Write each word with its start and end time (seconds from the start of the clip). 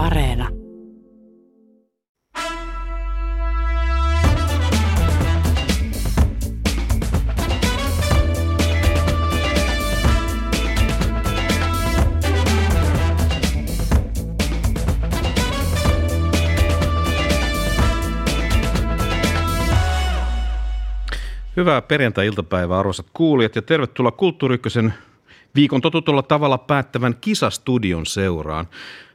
Areena. 0.00 0.48
Hyvää 21.56 21.82
perjantai-iltapäivää 21.82 22.78
arvoisat 22.78 23.06
kuulijat 23.12 23.56
ja 23.56 23.62
tervetuloa 23.62 24.10
Kulttuuri 24.12 24.58
viikon 25.54 25.80
totutulla 25.80 26.22
tavalla 26.22 26.58
päättävän 26.58 27.14
kisastudion 27.20 28.06
seuraan. 28.06 28.66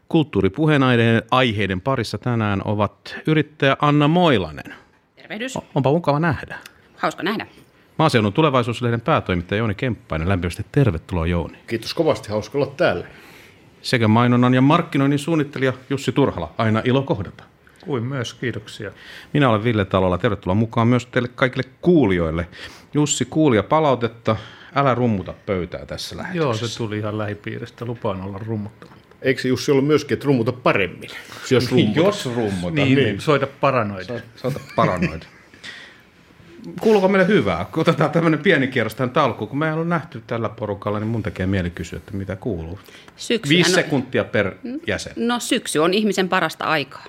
Kulttuuripuheenaiheiden 0.09 1.23
aiheiden 1.31 1.81
parissa 1.81 2.17
tänään 2.17 2.61
ovat 2.65 3.15
yrittäjä 3.27 3.77
Anna 3.81 4.07
Moilanen. 4.07 4.75
Tervehdys. 5.15 5.57
Onpa 5.75 5.91
mukava 5.91 6.19
nähdä. 6.19 6.57
Hauska 6.97 7.23
nähdä. 7.23 7.47
Maaseudun 7.97 8.33
tulevaisuuslehden 8.33 9.01
päätoimittaja 9.01 9.59
Jouni 9.59 9.75
Kemppainen. 9.75 10.29
Lämpimästi 10.29 10.65
tervetuloa 10.71 11.27
Jouni. 11.27 11.57
Kiitos 11.67 11.93
kovasti, 11.93 12.29
hauska 12.29 12.57
olla 12.57 12.73
täällä. 12.77 13.05
Sekä 13.81 14.07
mainonnan 14.07 14.53
ja 14.53 14.61
markkinoinnin 14.61 15.19
suunnittelija 15.19 15.73
Jussi 15.89 16.11
Turhala. 16.11 16.51
Aina 16.57 16.81
ilo 16.83 17.01
kohdata. 17.01 17.43
Kuin 17.85 18.03
myös, 18.03 18.33
kiitoksia. 18.33 18.91
Minä 19.33 19.49
olen 19.49 19.63
Ville 19.63 19.85
Talolla. 19.85 20.17
Tervetuloa 20.17 20.55
mukaan 20.55 20.87
myös 20.87 21.05
teille 21.05 21.29
kaikille 21.35 21.69
kuulijoille. 21.81 22.47
Jussi, 22.93 23.25
kuulija 23.25 23.63
palautetta. 23.63 24.35
Älä 24.75 24.95
rummuta 24.95 25.33
pöytää 25.45 25.85
tässä 25.85 26.17
lähetyksessä. 26.17 26.45
Joo, 26.45 26.69
se 26.69 26.77
tuli 26.77 26.97
ihan 26.97 27.17
lähipiiristä. 27.17 27.85
Lupaan 27.85 28.21
olla 28.21 28.37
rummuttamatta. 28.37 28.94
Eikö 29.21 29.41
se 29.41 29.47
Jussi 29.47 29.71
ollut 29.71 29.87
myöskin, 29.87 30.15
että 30.15 30.25
rummuta 30.25 30.51
paremmin? 30.51 31.09
Jos 31.51 31.71
rummuta. 31.71 31.99
Jos 31.99 32.25
rummuta. 32.25 32.75
Niin, 32.75 32.97
niin. 32.97 33.21
soita 33.21 33.47
paranoida. 33.47 34.05
So, 34.05 34.19
soita 34.35 34.59
paranoida. 34.75 35.25
Kuuluuko 36.81 37.07
meille 37.07 37.27
hyvää? 37.27 37.65
Kun 37.65 37.81
otetaan 37.81 38.11
tämmöinen 38.11 38.39
pieni 38.39 38.67
kierros 38.67 38.95
tähän 38.95 39.09
talkuun. 39.09 39.49
Kun 39.49 39.59
me 39.59 39.67
ei 39.67 39.73
ole 39.73 39.85
nähty 39.85 40.23
tällä 40.27 40.49
porukalla, 40.49 40.99
niin 40.99 41.07
mun 41.07 41.23
tekee 41.23 41.45
mieli 41.45 41.69
kysyä, 41.69 41.97
että 41.97 42.13
mitä 42.13 42.35
kuuluu. 42.35 42.79
Syksyhän 43.15 43.49
Viisi 43.49 43.71
sekuntia 43.71 44.23
per 44.23 44.55
jäsen. 44.87 45.13
No 45.15 45.39
syksy 45.39 45.79
on 45.79 45.93
ihmisen 45.93 46.29
parasta 46.29 46.65
aikaa. 46.65 47.05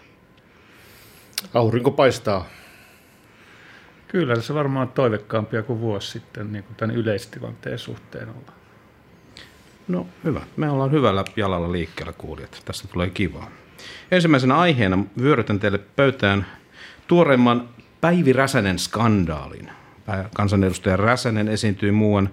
Aurinko 1.55 1.91
paistaa. 1.91 2.49
Kyllä 4.09 4.41
se 4.41 4.55
varmaan 4.55 4.89
toivekkaampia 4.89 5.63
kuin 5.63 5.81
vuosi 5.81 6.11
sitten 6.11 6.53
niin 6.53 6.65
kuin 6.65 6.77
tämän 6.77 6.97
yleistilanteen 6.97 7.79
suhteen 7.79 8.29
ollaan. 8.29 8.56
No 9.89 10.07
hyvä. 10.25 10.41
Me 10.57 10.71
ollaan 10.71 10.91
hyvällä 10.91 11.25
jalalla 11.37 11.73
liikkeellä 11.73 12.13
kuulijat. 12.13 12.63
Tästä 12.65 12.89
tulee 12.89 13.11
kivaa. 13.11 13.51
Ensimmäisenä 14.11 14.57
aiheena 14.57 15.05
vyörytän 15.23 15.61
teille 15.61 15.79
pöytään 15.79 16.47
tuoreimman 17.07 17.69
Päivi 18.01 18.33
Räsänen 18.33 18.79
skandaalin. 18.79 19.71
Kansanedustaja 20.35 20.97
Räsänen 20.97 21.49
esiintyi 21.49 21.93
muuan 21.93 22.31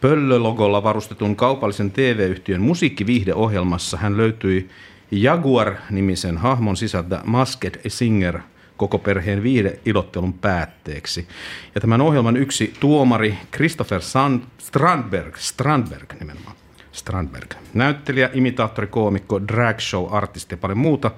pöllölogolla 0.00 0.82
varustetun 0.82 1.36
kaupallisen 1.36 1.90
TV-yhtiön 1.90 2.60
musiikkiviihdeohjelmassa. 2.60 3.96
Hän 3.96 4.16
löytyi 4.16 4.68
Jaguar-nimisen 5.10 6.38
hahmon 6.38 6.76
sisältä 6.76 7.20
Masked 7.24 7.80
Singer 7.88 8.38
koko 8.76 8.98
perheen 8.98 9.42
ilottelun 9.86 10.32
päätteeksi. 10.32 11.28
Ja 11.74 11.80
tämän 11.80 12.00
ohjelman 12.00 12.36
yksi 12.36 12.74
tuomari 12.80 13.38
Christopher 13.54 14.00
Strandberg, 14.58 15.36
Strandberg 15.36 16.12
nimenomaan, 16.20 16.56
Strandberg, 16.92 17.54
näyttelijä, 17.74 18.30
imitaattori, 18.32 18.86
koomikko, 18.86 19.40
drag 19.48 19.78
show, 19.78 20.14
artisti 20.14 20.52
ja 20.52 20.58
paljon 20.58 20.78
muuta, 20.78 21.10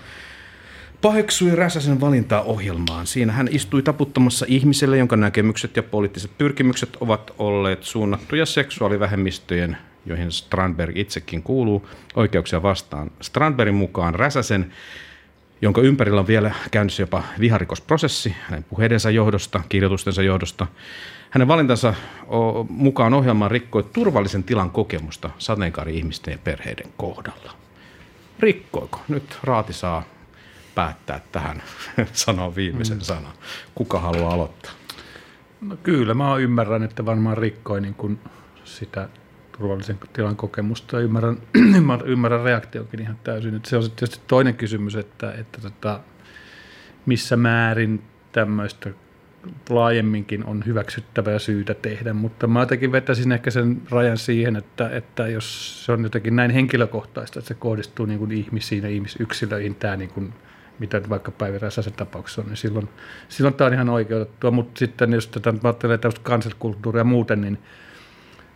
paheksui 1.03 1.57
Räsäsen 1.57 2.01
valintaa 2.01 2.43
ohjelmaan. 2.43 3.07
Siinä 3.07 3.33
hän 3.33 3.49
istui 3.51 3.83
taputtamassa 3.83 4.47
ihmiselle, 4.49 4.99
jonka 4.99 5.17
näkemykset 5.17 5.77
ja 5.77 5.83
poliittiset 5.83 6.39
pyrkimykset 6.39 6.97
ovat 7.01 7.31
olleet 7.39 7.83
suunnattuja 7.83 8.47
seksuaalivähemmistöjen 8.47 9.77
joihin 10.07 10.33
Strandberg 10.33 10.97
itsekin 10.97 11.43
kuuluu, 11.43 11.89
oikeuksia 12.15 12.63
vastaan. 12.63 13.11
Strandbergin 13.21 13.75
mukaan 13.75 14.15
Räsäsen, 14.15 14.73
jonka 15.63 15.81
ympärillä 15.81 16.21
on 16.21 16.27
vielä 16.27 16.55
käynnissä 16.71 17.03
jopa 17.03 17.23
viharikosprosessi 17.41 18.37
hänen 18.41 18.65
puheidensa 18.65 19.11
johdosta, 19.11 19.63
kirjoitustensa 19.69 20.23
johdosta, 20.23 20.67
hänen 21.33 21.49
valintansa 21.49 21.95
mukaan 22.69 23.15
ohjelmaan 23.15 23.51
rikkoi 23.51 23.83
turvallisen 23.83 24.45
tilan 24.45 24.71
kokemusta 24.71 25.31
sateenkaari-ihmisten 25.39 26.33
ja 26.33 26.39
perheiden 26.45 26.93
kohdalla. 26.97 27.53
Rikkoiko? 28.39 29.01
Nyt 29.09 29.39
Raati 29.43 29.73
saa 29.73 30.05
päättää 30.75 31.21
tähän, 31.33 31.63
sanoa 32.13 32.55
viimeisen 32.55 32.97
mm. 32.97 33.03
sanan. 33.03 33.33
Kuka 33.75 34.01
haluaa 34.01 34.35
aloittaa? 34.35 34.73
No 35.61 35.77
kyllä, 35.83 36.15
mä 36.15 36.37
ymmärrän, 36.37 36.83
että 36.83 37.07
varmaan 37.07 37.39
rikkoi 37.39 37.81
niin 37.81 37.95
kuin 37.95 38.19
sitä 38.65 39.09
turvallisen 39.59 39.99
tilan 40.13 40.37
kokemusta 40.37 40.97
ja 40.97 41.03
ymmärrän, 41.03 41.39
ymmärrän 42.05 42.43
reaktionkin 42.45 43.01
ihan 43.01 43.17
täysin. 43.25 43.55
Että 43.55 43.71
se 43.71 43.77
on 43.77 43.83
tietysti 43.83 44.21
toinen 44.27 44.55
kysymys, 44.55 44.97
että, 44.97 45.33
että 45.33 45.61
tota, 45.61 46.01
missä 47.07 47.37
määrin 47.37 48.03
tämmöistä 48.33 48.91
laajemminkin 49.71 50.45
on 50.45 50.63
hyväksyttävää 50.67 51.39
syytä 51.39 51.75
tehdä, 51.75 52.13
mutta 52.13 52.47
mä 52.47 52.61
jotenkin 52.61 52.93
vetäisin 52.93 53.33
ehkä 53.33 53.51
sen 53.51 53.83
rajan 53.91 54.19
siihen, 54.19 54.57
että, 54.57 54.91
että 54.91 55.29
jos 55.29 55.85
se 55.85 55.93
on 55.93 56.03
jotenkin 56.03 56.37
näin 56.37 56.51
henkilökohtaista, 56.51 57.39
että 57.39 57.49
se 57.49 57.55
kohdistuu 57.55 58.07
niin 58.07 58.19
kuin 58.19 58.33
ihmisiin 58.33 58.83
ja 58.83 58.89
ihmisyksilöihin, 58.89 59.75
tämä 59.75 59.97
niin 59.97 60.11
kuin, 60.11 60.35
mitä 60.79 61.03
vaikka 61.09 61.31
Päivi 61.31 61.59
Räsäsen 61.59 61.93
tapauksessa 61.93 62.43
on, 62.43 62.49
niin 62.49 62.57
silloin, 62.57 62.89
silloin 63.29 63.55
tämä 63.55 63.67
on 63.67 63.75
ihan 63.75 63.89
oikeutettua, 63.89 64.51
mutta 64.51 64.79
sitten 64.79 65.13
jos 65.13 65.29
tätä 65.29 65.55
ajattelee 65.65 65.99
tämmöistä 65.99 66.25
kansalliskulttuuria 66.25 67.05
muuten, 67.05 67.41
niin 67.41 67.59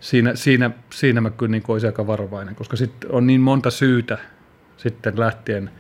siinä, 0.01 0.35
siinä, 0.35 0.71
siinä 0.91 1.21
mä 1.21 1.31
kyllä 1.31 1.51
niin 1.51 1.63
olisin 1.69 1.89
aika 1.89 2.07
varovainen, 2.07 2.55
koska 2.55 2.77
sitten 2.77 3.11
on 3.13 3.27
niin 3.27 3.41
monta 3.41 3.71
syytä 3.71 4.19
sitten 4.77 5.21
lähtien 5.21 5.71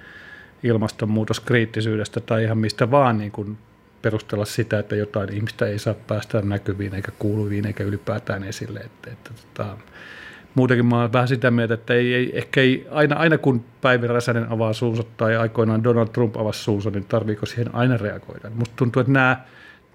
ilmastonmuutoskriittisyydestä 0.62 2.20
tai 2.20 2.44
ihan 2.44 2.58
mistä 2.58 2.90
vaan 2.90 3.18
niin 3.18 3.32
kuin 3.32 3.58
perustella 4.06 4.44
sitä, 4.44 4.78
että 4.78 4.96
jotain 4.96 5.32
ihmistä 5.32 5.66
ei 5.66 5.78
saa 5.78 5.94
päästä 5.94 6.42
näkyviin 6.42 6.94
eikä 6.94 7.12
kuuluviin 7.18 7.66
eikä 7.66 7.84
ylipäätään 7.84 8.44
esille. 8.44 8.80
Että, 8.80 9.10
että, 9.10 9.30
tota, 9.34 9.76
muutenkin 10.54 10.86
mä 10.86 11.00
olen 11.00 11.12
vähän 11.12 11.28
sitä 11.28 11.50
mieltä, 11.50 11.74
että 11.74 11.94
ei, 11.94 12.14
ei, 12.14 12.38
ehkä 12.38 12.60
ei, 12.60 12.86
aina, 12.90 13.16
aina 13.16 13.38
kun 13.38 13.64
Päivi 13.80 14.06
Räsänen 14.06 14.52
avaa 14.52 14.72
suunsa 14.72 15.02
tai 15.16 15.36
aikoinaan 15.36 15.84
Donald 15.84 16.08
Trump 16.08 16.36
avasi 16.36 16.62
suunsa, 16.62 16.90
niin 16.90 17.04
tarviiko 17.04 17.46
siihen 17.46 17.74
aina 17.74 17.96
reagoida. 17.96 18.50
Musta 18.50 18.74
tuntuu, 18.76 19.00
että 19.00 19.12
nämä 19.12 19.36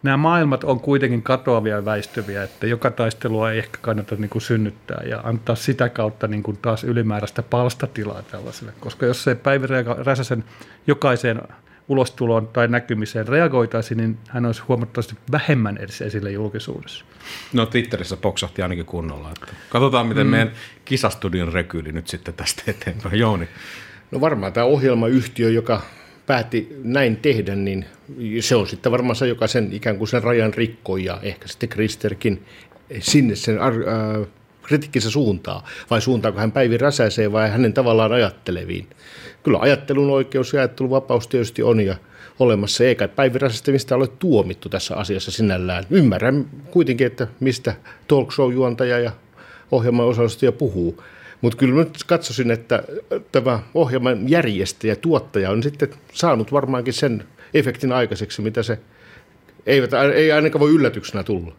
nämä 0.04 0.18
maailmat 0.18 0.64
on 0.64 0.80
kuitenkin 0.80 1.24
katoavia 1.24 1.76
ja 1.76 1.86
väistyviä, 1.86 2.44
että 2.44 2.68
joka 2.68 2.92
taistelua 2.92 3.52
ei 3.52 3.58
ehkä 3.58 3.78
kannata 3.82 4.16
niin 4.16 4.30
kuin 4.30 4.42
synnyttää 4.42 5.04
ja 5.06 5.22
antaa 5.24 5.56
sitä 5.56 5.90
kautta 5.90 6.28
niin 6.28 6.44
kuin 6.44 6.58
taas 6.58 6.84
ylimääräistä 6.84 7.44
palstatilaa 7.44 8.22
tällaiselle. 8.22 8.74
Koska 8.80 9.06
jos 9.06 9.24
se 9.24 9.36
Päivi 9.36 9.68
Räsäsen 9.98 10.44
jokaiseen 10.88 11.42
ulostuloon 11.91 12.47
tai 12.47 12.68
näkymiseen 12.68 13.28
reagoitaisiin, 13.28 13.97
niin 13.97 14.18
hän 14.29 14.46
olisi 14.46 14.62
huomattavasti 14.68 15.16
vähemmän 15.31 15.78
edes 15.78 16.02
esille 16.02 16.31
julkisuudessa. 16.31 17.06
No 17.53 17.66
Twitterissä 17.66 18.18
poksahti 18.18 18.62
ainakin 18.62 18.85
kunnolla. 18.85 19.31
Että 19.31 19.53
katsotaan, 19.69 20.07
miten 20.07 20.28
mm. 20.28 20.31
meidän 20.31 20.52
kisastudion 20.85 21.53
rekyyli 21.53 21.91
nyt 21.91 22.07
sitten 22.07 22.34
tästä 22.34 22.63
eteenpäin. 22.68 23.19
Jouni. 23.19 23.47
No 24.12 24.22
varmaan 24.22 24.53
tämä 24.53 24.66
ohjelmayhtiö, 24.66 25.50
joka 25.50 25.81
päätti 26.25 26.78
näin 26.84 27.18
tehdä, 27.18 27.56
niin 27.56 27.85
se 28.40 28.56
on 28.56 28.68
sitten 28.68 28.91
varmaan 28.91 29.16
se, 29.16 29.28
joka 29.28 29.47
sen 29.47 29.73
ikään 29.73 29.97
kuin 29.97 30.08
sen 30.08 30.23
rajan 30.23 30.53
rikkoi 30.53 31.03
ja 31.03 31.19
ehkä 31.22 31.47
sitten 31.47 31.69
Kristerkin 31.69 32.46
sinne 33.00 33.35
sen 33.35 33.59
äh, 33.59 34.28
kritiikkinsä 34.64 35.10
suuntaa, 35.10 35.68
vai 35.90 36.02
suuntaako 36.02 36.40
hän 36.40 36.52
Päivi 36.52 36.78
Räsäseen 36.78 37.32
vai 37.32 37.50
hänen 37.50 37.74
tavallaan 37.74 38.12
ajatteleviin. 38.12 38.88
Kyllä 39.44 39.60
ajattelun 39.60 40.09
oikeus 40.09 40.53
ja 40.53 40.59
ajattelun 40.59 40.90
vapaus 40.90 41.28
tietysti 41.28 41.64
on 41.64 41.80
ja 41.80 41.96
olemassa, 42.40 42.84
eikä 42.84 43.08
Päivi 43.08 43.40
Räsästä 43.40 43.72
mistä 43.72 43.96
ole 43.96 44.08
tuomittu 44.08 44.70
tässä 44.70 44.96
asiassa 44.96 45.32
sinällään. 45.32 45.84
Ymmärrän 45.90 46.46
kuitenkin, 46.72 47.08
että 47.08 47.28
mistä 47.40 47.76
talk 48.08 48.32
show-juontaja 48.32 49.00
ja 49.00 49.12
ohjelman 49.72 50.06
osallistuja 50.06 50.52
puhuu. 50.52 51.03
Mutta 51.41 51.58
kyllä 51.58 51.76
mä 51.76 51.85
katsoisin, 52.08 52.52
että 52.52 52.84
tämä 53.32 53.59
ohjelman 53.74 54.30
järjestäjä, 54.30 54.96
tuottaja 54.96 55.50
on 55.52 55.64
sitten 55.64 55.90
saanut 56.14 56.52
varmaankin 56.52 56.94
sen 56.94 57.24
efektin 57.53 57.91
aikaiseksi, 57.91 58.41
mitä 58.41 58.64
se 58.64 58.80
eivät, 59.66 59.91
ei 60.14 60.32
ainakaan 60.32 60.59
voi 60.59 60.72
yllätyksenä 60.72 61.24
tulla. 61.24 61.53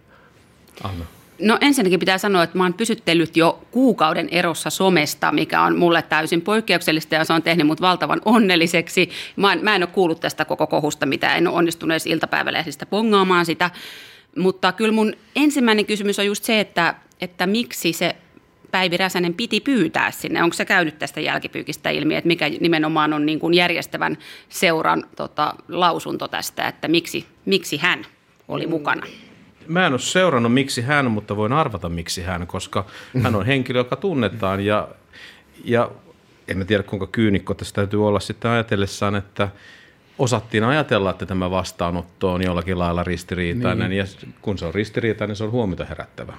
Anna. 0.84 1.04
No 1.42 1.58
ensinnäkin 1.60 2.00
pitää 2.00 2.18
sanoa, 2.18 2.42
että 2.42 2.58
mä 2.58 2.64
oon 2.64 2.74
pysyttellyt 2.74 3.36
jo 3.36 3.62
kuukauden 3.70 4.28
erossa 4.28 4.70
somesta, 4.70 5.32
mikä 5.32 5.62
on 5.62 5.78
mulle 5.78 6.02
täysin 6.02 6.42
poikkeuksellista 6.42 7.14
ja 7.14 7.24
se 7.24 7.32
on 7.32 7.42
tehnyt 7.42 7.66
mut 7.66 7.80
valtavan 7.80 8.20
onnelliseksi. 8.24 9.10
Mä 9.36 9.52
en, 9.52 9.64
mä 9.64 9.76
en 9.76 9.82
ole 9.82 9.90
kuullut 9.92 10.20
tästä 10.20 10.44
koko 10.44 10.66
kohusta, 10.66 11.06
mitä 11.06 11.36
en 11.36 11.48
ole 11.48 11.56
onnistunut 11.56 11.92
edes 11.92 12.06
iltapäivälehdistä 12.06 12.86
pongaamaan 12.86 13.46
sitä. 13.46 13.70
Mutta 14.38 14.72
kyllä 14.72 14.92
mun 14.92 15.12
ensimmäinen 15.36 15.86
kysymys 15.86 16.18
on 16.18 16.26
just 16.26 16.44
se, 16.44 16.60
että, 16.60 16.94
että 17.20 17.46
miksi 17.46 17.92
se 17.92 18.16
Päivi 18.70 18.96
Räsänen 18.96 19.34
piti 19.34 19.60
pyytää 19.60 20.10
sinne? 20.10 20.42
Onko 20.42 20.54
se 20.54 20.64
käynyt 20.64 20.98
tästä 20.98 21.20
jälkipyykistä 21.20 21.90
ilmi, 21.90 22.14
että 22.14 22.28
mikä 22.28 22.48
nimenomaan 22.60 23.12
on 23.12 23.26
niin 23.26 23.40
kuin 23.40 23.54
järjestävän 23.54 24.18
seuran 24.48 25.04
tota, 25.16 25.54
lausunto 25.68 26.28
tästä, 26.28 26.68
että 26.68 26.88
miksi, 26.88 27.26
miksi 27.44 27.76
hän 27.76 28.06
oli 28.48 28.66
mukana? 28.66 29.06
Mä 29.66 29.86
en 29.86 29.92
ole 29.92 30.00
seurannut 30.00 30.54
miksi 30.54 30.82
hän, 30.82 31.10
mutta 31.10 31.36
voin 31.36 31.52
arvata 31.52 31.88
miksi 31.88 32.22
hän, 32.22 32.46
koska 32.46 32.86
hän 33.22 33.34
on 33.34 33.46
henkilö, 33.46 33.80
joka 33.80 33.96
tunnetaan 33.96 34.64
ja, 34.64 34.88
ja 35.64 35.90
en 36.48 36.66
tiedä 36.66 36.82
kuinka 36.82 37.06
kyynikko 37.06 37.54
tässä 37.54 37.74
täytyy 37.74 38.06
olla 38.06 38.20
sitten 38.20 38.50
ajatellessaan, 38.50 39.14
että 39.14 39.48
osattiin 40.22 40.64
ajatella, 40.64 41.10
että 41.10 41.26
tämä 41.26 41.50
vastaanotto 41.50 42.32
on 42.32 42.42
jollakin 42.42 42.78
lailla 42.78 43.04
ristiriitainen, 43.04 43.90
niin. 43.90 43.98
ja 43.98 44.04
kun 44.42 44.58
se 44.58 44.66
on 44.66 44.74
ristiriitainen, 44.74 45.28
niin 45.28 45.36
se 45.36 45.44
on 45.44 45.50
huomiota 45.50 45.84
herättävä. 45.84 46.32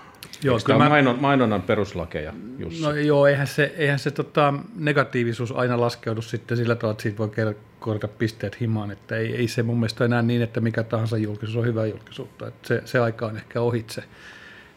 Joo, 0.44 0.60
kyllä 0.66 0.80
mä... 0.80 0.90
mainon, 0.90 1.18
mainonnan 1.22 1.62
peruslakeja, 1.62 2.34
Jussi? 2.58 2.82
No 2.82 2.92
joo, 2.92 3.28
eihän 3.28 3.48
se, 3.48 3.74
eihän 3.78 4.00
se 4.00 4.12
tota, 4.12 4.54
negatiivisuus 4.76 5.52
aina 5.52 5.82
laskeudu 5.82 6.22
sitten 6.22 6.58
sillä 6.58 6.76
tavalla, 6.76 6.92
että 6.92 7.04
siitä 7.04 7.18
voi 7.18 7.56
korjata 7.80 8.08
pisteet 8.08 8.60
himaan, 8.60 8.92
että 8.92 9.16
ei, 9.16 9.36
ei 9.36 9.48
se 9.48 9.64
mun 9.64 9.80
mielestä 9.80 10.06
enää 10.06 10.22
niin, 10.22 10.42
että 10.42 10.62
mikä 10.62 10.84
tahansa 10.84 11.18
julkisuus 11.18 11.58
on 11.58 11.66
hyvä 11.66 11.86
julkisuutta, 11.86 12.48
että 12.48 12.68
se, 12.68 12.82
se 12.86 13.00
aika 13.00 13.26
on 13.26 13.38
ehkä 13.38 13.62
ohitse. 13.62 14.04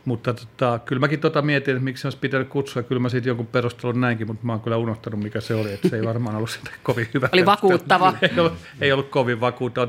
Mutta 0.07 0.35
tota, 0.35 0.79
kyllä 0.85 1.01
mäkin 1.01 1.21
tota 1.21 1.43
mietin, 1.43 1.77
että 1.77 1.85
miksi 1.85 2.07
olisi 2.07 2.19
pitänyt 2.19 2.49
kutsua. 2.49 2.83
Kyllä 2.83 3.01
mä 3.01 3.09
siitä 3.09 3.29
jonkun 3.29 3.47
perustelun 3.47 4.01
näinkin, 4.01 4.27
mutta 4.27 4.47
mä 4.47 4.53
oon 4.53 4.61
kyllä 4.61 4.77
unohtanut, 4.77 5.21
mikä 5.21 5.41
se 5.41 5.55
oli. 5.55 5.73
Että 5.73 5.89
se 5.89 5.97
ei 5.97 6.05
varmaan 6.05 6.37
ollut 6.37 6.51
sitä 6.51 6.71
kovin 6.83 7.09
hyvä. 7.15 7.29
Oli 7.33 7.47
vakuuttava. 7.47 8.15
ei, 8.23 8.39
ollut, 8.39 8.53
ei 8.81 8.93
ollut 8.93 9.09
kovin 9.09 9.41
vakuuttava. 9.41 9.89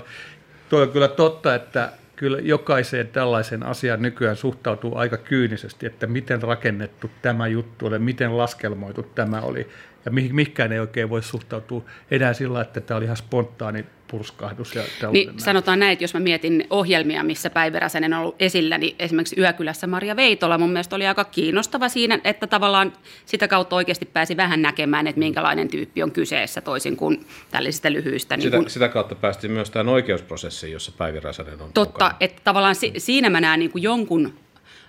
Tuo 0.69 0.81
on 0.81 0.89
kyllä 0.89 1.07
totta, 1.07 1.55
että 1.55 1.91
kyllä 2.15 2.39
jokaiseen 2.39 3.07
tällaisen 3.07 3.63
asiaan 3.63 4.01
nykyään 4.01 4.35
suhtautuu 4.35 4.97
aika 4.97 5.17
kyynisesti, 5.17 5.85
että 5.85 6.07
miten 6.07 6.41
rakennettu 6.41 7.11
tämä 7.21 7.47
juttu 7.47 7.85
oli, 7.85 7.99
miten 7.99 8.37
laskelmoitu 8.37 9.03
tämä 9.03 9.41
oli. 9.41 9.67
Ja 10.07 10.11
mikään 10.11 10.71
ei 10.71 10.79
oikein 10.79 11.09
voi 11.09 11.23
suhtautua 11.23 11.83
enää 12.11 12.33
sillä, 12.33 12.61
että 12.61 12.81
tämä 12.81 12.97
oli 12.97 13.05
ihan 13.05 13.17
spontaani 13.17 13.85
purskahdus. 14.07 14.75
Ja 14.75 14.83
niin, 15.11 15.27
näin. 15.27 15.39
sanotaan 15.39 15.79
näin, 15.79 15.93
että 15.93 16.03
jos 16.03 16.13
mä 16.13 16.19
mietin 16.19 16.67
ohjelmia, 16.69 17.23
missä 17.23 17.49
Päivi 17.49 17.79
Räsänen 17.79 18.13
on 18.13 18.19
ollut 18.19 18.35
esillä, 18.39 18.77
niin 18.77 18.95
esimerkiksi 18.99 19.39
Yökylässä 19.39 19.87
Maria 19.87 20.15
Veitola 20.15 20.57
mun 20.57 20.69
mielestä 20.69 20.95
oli 20.95 21.07
aika 21.07 21.23
kiinnostava 21.23 21.89
siinä, 21.89 22.19
että 22.23 22.47
tavallaan 22.47 22.93
sitä 23.25 23.47
kautta 23.47 23.75
oikeasti 23.75 24.05
pääsi 24.05 24.37
vähän 24.37 24.61
näkemään, 24.61 25.07
että 25.07 25.19
minkälainen 25.19 25.67
tyyppi 25.67 26.03
on 26.03 26.11
kyseessä 26.11 26.61
toisin 26.61 26.97
kuin 26.97 27.25
tällaisista 27.51 27.91
lyhyistä. 27.91 28.37
Niin 28.37 28.43
sitä, 28.43 28.57
kun, 28.57 28.69
sitä 28.69 28.89
kautta 28.89 29.15
päästiin 29.15 29.51
myös 29.51 29.69
tämän 29.69 29.89
oikeusprosessiin, 29.89 30.73
jossa 30.73 30.91
Päivi 30.97 31.19
Räsänen 31.19 31.61
on 31.61 31.73
Totta, 31.73 32.05
mukana. 32.05 32.17
että 32.19 32.41
tavallaan 32.43 32.75
si, 32.75 32.93
siinä 32.97 33.29
mä 33.29 33.41
näen 33.41 33.59
niin 33.59 33.71
kuin 33.71 33.83
jonkun 33.83 34.33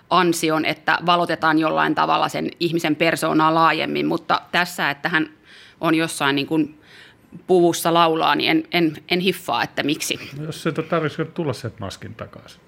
ansion, 0.09 0.65
että 0.65 0.97
valotetaan 1.05 1.59
jollain 1.59 1.95
tavalla 1.95 2.29
sen 2.29 2.51
ihmisen 2.59 2.95
persoonaa 2.95 3.53
laajemmin, 3.53 4.05
mutta 4.05 4.41
tässä, 4.51 4.89
että 4.89 5.09
hän 5.09 5.29
on 5.81 5.95
jossain 5.95 6.35
niin 6.35 6.47
kuin 6.47 6.79
puvussa 7.47 7.93
laulaa, 7.93 8.35
niin 8.35 8.51
en, 8.51 8.63
en, 8.71 8.97
en 9.11 9.19
hiffaa, 9.19 9.63
että 9.63 9.83
miksi. 9.83 10.19
No, 10.37 10.45
jos 10.45 10.63
se 10.63 10.71
tarvitsisi 10.71 11.31
tulla 11.33 11.53
sieltä 11.53 11.77
maskin 11.79 12.15
takaisin. 12.15 12.61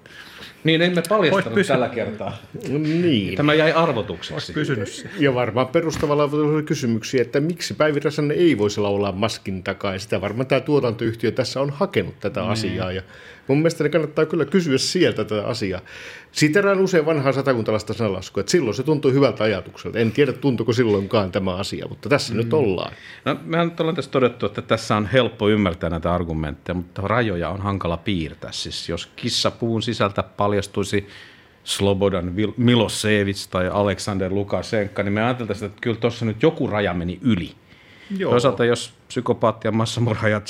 Niin, 0.64 0.82
emme 0.82 1.02
paljastanut 1.08 1.66
tällä 1.66 1.88
kertaa. 1.88 2.36
Niin. 2.68 3.36
Tämä 3.36 3.54
jäi 3.54 3.72
arvotukseksi. 3.72 4.52
pysynyt 4.52 5.08
Ja 5.18 5.34
varmaan 5.34 5.66
perustavalla 5.66 6.24
oli 6.24 6.62
kysymyksiä, 6.62 7.22
että 7.22 7.40
miksi 7.40 7.74
Päivi 7.74 8.00
Räsänen 8.00 8.38
ei 8.38 8.58
voisi 8.58 8.80
laulaa 8.80 9.12
maskin 9.12 9.62
takaa. 9.62 9.92
Ja 9.92 9.98
sitä 9.98 10.20
varmaan 10.20 10.46
tämä 10.46 10.60
tuotantoyhtiö 10.60 11.30
tässä 11.30 11.60
on 11.60 11.70
hakenut 11.70 12.20
tätä 12.20 12.40
mm. 12.40 12.48
asiaa. 12.48 12.92
Ja 12.92 13.02
mun 13.48 13.58
mielestä 13.58 13.84
ne 13.84 13.90
kannattaa 13.90 14.26
kyllä 14.26 14.44
kysyä 14.44 14.78
sieltä 14.78 15.24
tätä 15.24 15.46
asiaa. 15.46 15.80
Siterään 16.32 16.80
usein 16.80 17.06
vanhaa 17.06 17.32
satakuntalaista 17.32 17.94
sanalaskua, 17.94 18.40
että 18.40 18.50
silloin 18.50 18.74
se 18.74 18.82
tuntui 18.82 19.12
hyvältä 19.12 19.44
ajatukselta. 19.44 19.98
En 19.98 20.12
tiedä, 20.12 20.32
tuntuuko 20.32 20.72
silloinkaan 20.72 21.32
tämä 21.32 21.54
asia, 21.54 21.86
mutta 21.88 22.08
tässä 22.08 22.32
mm. 22.32 22.36
nyt 22.36 22.52
ollaan. 22.52 22.92
No, 23.24 23.36
mehän 23.44 23.72
ollaan 23.80 23.96
tässä 23.96 24.10
todettu, 24.10 24.46
että 24.46 24.62
tässä 24.62 24.96
on 24.96 25.06
helppo 25.06 25.48
ymmärtää 25.48 25.90
näitä 25.90 26.14
argumentteja, 26.14 26.74
mutta 26.74 27.02
rajoja 27.02 27.48
on 27.48 27.60
hankala 27.60 27.96
piirtää. 27.96 28.52
Siis 28.52 28.88
jos 28.88 29.08
puun 29.58 29.82
sisältä 29.82 30.22
paljastuisi 30.22 31.06
Slobodan 31.64 32.34
Milosevic 32.56 33.46
tai 33.50 33.68
Aleksander 33.68 34.32
Lukashenka, 34.32 35.02
niin 35.02 35.12
me 35.12 35.22
ajateltaisiin, 35.24 35.66
että 35.66 35.80
kyllä 35.80 35.96
tuossa 35.96 36.24
nyt 36.24 36.42
joku 36.42 36.66
raja 36.66 36.94
meni 36.94 37.18
yli. 37.22 37.52
Joo. 38.18 38.30
Toisaalta 38.30 38.64
jos 38.64 38.92
psykopaatti 39.08 39.68
ja 39.68 39.72
massamurhaaja 39.72 40.40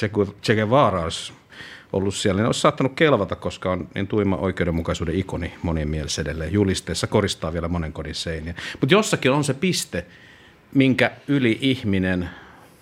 Che 0.43 0.55
Guevara 0.55 1.03
olisi 1.03 1.33
ollut 1.93 2.15
siellä, 2.15 2.39
niin 2.41 2.47
olisi 2.47 2.61
saattanut 2.61 2.93
kelvata, 2.97 3.37
koska 3.37 3.73
on 3.73 3.89
niin 3.95 4.07
tuima 4.07 4.37
oikeudenmukaisuuden 4.37 5.15
ikoni 5.15 5.55
monien 5.63 5.89
mielessä 5.89 6.23
edelleen. 6.23 6.53
Julisteessa 6.53 7.07
koristaa 7.07 7.53
vielä 7.53 7.69
monen 7.69 7.93
kodin 7.93 8.15
seiniä. 8.15 8.55
Mutta 8.81 8.95
jossakin 8.95 9.31
on 9.31 9.45
se 9.45 9.55
piste, 9.55 10.07
minkä 10.75 11.11
yli 11.29 11.59
ihminen 11.61 12.31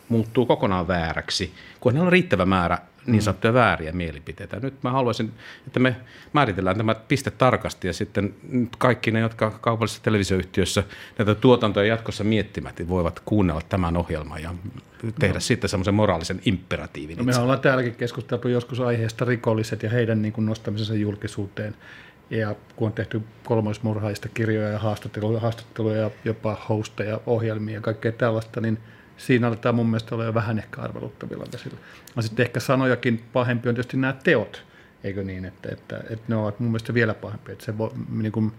muuttuu 0.09 0.47
kokonaan 0.47 0.89
vääräksi, 0.89 1.53
kun 1.81 1.93
hänellä 1.93 2.07
on 2.07 2.13
riittävä 2.13 2.47
määrä 2.47 2.79
niin 3.07 3.23
sanottuja 3.23 3.55
vääriä 3.55 3.93
mielipiteitä. 3.93 4.61
Nyt 4.61 4.83
mä 4.83 4.91
haluaisin, 4.91 5.33
että 5.67 5.81
me 5.81 5.97
määritellään 6.33 6.77
tämä 6.77 6.95
piste 6.95 7.31
tarkasti 7.31 7.87
ja 7.87 7.93
sitten 7.93 8.35
kaikki 8.79 9.11
ne, 9.11 9.21
jotka 9.21 9.51
kaupallisessa 9.51 10.03
televisioyhtiössä 10.03 10.85
näitä 11.19 11.35
tuotantoja 11.35 11.87
jatkossa 11.87 12.25
miettimät, 12.25 12.79
niin 12.79 12.89
voivat 12.89 13.21
kuunnella 13.21 13.63
tämän 13.69 13.97
ohjelman 13.97 14.43
ja 14.43 14.55
tehdä 15.19 15.35
no. 15.35 15.41
sitten 15.41 15.71
semmoisen 15.71 15.95
moraalisen 15.95 16.41
imperatiivin. 16.45 17.19
No, 17.19 17.25
me 17.25 17.37
ollaan 17.37 17.61
täälläkin 17.61 17.95
keskusteltu 17.95 18.49
joskus 18.49 18.81
aiheesta 18.81 19.25
rikolliset 19.25 19.83
ja 19.83 19.91
heidän 19.91 20.23
niin 20.23 20.33
kuin 20.33 20.47
nostamisensa 20.47 20.95
julkisuuteen. 20.95 21.75
Ja 22.31 22.55
kun 22.77 22.87
on 22.87 22.93
tehty 22.93 23.23
kolmoismurhaista 23.45 24.29
kirjoja 24.29 24.69
ja 24.69 24.79
haastatteluja, 24.79 25.41
haastatteluja 25.41 25.97
ja 25.97 26.11
jopa 26.25 26.57
hosteja, 26.69 27.21
ohjelmia 27.27 27.75
ja 27.75 27.81
kaikkea 27.81 28.13
tällaista, 28.13 28.61
niin– 28.61 28.79
siinä 29.27 29.49
aletaan 29.49 29.75
mun 29.75 29.87
mielestä 29.87 30.15
olla 30.15 30.25
jo 30.25 30.35
vähän 30.35 30.59
ehkä 30.59 30.81
arveluttavilla 30.81 31.45
vesillä. 31.53 31.79
Ja 32.17 32.23
sitten 32.23 32.47
ehkä 32.47 32.61
sanojakin 32.61 33.25
pahempi 33.33 33.69
on 33.69 33.75
tietysti 33.75 33.97
nämä 33.97 34.13
teot, 34.13 34.65
eikö 35.05 35.23
niin, 35.25 35.45
että, 35.45 35.69
että, 35.73 35.97
että 36.11 36.25
ne 36.29 36.37
ovat 36.37 36.61
mun 36.61 36.71
mielestä 36.71 36.95
vielä 36.95 37.15
pahempi, 37.15 37.53
että 37.53 37.65
se 37.65 37.79
voi, 37.79 37.91
niin 38.11 38.33
kuin, 38.33 38.53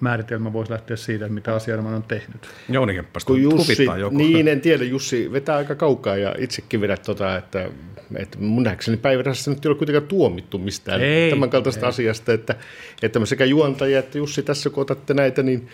määritelmä 0.00 0.52
voisi 0.52 0.72
lähteä 0.72 0.96
siitä, 0.96 1.28
mitä 1.28 1.54
asianomainen 1.54 1.96
on 1.96 2.02
tehnyt. 2.02 2.48
Jounikäppäs 2.68 3.24
kun 3.24 3.42
Jussi, 3.42 3.84
joku. 3.98 4.16
Niin, 4.18 4.48
en 4.48 4.60
tiedä, 4.60 4.84
Jussi 4.84 5.32
vetää 5.32 5.56
aika 5.56 5.74
kaukaa 5.74 6.16
ja 6.16 6.34
itsekin 6.38 6.80
vedät 6.80 7.02
tota, 7.02 7.36
että, 7.36 7.70
että 8.16 8.38
mun 8.38 8.62
nähdäkseni 8.62 8.96
päivässä 8.96 9.50
nyt 9.50 9.64
ei 9.64 9.68
ole 9.68 9.78
kuitenkaan 9.78 10.08
tuomittu 10.08 10.58
mistään 10.58 11.00
ei, 11.00 11.30
tämän 11.30 11.50
kaltaista 11.50 11.86
ei. 11.86 11.88
asiasta, 11.88 12.32
että, 12.32 12.54
että 13.02 13.18
me 13.18 13.26
sekä 13.26 13.44
juontajia 13.44 13.98
että 13.98 14.18
Jussi 14.18 14.42
tässä 14.42 14.70
kun 14.70 14.82
otatte 14.82 15.14
näitä, 15.14 15.42
niin, 15.42 15.68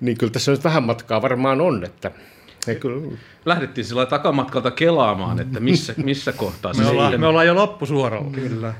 niin 0.00 0.18
kyllä 0.18 0.32
tässä 0.32 0.52
nyt 0.52 0.64
vähän 0.64 0.82
matkaa 0.82 1.22
varmaan 1.22 1.60
on, 1.60 1.84
että 1.84 2.10
ei, 2.68 2.76
kyllä. 2.76 3.16
Lähdettiin 3.44 3.84
sillä 3.84 4.06
takamatkalta 4.06 4.70
kelaamaan, 4.70 5.40
että 5.40 5.60
missä, 5.60 5.94
missä 5.96 6.32
kohtaa 6.32 6.74
se 6.74 6.82
me 6.82 6.88
ollaan, 6.88 7.20
me 7.20 7.26
ollaan 7.26 7.46
jo 7.46 7.54
loppusuoralla. 7.54 8.30
Kyllä. 8.30 8.74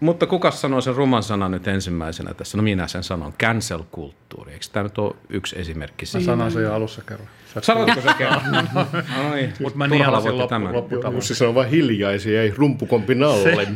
Mutta 0.00 0.26
kuka 0.26 0.50
sanoi 0.50 0.82
sen 0.82 0.94
ruman 0.94 1.22
sanan 1.22 1.50
nyt 1.50 1.68
ensimmäisenä 1.68 2.34
tässä? 2.34 2.56
No 2.56 2.62
minä 2.62 2.86
sen 2.86 3.02
sanon. 3.02 3.32
Cancel-kulttuuri. 3.32 4.52
Eikö 4.52 4.64
tämä 4.72 4.82
nyt 4.82 4.98
ole 4.98 5.14
yksi 5.28 5.58
esimerkki 5.58 6.06
siitä? 6.06 6.30
Mä 6.30 6.32
sanoin 6.32 6.52
sen 6.52 6.62
jo 6.62 6.74
alussa 6.74 7.02
kerran. 7.02 7.28
Sanoitko 7.62 8.00
se 8.00 8.14
kerran? 8.18 8.42
no 9.16 9.34
niin. 9.34 9.52
Mutta 9.60 9.78
mä 9.78 9.86
nielasin 9.86 10.38
loppu, 10.38 10.72
lopputavan. 10.72 11.14
Jussi 11.14 11.34
sanoi 11.34 11.54
vain 11.54 11.70
hiljaisia, 11.70 12.42
ei 12.42 12.54
rumpukompi 12.56 13.14
nalle. 13.14 13.68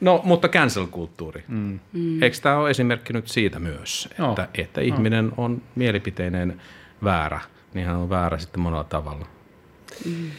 No, 0.00 0.20
mutta 0.24 0.48
cancel-kulttuuri. 0.48 1.44
Mm. 1.48 1.78
Eikö 2.22 2.36
tämä 2.42 2.56
ole 2.58 2.70
esimerkki 2.70 3.12
nyt 3.12 3.28
siitä 3.28 3.58
myös, 3.58 4.08
että, 4.10 4.22
no. 4.22 4.36
että 4.54 4.80
ihminen 4.80 5.32
on 5.36 5.62
mielipiteinen 5.74 6.60
väärä– 7.04 7.40
niin 7.74 7.86
hän 7.86 7.96
on 7.96 8.10
väärä 8.10 8.38
sitten 8.38 8.60
monella 8.60 8.84
tavalla. 8.84 9.26
Mm. 10.04 10.30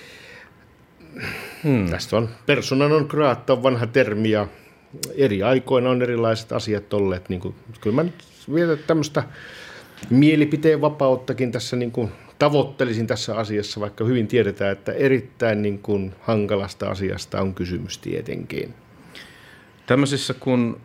Hmm. 1.63 1.89
Tästä 1.89 2.17
on 2.17 2.29
persona 2.45 2.87
non 2.87 3.05
grata 3.09 3.53
on 3.53 3.63
vanha 3.63 3.87
termi 3.87 4.29
ja 4.29 4.47
eri 5.15 5.43
aikoina 5.43 5.89
on 5.89 6.01
erilaiset 6.01 6.51
asiat 6.51 6.93
olleet. 6.93 7.29
Niin 7.29 7.41
kuin, 7.41 7.55
kyllä 7.81 7.95
mä 7.95 8.03
nyt 8.03 8.23
vielä 8.53 8.75
tämmöistä 8.75 9.23
mielipiteen 10.09 10.81
vapauttakin 10.81 11.51
tässä 11.51 11.75
niin 11.75 11.91
kuin 11.91 12.11
tavoittelisin 12.39 13.07
tässä 13.07 13.35
asiassa, 13.35 13.79
vaikka 13.79 14.05
hyvin 14.05 14.27
tiedetään, 14.27 14.71
että 14.71 14.91
erittäin 14.91 15.61
niin 15.61 15.79
kuin 15.79 16.13
hankalasta 16.21 16.89
asiasta 16.89 17.41
on 17.41 17.53
kysymys 17.53 17.97
tietenkin. 17.97 18.73
Tämmöisissä 19.85 20.33
kun 20.33 20.81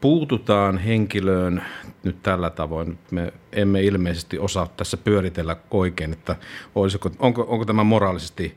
puututaan 0.00 0.78
henkilöön 0.78 1.62
nyt 2.02 2.22
tällä 2.22 2.50
tavoin. 2.50 2.98
Me 3.10 3.32
emme 3.52 3.82
ilmeisesti 3.82 4.38
osaa 4.38 4.68
tässä 4.76 4.96
pyöritellä 4.96 5.56
oikein, 5.70 6.12
että 6.12 6.36
olisiko, 6.74 7.10
onko, 7.18 7.46
onko 7.48 7.64
tämä 7.64 7.84
moraalisesti 7.84 8.56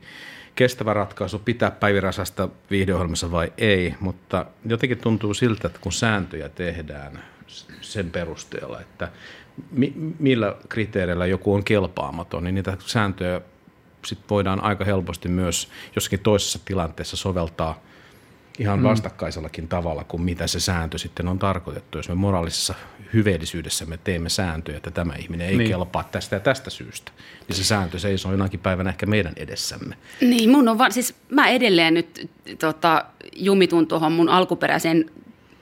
kestävä 0.54 0.94
ratkaisu 0.94 1.38
pitää 1.38 1.70
päivirasasta 1.70 2.48
viihdeohjelmassa 2.70 3.30
vai 3.30 3.52
ei, 3.58 3.94
mutta 4.00 4.46
jotenkin 4.66 4.98
tuntuu 4.98 5.34
siltä, 5.34 5.66
että 5.66 5.80
kun 5.82 5.92
sääntöjä 5.92 6.48
tehdään 6.48 7.24
sen 7.80 8.10
perusteella, 8.10 8.80
että 8.80 9.08
mi, 9.70 9.92
millä 10.18 10.56
kriteereillä 10.68 11.26
joku 11.26 11.54
on 11.54 11.64
kelpaamaton, 11.64 12.44
niin 12.44 12.54
niitä 12.54 12.76
sääntöjä 12.86 13.40
sit 14.06 14.18
voidaan 14.30 14.60
aika 14.60 14.84
helposti 14.84 15.28
myös 15.28 15.68
jossakin 15.94 16.20
toisessa 16.20 16.58
tilanteessa 16.64 17.16
soveltaa 17.16 17.80
ihan 18.58 18.78
mm. 18.78 18.84
vastakkaisellakin 18.84 19.68
tavalla 19.68 20.04
kuin 20.04 20.22
mitä 20.22 20.46
se 20.46 20.60
sääntö 20.60 20.98
sitten 20.98 21.28
on 21.28 21.38
tarkoitettu. 21.38 21.98
Jos 21.98 22.08
me 22.08 22.14
moraalisessa 22.14 22.74
hyveellisyydessä 23.12 23.86
me 23.86 23.98
teemme 24.04 24.28
sääntöjä, 24.28 24.76
että 24.76 24.90
tämä 24.90 25.14
ihminen 25.14 25.48
ei 25.48 25.56
niin. 25.56 25.70
kelpaa 25.70 26.04
tästä 26.04 26.36
ja 26.36 26.40
tästä 26.40 26.70
syystä, 26.70 27.12
niin 27.48 27.56
se 27.56 27.64
sääntö 27.64 27.98
seisoo 27.98 28.32
jonakin 28.32 28.60
päivänä 28.60 28.90
ehkä 28.90 29.06
meidän 29.06 29.32
edessämme. 29.36 29.96
Niin, 30.20 30.50
mun 30.50 30.68
on 30.68 30.78
vaan, 30.78 30.92
siis 30.92 31.14
mä 31.30 31.48
edelleen 31.48 31.94
nyt 31.94 32.30
tota, 32.58 33.04
jumitun 33.36 33.86
tuohon 33.86 34.12
mun 34.12 34.28
alkuperäiseen 34.28 35.10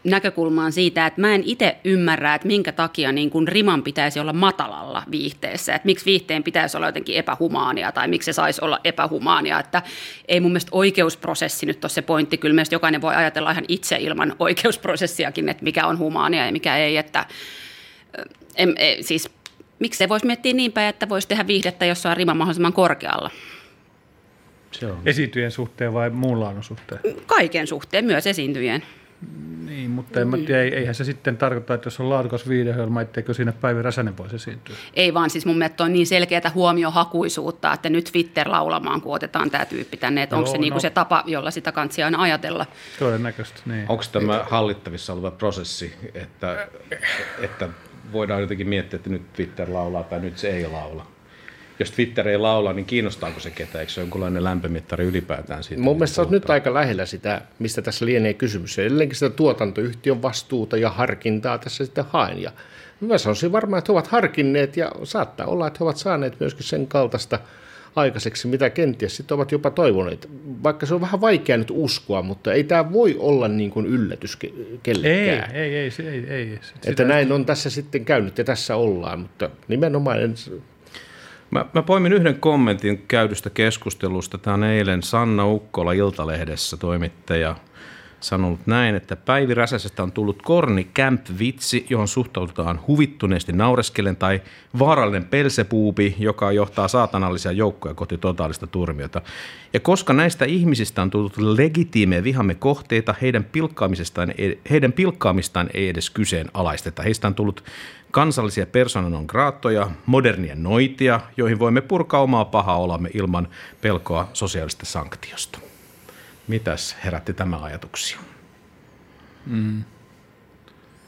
näkökulmaan 0.04 0.72
siitä, 0.72 1.06
että 1.06 1.20
mä 1.20 1.34
en 1.34 1.42
itse 1.44 1.76
ymmärrä, 1.84 2.34
että 2.34 2.46
minkä 2.46 2.72
takia 2.72 3.12
niin 3.12 3.30
kun 3.30 3.48
riman 3.48 3.82
pitäisi 3.82 4.20
olla 4.20 4.32
matalalla 4.32 5.02
viihteessä, 5.10 5.74
että 5.74 5.86
miksi 5.86 6.04
viihteen 6.04 6.42
pitäisi 6.42 6.76
olla 6.76 6.86
jotenkin 6.86 7.16
epähumaania 7.16 7.92
tai 7.92 8.08
miksi 8.08 8.26
se 8.26 8.32
saisi 8.32 8.64
olla 8.64 8.80
epähumaania, 8.84 9.60
että 9.60 9.82
ei 10.28 10.40
mun 10.40 10.50
mielestä 10.50 10.70
oikeusprosessi 10.72 11.66
nyt 11.66 11.84
ole 11.84 11.90
se 11.90 12.02
pointti, 12.02 12.38
kyllä 12.38 12.54
mielestäni 12.54 12.76
jokainen 12.76 13.02
voi 13.02 13.14
ajatella 13.14 13.50
ihan 13.50 13.64
itse 13.68 13.96
ilman 13.96 14.36
oikeusprosessiakin, 14.38 15.48
että 15.48 15.64
mikä 15.64 15.86
on 15.86 15.98
humaania 15.98 16.46
ja 16.46 16.52
mikä 16.52 16.76
ei, 16.76 16.96
että 16.96 17.26
em, 18.56 18.74
e, 18.76 18.96
siis 19.00 19.30
miksi 19.78 19.98
se 19.98 20.08
voisi 20.08 20.26
miettiä 20.26 20.52
niin 20.52 20.72
päin, 20.72 20.88
että 20.88 21.08
voisi 21.08 21.28
tehdä 21.28 21.46
viihdettä, 21.46 21.86
jossa 21.86 22.10
on 22.10 22.16
rima 22.16 22.34
mahdollisimman 22.34 22.72
korkealla. 22.72 23.30
Se 24.72 24.86
on. 24.86 24.98
Esiintyjen 25.06 25.50
suhteen 25.50 25.94
vai 25.94 26.10
muun 26.10 26.40
laadun 26.40 26.64
suhteen? 26.64 27.00
Kaiken 27.26 27.66
suhteen, 27.66 28.04
myös 28.04 28.26
esiintyjen. 28.26 28.82
Niin, 29.66 29.90
mutta 29.90 30.20
en 30.20 30.28
mä 30.28 30.36
tiedä, 30.36 30.62
eihän 30.62 30.94
se 30.94 31.04
sitten 31.04 31.36
tarkoita, 31.36 31.74
että 31.74 31.86
jos 31.86 32.00
on 32.00 32.10
laadukas 32.10 32.48
viideohjelma, 32.48 33.00
etteikö 33.00 33.34
siinä 33.34 33.52
Päivi 33.52 33.82
Räsänen 33.82 34.16
voisi 34.16 34.36
esiintyä. 34.36 34.76
Ei 34.94 35.14
vaan, 35.14 35.30
siis 35.30 35.46
mun 35.46 35.58
mielestä 35.58 35.84
on 35.84 35.92
niin 35.92 36.06
selkeää 36.06 36.50
huomiohakuisuutta, 36.54 37.72
että 37.72 37.88
nyt 37.88 38.08
Twitter 38.12 38.48
laulamaan, 38.48 39.00
kun 39.00 39.14
otetaan 39.14 39.50
tämä 39.50 39.64
tyyppi 39.64 39.96
tänne, 39.96 40.22
että 40.22 40.36
onko 40.36 40.50
se 40.50 40.56
no. 40.56 40.60
niinku 40.60 40.80
se 40.80 40.90
tapa, 40.90 41.22
jolla 41.26 41.50
sitä 41.50 41.72
kansia 41.72 42.04
aina 42.04 42.22
ajatella. 42.22 42.66
Todennäköisesti, 42.98 43.60
niin. 43.66 43.86
Onko 43.88 44.04
tämä 44.12 44.44
hallittavissa 44.50 45.12
oleva 45.12 45.30
prosessi, 45.30 45.94
että, 46.14 46.68
että 47.40 47.68
voidaan 48.12 48.40
jotenkin 48.40 48.68
miettiä, 48.68 48.96
että 48.96 49.10
nyt 49.10 49.32
Twitter 49.32 49.72
laulaa 49.72 50.02
tai 50.02 50.20
nyt 50.20 50.38
se 50.38 50.50
ei 50.50 50.66
laula? 50.66 51.11
Jos 51.82 51.90
Twitter 51.90 52.28
ei 52.28 52.38
laula, 52.38 52.72
niin 52.72 52.86
kiinnostaako 52.86 53.40
se 53.40 53.50
ketä? 53.50 53.80
Eikö 53.80 53.92
se 53.92 54.00
jonkunlainen 54.00 54.44
lämpömittari 54.44 55.04
ylipäätään 55.04 55.64
siitä? 55.64 55.82
Mun 55.82 55.96
mielestä 55.96 56.26
nyt 56.30 56.50
aika 56.50 56.74
lähellä 56.74 57.06
sitä, 57.06 57.42
mistä 57.58 57.82
tässä 57.82 58.06
lienee 58.06 58.34
kysymys. 58.34 58.78
Edelleenkin 58.78 59.16
sitä 59.16 59.30
tuotantoyhtiön 59.30 60.22
vastuuta 60.22 60.76
ja 60.76 60.90
harkintaa 60.90 61.58
tässä 61.58 61.84
sitten 61.84 62.04
haen. 62.08 62.42
Ja 62.42 62.52
mä 63.00 63.18
sanoisin 63.18 63.52
varmaan, 63.52 63.78
että 63.78 63.92
he 63.92 63.92
ovat 63.92 64.06
harkinneet 64.06 64.76
ja 64.76 64.92
saattaa 65.04 65.46
olla, 65.46 65.66
että 65.66 65.78
he 65.80 65.84
ovat 65.84 65.96
saaneet 65.96 66.40
myöskin 66.40 66.64
sen 66.64 66.86
kaltaista 66.86 67.38
aikaiseksi, 67.96 68.48
mitä 68.48 68.70
kenties 68.70 69.16
sitten 69.16 69.34
ovat 69.34 69.52
jopa 69.52 69.70
toivoneet. 69.70 70.28
Vaikka 70.62 70.86
se 70.86 70.94
on 70.94 71.00
vähän 71.00 71.20
vaikea 71.20 71.56
nyt 71.56 71.70
uskoa, 71.70 72.22
mutta 72.22 72.52
ei 72.52 72.64
tämä 72.64 72.92
voi 72.92 73.16
olla 73.18 73.48
niin 73.48 73.70
kuin 73.70 73.86
yllätys 73.86 74.38
kellekään. 74.82 75.56
Ei, 75.56 75.62
ei, 75.62 75.74
ei. 75.74 75.92
ei, 75.98 76.06
ei, 76.06 76.26
ei. 76.28 76.58
Että 76.86 77.04
näin 77.04 77.32
on 77.32 77.46
tässä 77.46 77.70
sitten 77.70 78.04
käynyt 78.04 78.38
ja 78.38 78.44
tässä 78.44 78.76
ollaan, 78.76 79.20
mutta 79.20 79.50
nimenomaan 79.68 80.22
en 80.22 80.34
Mä, 81.52 81.64
mä 81.74 81.82
poimin 81.82 82.12
yhden 82.12 82.40
kommentin 82.40 83.04
käydystä 83.08 83.50
keskustelusta. 83.50 84.38
Tämä 84.38 84.54
on 84.54 84.64
eilen 84.64 85.02
Sanna 85.02 85.46
Ukkola 85.46 85.92
Iltalehdessä 85.92 86.76
toimittaja 86.76 87.56
sanonut 88.22 88.66
näin, 88.66 88.94
että 88.94 89.16
Päivi 89.16 89.54
Räsäsestä 89.54 90.02
on 90.02 90.12
tullut 90.12 90.42
korni 90.42 90.84
camp-vitsi, 90.84 91.86
johon 91.90 92.08
suhtaudutaan 92.08 92.80
huvittuneesti 92.86 93.52
naureskellen 93.52 94.16
tai 94.16 94.42
vaarallinen 94.78 95.24
pelsepuupi, 95.24 96.16
joka 96.18 96.52
johtaa 96.52 96.88
saatanallisia 96.88 97.52
joukkoja 97.52 97.94
kohti 97.94 98.18
totaalista 98.18 98.66
turmiota. 98.66 99.22
Ja 99.72 99.80
koska 99.80 100.12
näistä 100.12 100.44
ihmisistä 100.44 101.02
on 101.02 101.10
tullut 101.10 101.36
legitiimejä 101.36 102.24
vihamme 102.24 102.54
kohteita, 102.54 103.14
heidän 103.22 103.44
pilkkaamisestaan, 103.44 104.34
heidän 104.70 104.92
pilkkaamistaan 104.92 105.70
ei 105.74 105.88
edes 105.88 106.10
kyseenalaisteta. 106.10 107.02
Heistä 107.02 107.26
on 107.26 107.34
tullut 107.34 107.64
kansallisia 108.10 108.66
persoonan 108.66 109.24
graattoja, 109.26 109.90
modernia 110.06 110.54
noitia, 110.54 111.20
joihin 111.36 111.58
voimme 111.58 111.80
purkaa 111.80 112.20
omaa 112.20 112.44
pahaa 112.44 112.78
olamme 112.78 113.10
ilman 113.14 113.48
pelkoa 113.80 114.28
sosiaalista 114.32 114.86
sanktiosta. 114.86 115.71
Mitäs 116.52 116.96
herätti 117.04 117.32
tämä 117.32 117.58
ajatuksia? 117.62 118.18
Mm. 119.46 119.82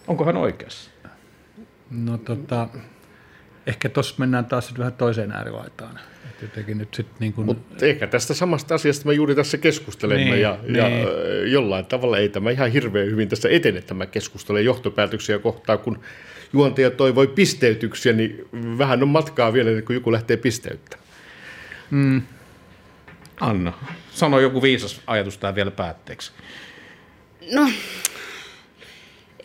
Onko 0.06 0.24
hän 0.24 0.36
oikeassa? 0.36 0.90
No 1.90 2.18
tota, 2.18 2.68
ehkä 3.66 3.88
tuossa 3.88 4.14
mennään 4.18 4.44
taas 4.44 4.78
vähän 4.78 4.92
toiseen 4.92 5.32
äärilaitaan. 5.32 6.00
jotenkin 6.42 6.78
nyt 6.78 6.94
sit 6.94 7.06
niin 7.20 7.32
kun... 7.32 7.44
Mutta 7.44 7.86
ehkä 7.86 8.06
tästä 8.06 8.34
samasta 8.34 8.74
asiasta 8.74 9.08
me 9.08 9.14
juuri 9.14 9.34
tässä 9.34 9.58
keskustelemme 9.58 10.24
niin, 10.24 10.40
ja, 10.40 10.58
niin. 10.62 10.76
ja 10.76 10.88
jollain 11.46 11.86
tavalla 11.86 12.18
ei 12.18 12.28
tämä 12.28 12.50
ihan 12.50 12.70
hirveän 12.70 13.06
hyvin 13.06 13.28
tässä 13.28 13.48
etene 13.48 13.80
tämä 13.80 14.06
keskustelu 14.06 14.58
johtopäätöksiä 14.58 15.38
kohtaa, 15.38 15.76
kun 15.76 16.00
juontaja 16.52 16.90
toivoi 16.90 17.26
pisteytyksiä, 17.26 18.12
niin 18.12 18.48
vähän 18.78 19.02
on 19.02 19.08
matkaa 19.08 19.52
vielä, 19.52 19.82
kun 19.82 19.94
joku 19.94 20.12
lähtee 20.12 20.36
pisteyttämään. 20.36 21.06
Mm. 21.90 22.22
Anna, 23.40 23.72
sano 24.12 24.40
joku 24.40 24.62
viisas 24.62 25.00
ajatus 25.06 25.38
tähän 25.38 25.54
vielä 25.54 25.70
päätteeksi. 25.70 26.32
No, 27.52 27.70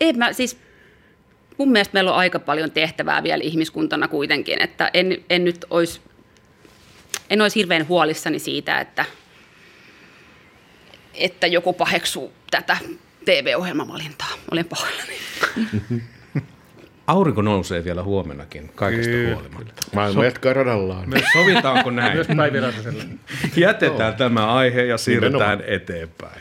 ei 0.00 0.12
mä 0.12 0.32
siis, 0.32 0.58
mun 1.58 1.72
mielestä 1.72 1.94
meillä 1.94 2.12
on 2.12 2.18
aika 2.18 2.38
paljon 2.38 2.70
tehtävää 2.70 3.22
vielä 3.22 3.42
ihmiskuntana 3.44 4.08
kuitenkin, 4.08 4.62
että 4.62 4.90
en, 4.94 5.24
en 5.30 5.44
nyt 5.44 5.64
olisi, 5.70 6.00
en 7.30 7.40
olisi 7.40 7.56
hirveän 7.56 7.88
huolissani 7.88 8.38
siitä, 8.38 8.80
että, 8.80 9.04
että 11.14 11.46
joku 11.46 11.72
paheksuu 11.72 12.32
tätä 12.50 12.76
TV-ohjelmavalintaa. 13.24 14.32
Olen 14.50 14.64
pahoillani. 14.64 15.14
Aurinko 17.10 17.42
nousee 17.42 17.84
vielä 17.84 18.02
huomennakin, 18.02 18.70
kaikesta 18.74 19.10
Kyllä. 19.10 19.34
huolimatta. 19.34 19.72
Maailma 19.94 20.20
so- 20.20 20.24
jatkaa 20.24 20.52
radallaan. 20.52 21.08
Myös 21.08 21.24
sovitaanko 21.32 21.90
näin? 21.90 22.16
Myös. 22.16 22.28
Jätetään 23.56 24.12
no. 24.12 24.18
tämä 24.18 24.52
aihe 24.54 24.84
ja 24.84 24.98
siirrytään 24.98 25.58
Nimenomaan. 25.58 25.74
eteenpäin. 25.74 26.40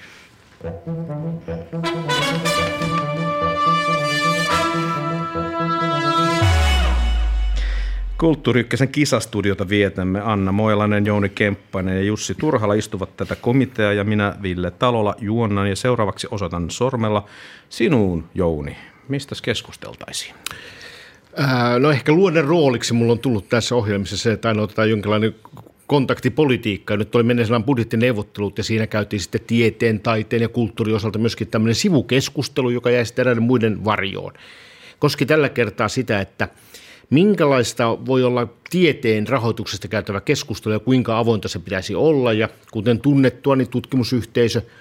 Kulttuuri 8.18 8.68
kisastudiota 8.92 9.70
vietämme. 9.70 10.22
Anna 10.22 10.52
Moilanen, 10.52 11.06
Jouni 11.06 11.30
Kemppainen 11.30 11.96
ja 11.96 12.04
Jussi 12.04 12.36
Turhala 12.36 12.74
istuvat 12.74 13.18
tätä 13.18 13.36
komiteaa 13.36 13.94
ja 13.94 14.04
minä 14.04 14.36
Ville 14.42 14.72
Talola 14.72 15.16
juonnan 15.18 15.70
ja 15.70 15.76
seuraavaksi 15.76 16.28
osoitan 16.32 16.70
sormella 16.70 17.26
sinuun 17.70 18.30
Jouni 18.34 18.78
mistä 19.10 19.36
keskusteltaisiin? 19.44 20.36
no 21.80 21.92
ehkä 21.92 22.12
luoden 22.12 22.46
rooliksi 22.46 22.94
mulla 22.94 23.12
on 23.12 23.20
tullut 23.20 23.50
tässä 23.50 23.76
ohjelmissa 23.76 24.18
se, 24.18 24.32
että 24.32 24.48
aina 24.48 24.62
otetaan 24.62 24.90
jonkinlainen 24.90 25.36
kontaktipolitiikka. 25.88 26.98
Nyt 26.98 27.16
oli 27.16 27.24
mennessään 27.24 27.64
budjettineuvottelut 27.64 28.58
ja 28.58 28.64
siinä 28.64 28.88
käytiin 28.88 29.20
sitten 29.20 29.42
tieteen, 29.48 30.00
taiteen 30.00 30.42
ja 30.42 30.50
kulttuurin 30.50 30.96
osalta 30.96 31.20
myöskin 31.20 31.48
tämmöinen 31.48 31.76
sivukeskustelu, 31.76 32.70
joka 32.70 32.90
jäi 32.90 33.06
sitten 33.06 33.24
eräiden 33.24 33.44
muiden 33.44 33.86
varjoon. 33.86 34.34
Koski 35.00 35.26
tällä 35.26 35.50
kertaa 35.50 35.88
sitä, 35.88 36.22
että 36.22 36.48
minkälaista 37.10 38.06
voi 38.06 38.24
olla 38.24 38.48
tieteen 38.70 39.28
rahoituksesta 39.28 39.88
käytävä 39.88 40.22
keskustelu 40.22 40.74
ja 40.74 40.80
kuinka 40.80 41.20
avointa 41.20 41.48
se 41.48 41.60
pitäisi 41.60 41.96
olla. 41.96 42.34
Ja 42.34 42.50
kuten 42.72 43.00
tunnettua, 43.00 43.56
niin 43.56 43.70
tutkimusyhteisö– 43.70 44.62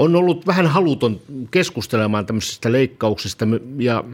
on 0.00 0.16
ollut 0.16 0.46
vähän 0.46 0.66
haluton 0.66 1.20
keskustelemaan 1.50 2.26
tämmöisistä 2.26 2.72
leikkauksista 2.72 3.46
ja 3.78 4.04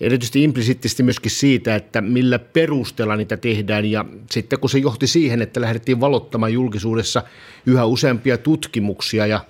erityisesti 0.00 0.44
implisiittisesti 0.44 1.02
myöskin 1.02 1.30
siitä, 1.30 1.74
että 1.74 2.00
millä 2.00 2.38
perusteella 2.38 3.16
niitä 3.16 3.36
tehdään. 3.36 3.84
Ja 3.84 4.04
sitten 4.30 4.58
kun 4.58 4.70
se 4.70 4.78
johti 4.78 5.06
siihen, 5.06 5.42
että 5.42 5.60
lähdettiin 5.60 6.00
valottamaan 6.00 6.52
julkisuudessa 6.52 7.22
yhä 7.66 7.84
useampia 7.84 8.38
tutkimuksia 8.38 9.26
ja 9.26 9.40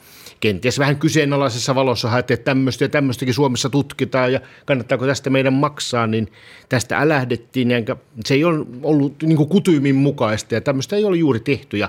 kenties 0.40 0.78
vähän 0.78 0.96
kyseenalaisessa 0.96 1.75
valossa 1.75 2.18
että 2.18 2.37
tämmöistä 2.37 2.85
ja 2.85 2.88
tämmöistäkin 2.88 3.35
Suomessa 3.35 3.70
tutkitaan 3.70 4.32
ja 4.32 4.40
kannattaako 4.66 5.06
tästä 5.06 5.30
meidän 5.30 5.52
maksaa, 5.52 6.06
niin 6.06 6.28
tästä 6.68 6.99
älähdettiin. 6.99 7.68
Se 8.25 8.35
ei 8.35 8.44
ole 8.44 8.66
ollut 8.82 9.23
niin 9.23 9.49
kutyymin 9.49 9.94
mukaista 9.94 10.54
ja 10.54 10.61
tämmöistä 10.61 10.96
ei 10.96 11.04
ole 11.04 11.16
juuri 11.16 11.40
tehty. 11.40 11.76
Ja 11.76 11.88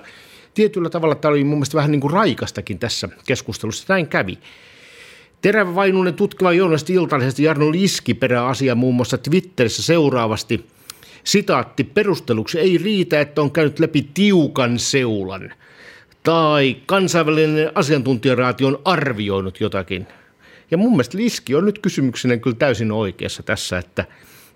tietyllä 0.58 0.90
tavalla 0.90 1.16
tämä 1.16 1.30
oli 1.30 1.44
mun 1.44 1.58
mielestä 1.58 1.78
vähän 1.78 1.92
niin 1.92 2.02
kuin 2.02 2.14
raikastakin 2.14 2.80
tässä 2.80 3.10
keskustelussa. 3.26 3.86
Näin 3.90 4.08
kävi. 4.08 4.38
Terävävainuinen 5.42 6.14
tutkiva 6.14 6.54
journalisti 6.54 6.94
iltalisesti 6.94 7.44
Jarno 7.44 7.72
Liski 7.72 8.14
perää 8.14 8.48
asia 8.48 8.76
muun 8.76 8.96
muassa 8.96 9.18
Twitterissä 9.18 9.84
seuraavasti. 9.84 10.66
Sitaatti, 11.24 11.84
perusteluksi 11.84 12.60
ei 12.60 12.78
riitä, 12.78 13.22
että 13.22 13.42
on 13.42 13.52
käynyt 13.52 13.80
läpi 13.80 14.10
tiukan 14.14 14.80
seulan. 14.80 15.54
Tai 16.24 16.78
kansainvälinen 16.86 17.72
asiantuntijaraati 17.76 18.66
on 18.66 18.80
arvioinut 18.86 19.60
jotakin. 19.60 20.08
Ja 20.72 20.78
mun 20.78 20.92
mielestä 20.92 21.18
Liski 21.18 21.56
on 21.56 21.66
nyt 21.66 21.80
kysymyksenä 21.80 22.38
kyllä 22.38 22.56
täysin 22.56 22.92
oikeassa 22.92 23.44
tässä, 23.44 23.78
että 23.78 24.06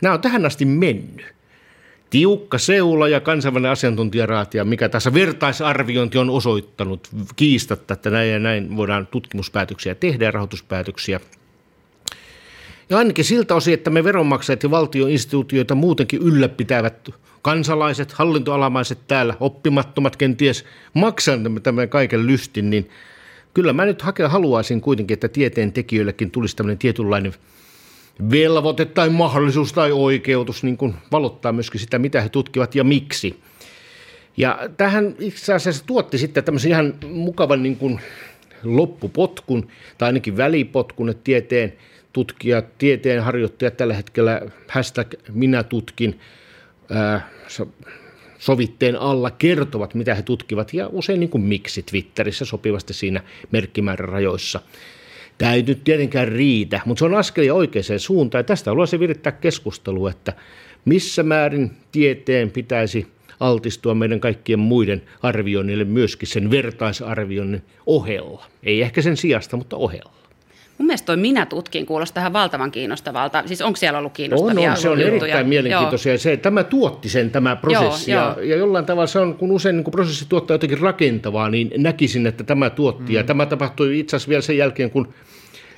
nämä 0.01 0.15
on 0.15 0.21
tähän 0.21 0.45
asti 0.45 0.65
mennyt 0.65 1.40
tiukka 2.11 2.57
seula 2.57 3.07
ja 3.07 3.19
kansainvälinen 3.19 3.71
asiantuntijaraatia, 3.71 4.65
mikä 4.65 4.89
tässä 4.89 5.13
vertaisarviointi 5.13 6.17
on 6.17 6.29
osoittanut 6.29 7.09
kiistatta, 7.35 7.93
että 7.93 8.09
näin 8.09 8.31
ja 8.31 8.39
näin 8.39 8.77
voidaan 8.77 9.07
tutkimuspäätöksiä 9.07 9.95
tehdä 9.95 10.25
ja 10.25 10.31
rahoituspäätöksiä. 10.31 11.19
Ja 12.89 12.97
ainakin 12.97 13.25
siltä 13.25 13.55
osin, 13.55 13.73
että 13.73 13.89
me 13.89 14.03
veronmaksajat 14.03 14.63
ja 14.63 14.71
valtioinstituutioita 14.71 15.75
muutenkin 15.75 16.21
ylläpitävät 16.21 17.09
kansalaiset, 17.41 18.11
hallintoalamaiset 18.11 18.99
täällä, 19.07 19.35
oppimattomat 19.39 20.15
kenties 20.15 20.65
maksamme 20.93 21.59
tämän 21.59 21.89
kaiken 21.89 22.27
lystin, 22.27 22.69
niin 22.69 22.89
kyllä 23.53 23.73
mä 23.73 23.85
nyt 23.85 24.03
haluaisin 24.27 24.81
kuitenkin, 24.81 25.13
että 25.13 25.27
tieteen 25.27 25.73
tekijöillekin 25.73 26.31
tulisi 26.31 26.55
tämmöinen 26.55 26.77
tietynlainen– 26.77 27.33
velvoite 28.31 28.85
tai 28.85 29.09
mahdollisuus 29.09 29.73
tai 29.73 29.91
oikeutus 29.91 30.63
niin 30.63 30.77
kuin 30.77 30.93
valottaa 31.11 31.51
myöskin 31.51 31.79
sitä, 31.79 31.99
mitä 31.99 32.21
he 32.21 32.29
tutkivat 32.29 32.75
ja 32.75 32.83
miksi. 32.83 33.39
Ja 34.37 34.59
tähän 34.77 35.15
itse 35.19 35.53
asiassa 35.53 35.85
tuotti 35.85 36.17
sitten 36.17 36.43
tämmöisen 36.43 36.71
ihan 36.71 36.93
mukavan 37.07 37.63
niin 37.63 37.75
kuin 37.75 37.99
loppupotkun 38.63 39.67
tai 39.97 40.09
ainakin 40.09 40.37
välipotkun, 40.37 41.09
että 41.09 41.23
tieteen 41.23 41.73
tutkijat, 42.13 42.77
tieteen 42.77 43.23
harjoittajat 43.23 43.77
tällä 43.77 43.93
hetkellä 43.93 44.41
hashtag 44.67 45.13
minä 45.31 45.63
tutkin 45.63 46.19
ää, 46.89 47.29
sovitteen 48.39 48.95
alla 48.95 49.31
kertovat, 49.31 49.93
mitä 49.93 50.15
he 50.15 50.21
tutkivat 50.21 50.73
ja 50.73 50.87
usein 50.87 51.19
niin 51.19 51.29
kuin 51.29 51.43
miksi 51.43 51.83
Twitterissä 51.83 52.45
sopivasti 52.45 52.93
siinä 52.93 53.21
merkkimäärän 53.51 54.09
rajoissa. 54.09 54.61
Tämä 55.41 55.53
ei 55.53 55.63
nyt 55.63 55.83
tietenkään 55.83 56.27
riitä, 56.27 56.81
mutta 56.85 56.99
se 56.99 57.05
on 57.05 57.15
askel 57.15 57.55
oikeaan 57.55 57.99
suuntaan. 57.99 58.39
Ja 58.39 58.43
tästä 58.43 58.71
haluaisin 58.71 58.99
virittää 58.99 59.31
keskustelua, 59.31 60.09
että 60.09 60.33
missä 60.85 61.23
määrin 61.23 61.71
tieteen 61.91 62.51
pitäisi 62.51 63.07
altistua 63.39 63.95
meidän 63.95 64.19
kaikkien 64.19 64.59
muiden 64.59 65.01
arvioinnille 65.21 65.83
myöskin 65.83 66.27
sen 66.27 66.51
vertaisarvioinnin 66.51 67.61
ohella. 67.85 68.45
Ei 68.63 68.81
ehkä 68.81 69.01
sen 69.01 69.17
sijasta, 69.17 69.57
mutta 69.57 69.77
ohella. 69.77 70.20
Mun 70.81 70.87
mielestä 70.87 71.05
toi 71.05 71.17
Minä 71.17 71.45
tutkin 71.45 71.85
kuulostaa 71.85 72.21
ihan 72.21 72.33
valtavan 72.33 72.71
kiinnostavalta. 72.71 73.43
Siis 73.45 73.61
onko 73.61 73.77
siellä 73.77 73.99
ollut 73.99 74.13
kiinnostavia 74.13 74.69
On, 74.69 74.75
on 74.75 74.81
se 74.81 74.89
on 74.89 74.99
juttuja? 74.99 75.17
erittäin 75.17 75.47
mielenkiintoisia. 75.47 76.17
Se, 76.17 76.37
tämä 76.37 76.63
tuotti 76.63 77.09
sen 77.09 77.31
tämä 77.31 77.55
prosessi. 77.55 78.11
Joo, 78.11 78.21
ja, 78.21 78.33
joo. 78.37 78.41
ja 78.41 78.57
jollain 78.57 78.85
tavalla 78.85 79.07
se 79.07 79.19
on, 79.19 79.35
kun 79.35 79.51
usein 79.51 79.75
niin 79.75 79.83
kun 79.83 79.91
prosessi 79.91 80.25
tuottaa 80.29 80.55
jotenkin 80.55 80.79
rakentavaa, 80.79 81.49
niin 81.49 81.71
näkisin, 81.77 82.27
että 82.27 82.43
tämä 82.43 82.69
tuotti. 82.69 83.11
Mm. 83.11 83.11
Ja 83.11 83.23
tämä 83.23 83.45
tapahtui 83.45 83.99
itse 83.99 84.15
asiassa 84.15 84.29
vielä 84.29 84.41
sen 84.41 84.57
jälkeen, 84.57 84.91
kun 84.91 85.13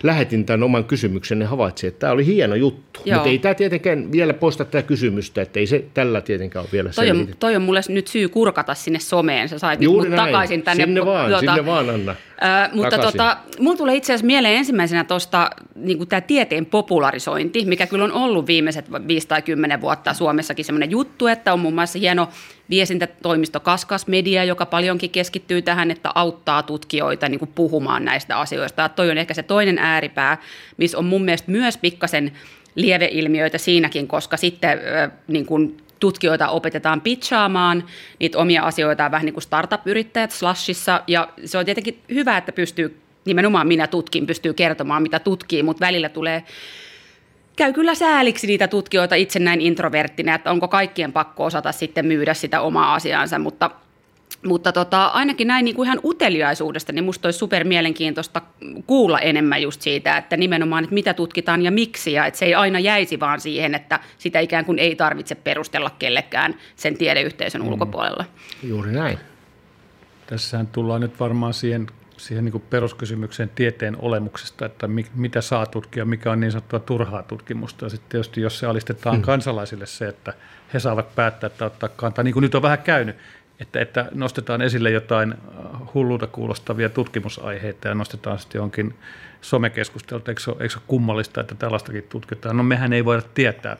lähetin 0.03 0.45
tämän 0.45 0.63
oman 0.63 0.85
kysymyksen, 0.85 1.39
niin 1.39 1.49
havaitsin, 1.49 1.87
että 1.87 1.99
tämä 1.99 2.13
oli 2.13 2.25
hieno 2.25 2.55
juttu. 2.55 2.99
Mutta 3.13 3.29
ei 3.29 3.39
tämä 3.39 3.53
tietenkään 3.53 4.11
vielä 4.11 4.33
poista 4.33 4.65
tätä 4.65 4.81
kysymystä, 4.81 5.41
että 5.41 5.59
ei 5.59 5.67
se 5.67 5.85
tällä 5.93 6.21
tietenkään 6.21 6.63
ole 6.63 6.69
vielä 6.71 6.89
toi 6.95 7.11
on, 7.11 7.27
toi 7.39 7.55
on 7.55 7.61
mulle 7.61 7.81
nyt 7.89 8.07
syy 8.07 8.29
kurkata 8.29 8.73
sinne 8.73 8.99
someen. 8.99 9.49
Sä 9.49 9.59
sait 9.59 9.81
Juuri 9.81 10.09
mut 10.09 10.15
takaisin 10.15 10.63
tänne. 10.63 10.85
Sinne 10.85 11.05
vaan, 11.05 11.29
tuota, 11.29 11.39
sinne 11.39 11.65
vaan 11.65 11.89
Anna. 11.89 12.15
Äh, 12.43 12.73
mutta 12.73 12.97
tota, 12.97 13.37
mulla 13.59 13.77
tulee 13.77 13.95
itse 13.95 14.13
asiassa 14.13 14.25
mieleen 14.25 14.55
ensimmäisenä 14.55 15.03
tuosta 15.03 15.49
niin 15.75 16.07
tämä 16.07 16.21
tieteen 16.21 16.65
popularisointi, 16.65 17.65
mikä 17.65 17.87
kyllä 17.87 18.03
on 18.03 18.11
ollut 18.11 18.47
viimeiset 18.47 18.85
5 19.07 19.27
tai 19.27 19.41
10 19.41 19.81
vuotta 19.81 20.13
Suomessakin 20.13 20.65
semmoinen 20.65 20.91
juttu, 20.91 21.27
että 21.27 21.53
on 21.53 21.59
muun 21.59 21.73
muassa 21.73 21.99
hieno 21.99 22.29
viestintätoimisto 22.69 23.59
Kaskas 23.59 24.07
Media, 24.07 24.43
joka 24.43 24.65
paljonkin 24.65 25.09
keskittyy 25.09 25.61
tähän, 25.61 25.91
että 25.91 26.11
auttaa 26.15 26.63
tutkijoita 26.63 27.29
niin 27.29 27.49
puhumaan 27.55 28.05
näistä 28.05 28.39
asioista. 28.39 28.81
Ja 28.81 28.89
toi 28.89 29.11
on 29.11 29.17
ehkä 29.17 29.33
se 29.33 29.43
toinen 29.43 29.77
ääripää, 29.77 30.41
missä 30.77 30.97
on 30.97 31.05
mun 31.05 31.25
mielestä 31.25 31.51
myös 31.51 31.77
pikkasen 31.77 32.31
lieveilmiöitä 32.75 33.57
siinäkin, 33.57 34.07
koska 34.07 34.37
sitten 34.37 34.79
niin 35.27 35.45
kuin 35.45 35.77
tutkijoita 35.99 36.47
opetetaan 36.47 37.01
pitchaamaan 37.01 37.83
niitä 38.19 38.37
omia 38.37 38.63
asioitaan 38.63 39.11
vähän 39.11 39.25
niin 39.25 39.33
kuin 39.33 39.43
startup-yrittäjät 39.43 40.31
Slashissa, 40.31 41.01
ja 41.07 41.29
se 41.45 41.57
on 41.57 41.65
tietenkin 41.65 41.99
hyvä, 42.09 42.37
että 42.37 42.51
pystyy, 42.51 42.99
nimenomaan 43.25 43.67
minä 43.67 43.87
tutkin, 43.87 44.27
pystyy 44.27 44.53
kertomaan 44.53 45.01
mitä 45.01 45.19
tutkii, 45.19 45.63
mutta 45.63 45.85
välillä 45.85 46.09
tulee 46.09 46.43
käy 47.55 47.73
kyllä 47.73 47.95
sääliksi 47.95 48.47
niitä 48.47 48.67
tutkijoita 48.67 49.15
itse 49.15 49.39
näin 49.39 49.61
introverttina, 49.61 50.35
että 50.35 50.51
onko 50.51 50.67
kaikkien 50.67 51.13
pakko 51.13 51.45
osata 51.45 51.71
sitten 51.71 52.05
myydä 52.05 52.33
sitä 52.33 52.61
omaa 52.61 52.93
asiansa, 52.93 53.39
mutta 53.39 53.71
mutta 54.45 54.71
tota, 54.71 55.05
ainakin 55.05 55.47
näin 55.47 55.65
niin 55.65 55.75
kuin 55.75 55.87
ihan 55.87 55.99
uteliaisuudesta, 56.03 56.91
niin 56.91 57.03
musta 57.03 57.27
olisi 57.27 57.39
super 57.39 57.63
mielenkiintoista 57.63 58.41
kuulla 58.87 59.19
enemmän 59.19 59.61
just 59.61 59.81
siitä, 59.81 60.17
että 60.17 60.37
nimenomaan, 60.37 60.83
että 60.83 60.93
mitä 60.93 61.13
tutkitaan 61.13 61.61
ja 61.61 61.71
miksi, 61.71 62.13
ja 62.13 62.25
että 62.25 62.37
se 62.37 62.45
ei 62.45 62.55
aina 62.55 62.79
jäisi 62.79 63.19
vaan 63.19 63.39
siihen, 63.39 63.75
että 63.75 63.99
sitä 64.17 64.39
ikään 64.39 64.65
kuin 64.65 64.79
ei 64.79 64.95
tarvitse 64.95 65.35
perustella 65.35 65.89
kellekään 65.99 66.55
sen 66.75 66.97
tiedeyhteisön 66.97 67.61
mm. 67.61 67.67
ulkopuolella. 67.67 68.25
Juuri 68.63 68.91
näin. 68.91 69.17
Tässähän 70.27 70.67
tullaan 70.67 71.01
nyt 71.01 71.19
varmaan 71.19 71.53
siihen 71.53 71.87
siihen 72.23 72.45
niin 72.45 72.63
peruskysymykseen 72.69 73.49
tieteen 73.55 73.97
olemuksesta, 73.99 74.65
että 74.65 74.87
mi, 74.87 75.05
mitä 75.15 75.41
saa 75.41 75.65
tutkia, 75.65 76.05
mikä 76.05 76.31
on 76.31 76.39
niin 76.39 76.51
sanottua 76.51 76.79
turhaa 76.79 77.23
tutkimusta. 77.23 77.85
Ja 77.85 77.89
sitten 77.89 78.09
tietysti 78.09 78.41
jos 78.41 78.59
se 78.59 78.67
alistetaan 78.67 79.15
hmm. 79.15 79.25
kansalaisille 79.25 79.85
se, 79.85 80.07
että 80.07 80.33
he 80.73 80.79
saavat 80.79 81.15
päättää, 81.15 81.47
että 81.47 81.65
ottaa 81.65 81.89
kantaa, 81.89 82.23
niin 82.23 82.33
kuin 82.33 82.41
nyt 82.41 82.55
on 82.55 82.61
vähän 82.61 82.79
käynyt, 82.79 83.15
että, 83.59 83.81
että 83.81 84.09
nostetaan 84.13 84.61
esille 84.61 84.91
jotain 84.91 85.33
äh, 85.33 85.93
hullulta 85.93 86.27
kuulostavia 86.27 86.89
tutkimusaiheita 86.89 87.87
ja 87.87 87.95
nostetaan 87.95 88.39
sitten 88.39 88.59
jonkin 88.59 88.95
somekeskustelua. 89.41 90.23
Eikö, 90.27 90.41
eikö 90.59 90.75
ole 90.75 90.83
kummallista, 90.87 91.41
että 91.41 91.55
tällaistakin 91.55 92.03
tutkitaan? 92.09 92.57
No 92.57 92.63
mehän 92.63 92.93
ei 92.93 93.05
voida 93.05 93.21
tietää 93.33 93.77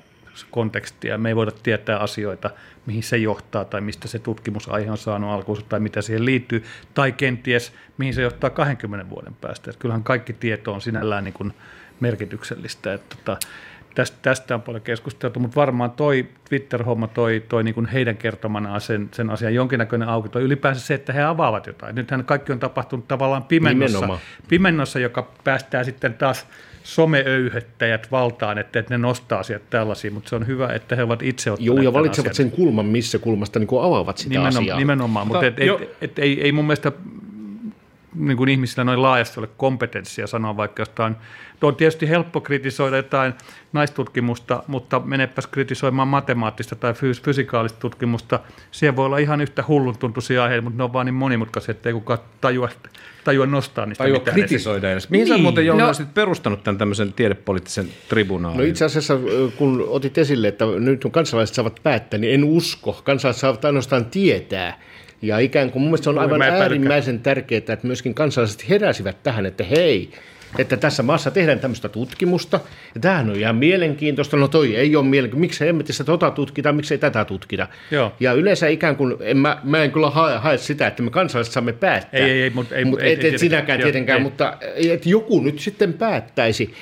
kontekstia. 0.51 1.17
Me 1.17 1.29
ei 1.29 1.35
voida 1.35 1.51
tietää 1.63 1.99
asioita, 1.99 2.49
mihin 2.85 3.03
se 3.03 3.17
johtaa 3.17 3.65
tai 3.65 3.81
mistä 3.81 4.07
se 4.07 4.19
tutkimusaihe 4.19 4.91
on 4.91 4.97
saanut 4.97 5.31
alkuunsa 5.31 5.65
tai 5.69 5.79
mitä 5.79 6.01
siihen 6.01 6.25
liittyy, 6.25 6.63
tai 6.93 7.11
kenties 7.11 7.73
mihin 7.97 8.13
se 8.13 8.21
johtaa 8.21 8.49
20 8.49 9.09
vuoden 9.09 9.33
päästä. 9.41 9.71
Että 9.71 9.81
kyllähän 9.81 10.03
kaikki 10.03 10.33
tieto 10.33 10.73
on 10.73 10.81
sinällään 10.81 11.23
niin 11.23 11.33
kuin 11.33 11.53
merkityksellistä. 11.99 12.93
Että 12.93 13.15
tota, 13.15 13.37
tästä, 13.95 14.17
tästä 14.21 14.55
on 14.55 14.61
paljon 14.61 14.83
keskusteltu, 14.83 15.39
mutta 15.39 15.55
varmaan 15.55 15.91
toi 15.91 16.29
Twitter-homma 16.49 17.07
toi, 17.07 17.43
toi 17.49 17.63
niin 17.63 17.75
kuin 17.75 17.85
heidän 17.85 18.17
kertomana 18.17 18.79
sen, 18.79 19.09
sen 19.11 19.29
asian 19.29 19.53
jonkinnäköinen 19.53 20.09
auki. 20.09 20.29
Toi 20.29 20.43
ylipäänsä 20.43 20.81
se, 20.81 20.93
että 20.93 21.13
he 21.13 21.23
avaavat 21.23 21.67
jotain. 21.67 21.95
Nythän 21.95 22.25
kaikki 22.25 22.51
on 22.51 22.59
tapahtunut 22.59 23.07
tavallaan 23.07 23.43
pimennossa, 23.43 24.19
pimennossa 24.47 24.99
joka 24.99 25.31
päästää 25.43 25.83
sitten 25.83 26.13
taas 26.13 26.47
someöyhettäjät 26.83 28.11
valtaan, 28.11 28.57
että, 28.57 28.79
että 28.79 28.93
ne 28.93 28.97
nostaa 28.97 29.43
sieltä 29.43 29.65
tällaisia, 29.69 30.11
mutta 30.11 30.29
se 30.29 30.35
on 30.35 30.47
hyvä, 30.47 30.67
että 30.67 30.95
he 30.95 31.03
ovat 31.03 31.21
itse 31.21 31.51
ottaneet 31.51 31.75
Joo, 31.75 31.83
ja 31.83 31.93
valitsevat 31.93 32.31
asian. 32.31 32.49
sen 32.49 32.51
kulman, 32.51 32.85
missä 32.85 33.19
kulmasta 33.19 33.59
niin 33.59 33.67
avaavat 33.81 34.17
sitä 34.17 34.29
Nimenomaan, 34.29 34.63
asiaa. 34.63 34.77
Nimenomaan, 34.77 35.27
mutta 35.27 35.45
et, 35.45 35.59
et, 35.59 35.81
et, 35.81 35.97
et, 36.01 36.19
ei, 36.19 36.41
ei 36.41 36.51
mun 36.51 36.65
mielestä 36.65 36.91
niin 38.15 38.37
kuin 38.37 38.49
ihmisillä 38.49 38.83
noin 38.83 39.01
laajasti 39.01 39.39
ole 39.39 39.49
kompetenssia 39.57 40.27
sanoa 40.27 40.57
vaikka 40.57 40.81
jostain. 40.81 41.15
On 41.61 41.75
tietysti 41.75 42.09
helppo 42.09 42.41
kritisoida 42.41 42.97
jotain 42.97 43.33
naistutkimusta, 43.73 44.63
mutta 44.67 44.99
menepäs 44.99 45.47
kritisoimaan 45.47 46.07
matemaattista 46.07 46.75
tai 46.75 46.93
fys- 46.93 47.21
fysikaalista 47.23 47.79
tutkimusta. 47.79 48.39
Siellä 48.71 48.95
voi 48.95 49.05
olla 49.05 49.17
ihan 49.17 49.41
yhtä 49.41 49.63
hullun 49.67 49.97
tuntuisia 49.97 50.43
aiheita, 50.43 50.61
mutta 50.63 50.77
ne 50.77 50.83
on 50.83 50.93
vaan 50.93 51.05
niin 51.05 51.13
monimutkaisia, 51.13 51.71
että 51.71 51.89
ei 51.89 51.93
kukaan 51.93 52.19
tajua, 52.41 52.69
tajua 53.23 53.45
nostaa 53.45 53.85
niistä 53.85 54.03
tajua 54.03 54.19
mitään. 54.19 54.35
kritisoida 54.37 54.91
edes. 54.91 55.09
Mihin 55.09 55.25
niin. 55.25 55.37
sä 55.37 55.41
muuten 55.41 55.65
Joona 55.65 55.87
no. 55.87 55.93
perustanut 56.13 56.63
tämän 56.63 56.77
tämmöisen 56.77 57.13
tiedepoliittisen 57.13 57.87
tribunaalin? 58.09 58.57
No 58.57 58.63
itse 58.63 58.85
asiassa, 58.85 59.19
kun 59.57 59.85
otit 59.87 60.17
esille, 60.17 60.47
että 60.47 60.65
nyt 60.65 61.01
kun 61.01 61.11
kansalaiset 61.11 61.55
saavat 61.55 61.79
päättää, 61.83 62.19
niin 62.19 62.33
en 62.33 62.43
usko. 62.43 63.01
Kansalaiset 63.03 63.41
saavat 63.41 63.65
ainoastaan 63.65 64.05
tietää, 64.05 64.79
ja 65.23 65.39
ikään 65.39 65.71
kuin 65.71 65.81
mun 65.81 65.89
mielestä 65.89 66.03
se 66.03 66.09
on 66.09 66.19
aivan 66.19 66.41
äärimmäisen 66.41 67.19
tärkeää, 67.19 67.57
että 67.57 67.77
myöskin 67.83 68.13
kansalaiset 68.13 68.69
heräsivät 68.69 69.23
tähän, 69.23 69.45
että 69.45 69.63
hei, 69.63 70.09
että 70.57 70.77
tässä 70.77 71.03
maassa 71.03 71.31
tehdään 71.31 71.59
tämmöistä 71.59 71.89
tutkimusta, 71.89 72.59
ja 72.95 73.01
tämähän 73.01 73.29
on 73.29 73.35
ihan 73.35 73.55
mielenkiintoista, 73.55 74.37
no 74.37 74.47
toi 74.47 74.75
ei 74.75 74.95
ole 74.95 75.05
mielenkiintoista, 75.05 75.41
miksi 75.41 75.67
emmetissä 75.67 76.03
tota 76.03 76.31
tutkita, 76.31 76.73
miksi 76.73 76.93
ei 76.93 76.97
tätä 76.97 77.25
tutkita. 77.25 77.67
Joo. 77.91 78.13
Ja 78.19 78.33
yleensä 78.33 78.67
ikään 78.67 78.95
kuin, 78.95 79.15
en 79.19 79.37
mä, 79.37 79.57
mä 79.63 79.83
en 79.83 79.91
kyllä 79.91 80.09
hae, 80.09 80.37
hae 80.37 80.57
sitä, 80.57 80.87
että 80.87 81.03
me 81.03 81.11
kansalaiset 81.11 81.53
saamme 81.53 81.73
päättää. 81.73 82.19
Ei, 82.19 82.31
ei, 82.31 82.41
ei, 82.41 82.49
mutta 82.49 82.75
ei, 82.75 82.85
mut, 82.85 83.01
ei, 83.01 83.13
et, 83.13 83.23
et 83.23 83.39
sinäkään 83.39 83.79
jo, 83.79 83.83
tietenkään, 83.83 84.17
ei. 84.17 84.23
mutta 84.23 84.57
että 84.75 85.09
joku 85.09 85.39
nyt 85.39 85.59
sitten 85.59 85.93
päättäisi. 85.93 86.73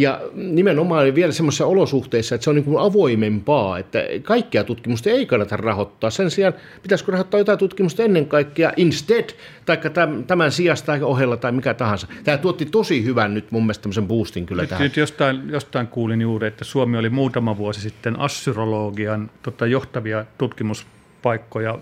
Ja 0.00 0.20
nimenomaan 0.34 1.14
vielä 1.14 1.32
semmoisissa 1.32 1.66
olosuhteissa, 1.66 2.34
että 2.34 2.44
se 2.44 2.50
on 2.50 2.56
niin 2.56 2.64
kuin 2.64 2.78
avoimempaa, 2.78 3.78
että 3.78 3.98
kaikkea 4.22 4.64
tutkimusta 4.64 5.10
ei 5.10 5.26
kannata 5.26 5.56
rahoittaa. 5.56 6.10
Sen 6.10 6.30
sijaan 6.30 6.54
pitäisikö 6.82 7.12
rahoittaa 7.12 7.40
jotain 7.40 7.58
tutkimusta 7.58 8.02
ennen 8.02 8.26
kaikkea 8.26 8.72
instead, 8.76 9.30
tai 9.66 9.78
tämän 10.26 10.52
sijasta 10.52 10.86
tai 10.86 11.02
ohella 11.02 11.36
tai 11.36 11.52
mikä 11.52 11.74
tahansa. 11.74 12.06
Tämä 12.24 12.38
tuotti 12.38 12.66
tosi 12.66 13.04
hyvän 13.04 13.34
nyt 13.34 13.50
mun 13.50 13.62
mielestä 13.62 13.82
tämmöisen 13.82 14.08
boostin 14.08 14.46
kyllä 14.46 14.62
nyt, 14.62 14.70
tähän. 14.70 14.82
Nyt 14.82 14.96
jostain, 14.96 15.50
jostain 15.50 15.86
kuulin 15.86 16.20
juuri, 16.20 16.46
että 16.46 16.64
Suomi 16.64 16.98
oli 16.98 17.10
muutama 17.10 17.56
vuosi 17.56 17.80
sitten 17.80 18.20
assyrologian 18.20 19.30
tota, 19.42 19.66
johtavia 19.66 20.24
tutkimus 20.38 20.86
paikkoja 21.22 21.78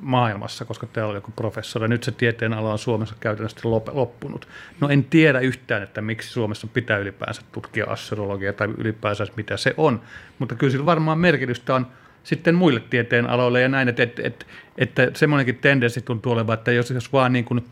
maailmassa, 0.00 0.64
koska 0.64 0.86
täällä 0.86 1.10
on 1.10 1.14
joku 1.14 1.32
professori. 1.36 1.88
Nyt 1.88 2.02
se 2.04 2.12
tieteen 2.12 2.52
ala 2.52 2.72
on 2.72 2.78
Suomessa 2.78 3.14
käytännössä 3.20 3.60
loppunut. 3.92 4.48
No 4.80 4.88
en 4.88 5.04
tiedä 5.04 5.40
yhtään, 5.40 5.82
että 5.82 6.00
miksi 6.00 6.28
Suomessa 6.28 6.66
pitää 6.66 6.98
ylipäänsä 6.98 7.42
tutkia 7.52 7.84
astrologiaa 7.88 8.52
tai 8.52 8.68
ylipäänsä 8.78 9.26
mitä 9.36 9.56
se 9.56 9.74
on, 9.76 10.00
mutta 10.38 10.54
kyllä 10.54 10.70
sillä 10.70 10.86
varmaan 10.86 11.18
merkitystä 11.18 11.74
on 11.74 11.86
sitten 12.24 12.54
muille 12.54 12.80
tieteen 12.80 13.30
aloille 13.30 13.60
ja 13.60 13.68
näin, 13.68 13.88
että, 13.88 14.02
että, 14.02 14.22
että, 14.24 14.46
että 14.78 15.10
semmoinenkin 15.18 15.58
tendenssi 15.58 16.02
tuntuu 16.02 16.32
olevan, 16.32 16.54
että 16.54 16.72
jos, 16.72 16.90
jos 16.90 17.12
vaan 17.12 17.32
niin 17.32 17.44
kuin 17.44 17.64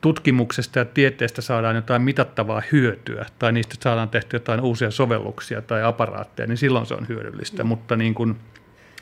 tutkimuksesta 0.00 0.78
ja 0.78 0.84
tieteestä 0.84 1.42
saadaan 1.42 1.76
jotain 1.76 2.02
mitattavaa 2.02 2.62
hyötyä 2.72 3.26
tai 3.38 3.52
niistä 3.52 3.74
saadaan 3.80 4.08
tehty 4.08 4.36
jotain 4.36 4.60
uusia 4.60 4.90
sovelluksia 4.90 5.62
tai 5.62 5.82
aparaatteja, 5.82 6.46
niin 6.46 6.56
silloin 6.56 6.86
se 6.86 6.94
on 6.94 7.08
hyödyllistä, 7.08 7.64
mm. 7.64 7.68
mutta 7.68 7.96
niin 7.96 8.14
kuin, 8.14 8.36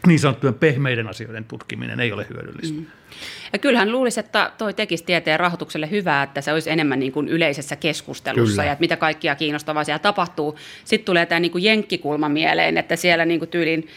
niin 0.07 0.19
sanottujen 0.19 0.55
pehmeiden 0.55 1.09
asioiden 1.09 1.45
tutkiminen 1.45 2.01
ei 2.01 2.13
ole 2.13 2.27
hyödyllistä. 2.31 2.81
Mm. 2.81 2.87
Ja 3.53 3.59
kyllähän 3.59 3.93
luulisi, 3.93 4.21
että 4.21 4.53
toi 4.59 4.75
tekisi 4.75 5.05
tieteen 5.05 5.41
rahoitukselle 5.41 5.91
hyvää, 5.91 6.23
että 6.23 6.41
se 6.41 6.53
olisi 6.53 6.71
enemmän 6.71 6.99
niin 6.99 7.13
kuin 7.13 7.29
yleisessä 7.29 7.77
keskustelussa 7.77 8.53
Kyllä. 8.53 8.65
ja 8.65 8.73
että 8.73 8.81
mitä 8.81 8.97
kaikkia 8.97 9.35
kiinnostavaa 9.35 9.85
siellä 9.85 9.99
tapahtuu. 9.99 10.59
Sitten 10.85 11.07
tulee 11.07 11.27
tämä 11.27 11.41
niin 11.41 11.53
kuin 11.53 11.65
jenkkikulma 11.65 12.29
mieleen, 12.29 12.79
että 12.79 12.97
siellä 12.97 13.25
niin 13.25 13.41
kuin 13.41 13.49
tyylin 13.49 13.89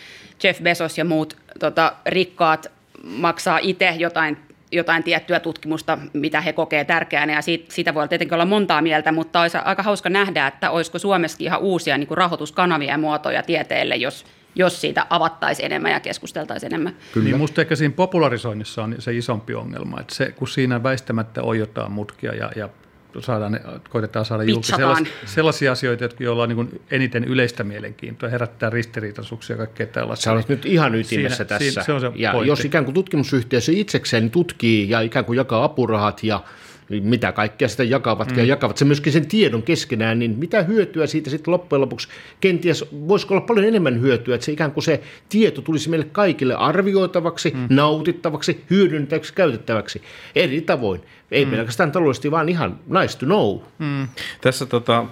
Jeff 0.43 0.61
Bezos 0.61 0.97
ja 0.97 1.05
muut 1.05 1.37
tota, 1.59 1.93
rikkaat 2.05 2.71
maksaa 3.03 3.59
itse 3.61 3.89
jotain 3.97 4.37
jotain 4.71 5.03
tiettyä 5.03 5.39
tutkimusta, 5.39 5.97
mitä 6.13 6.41
he 6.41 6.53
kokee 6.53 6.83
tärkeänä, 6.83 7.33
ja 7.33 7.41
siitä, 7.41 7.73
siitä 7.73 7.93
voi 7.93 8.07
tietenkin 8.07 8.33
olla 8.33 8.45
montaa 8.45 8.81
mieltä, 8.81 9.11
mutta 9.11 9.41
olisi 9.41 9.57
aika 9.57 9.83
hauska 9.83 10.09
nähdä, 10.09 10.47
että 10.47 10.71
olisiko 10.71 10.99
Suomessakin 10.99 11.47
ihan 11.47 11.59
uusia 11.59 11.97
niin 11.97 12.07
kuin 12.07 12.17
rahoituskanavia 12.17 12.91
ja 12.91 12.97
muotoja 12.97 13.43
tieteelle, 13.43 13.95
jos, 13.95 14.25
jos 14.55 14.81
siitä 14.81 15.05
avattaisiin 15.09 15.65
enemmän 15.65 15.91
ja 15.91 15.99
keskusteltaisiin 15.99 16.73
enemmän. 16.73 16.95
Kyllä. 17.13 17.25
Niin 17.25 17.37
musta 17.37 17.61
ehkä 17.61 17.75
siinä 17.75 17.93
popularisoinnissa 17.95 18.83
on 18.83 18.95
se 18.99 19.13
isompi 19.13 19.55
ongelma, 19.55 19.99
että 19.99 20.15
se, 20.15 20.31
kun 20.31 20.47
siinä 20.47 20.83
väistämättä 20.83 21.43
on 21.43 21.59
jotain 21.59 21.91
mutkia 21.91 22.35
ja, 22.35 22.51
ja 22.55 22.69
saadaan, 23.19 23.59
koitetaan 23.89 24.25
saada 24.25 24.43
julki 24.43 24.67
sellaisia, 24.67 25.13
sellaisia 25.25 25.71
asioita, 25.71 26.09
joilla 26.19 26.43
on 26.43 26.49
niin 26.49 26.81
eniten 26.91 27.23
yleistä 27.23 27.63
mielenkiintoa, 27.63 28.29
herättää 28.29 28.69
ristiriitaisuuksia 28.69 29.53
ja 29.53 29.57
kaikkea 29.57 29.87
tällaista. 29.87 30.23
Sä 30.23 30.31
olet 30.31 30.49
nyt 30.49 30.65
ihan 30.65 30.95
ytimessä 30.95 31.35
siinä, 31.35 31.47
tässä. 31.47 31.71
Siinä, 31.71 31.83
se 31.83 31.93
on 31.93 32.01
se 32.01 32.11
ja 32.15 32.31
pointti. 32.31 32.49
jos 32.49 32.65
ikään 32.65 32.85
kuin 32.85 32.95
tutkimusyhteisö 32.95 33.71
itsekseen 33.75 34.31
tutkii 34.31 34.89
ja 34.89 35.01
ikään 35.01 35.25
kuin 35.25 35.37
jakaa 35.37 35.63
apurahat 35.63 36.23
ja 36.23 36.43
mitä 36.89 37.31
kaikkea 37.31 37.67
sitä 37.67 37.83
jakavat 37.83 38.31
mm. 38.31 38.37
ja 38.37 38.43
jakavat 38.43 38.77
se 38.77 38.85
myöskin 38.85 39.13
sen 39.13 39.27
tiedon 39.27 39.63
keskenään, 39.63 40.19
niin 40.19 40.35
mitä 40.37 40.63
hyötyä 40.63 41.07
siitä 41.07 41.29
sitten 41.29 41.51
loppujen 41.51 41.81
lopuksi 41.81 42.07
kenties, 42.41 42.85
voisiko 43.07 43.33
olla 43.33 43.45
paljon 43.45 43.65
enemmän 43.65 44.01
hyötyä, 44.01 44.35
että 44.35 44.45
se 44.45 44.51
ikään 44.51 44.71
kuin 44.71 44.83
se 44.83 45.01
tieto 45.29 45.61
tulisi 45.61 45.89
meille 45.89 46.07
kaikille 46.11 46.55
arvioitavaksi, 46.55 47.51
mm. 47.55 47.67
nautittavaksi, 47.69 48.63
hyödynnettäväksi, 48.69 49.33
käytettäväksi 49.33 50.01
eri 50.35 50.61
tavoin. 50.61 51.01
Ei 51.31 51.45
mm. 51.45 51.51
pelkästään 51.51 51.91
taloudellisesti, 51.91 52.31
vaan 52.31 52.49
ihan 52.49 52.79
nice 52.87 53.17
to 53.17 53.25
know. 53.25 53.57
Mm. 53.79 54.07
Tässä 54.41 54.65
tota, 54.65 55.05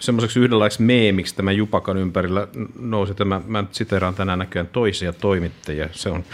semmoiseksi 0.00 0.40
yhdenlaiseksi 0.40 0.82
meemiksi 0.82 1.36
tämä 1.36 1.52
Jupakan 1.52 1.96
ympärillä 1.96 2.48
nousi 2.78 3.14
tämä, 3.14 3.40
mä 3.46 3.64
siteraan 3.70 4.14
tänään 4.14 4.38
näköjään 4.38 4.68
toisia 4.72 5.12
toimittajia, 5.12 5.88
se 5.92 6.08
on 6.08 6.24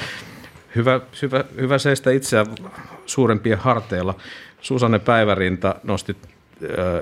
hyvä, 0.77 1.01
hyvä, 1.23 1.44
hyvä 1.61 1.79
seistä 1.79 2.11
itseään 2.11 2.47
suurempien 3.07 3.59
harteilla. 3.59 4.14
Susanne 4.61 4.99
Päivärinta 4.99 5.75
nosti 5.83 6.16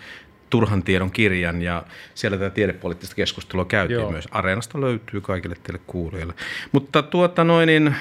turhan 0.50 0.84
tiedon 0.84 1.12
kirjan 1.12 1.62
ja 1.62 1.84
siellä 2.16 2.38
tätä 2.38 2.50
tiedepoliittista 2.50 3.16
keskustelua 3.16 3.66
käytiin 3.66 4.00
Joo. 4.00 4.12
myös. 4.12 4.28
Areenasta 4.32 4.82
löytyy 4.82 5.22
kaikille 5.22 5.56
teille 5.64 5.82
kuulijoille. 5.88 6.34
Mutta 6.72 7.04
tuota 7.04 7.44
noin, 7.44 7.68
niin, 7.68 7.96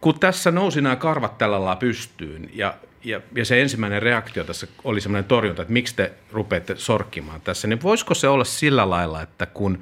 kun 0.00 0.20
tässä 0.20 0.50
nousi 0.50 0.80
nämä 0.80 0.96
karvat 0.96 1.38
tällä 1.38 1.56
lailla 1.56 1.76
pystyyn 1.76 2.50
ja, 2.52 2.74
ja, 3.04 3.20
ja 3.34 3.44
se 3.44 3.62
ensimmäinen 3.62 4.02
reaktio 4.02 4.44
tässä 4.44 4.66
oli 4.84 5.00
semmoinen 5.00 5.24
torjunta, 5.24 5.62
että 5.62 5.72
miksi 5.72 5.96
te 5.96 6.12
rupeatte 6.32 6.74
sorkkimaan 6.76 7.40
tässä, 7.40 7.68
niin 7.68 7.82
voisiko 7.82 8.14
se 8.14 8.28
olla 8.28 8.44
sillä 8.44 8.90
lailla, 8.90 9.22
että 9.22 9.46
kun 9.46 9.78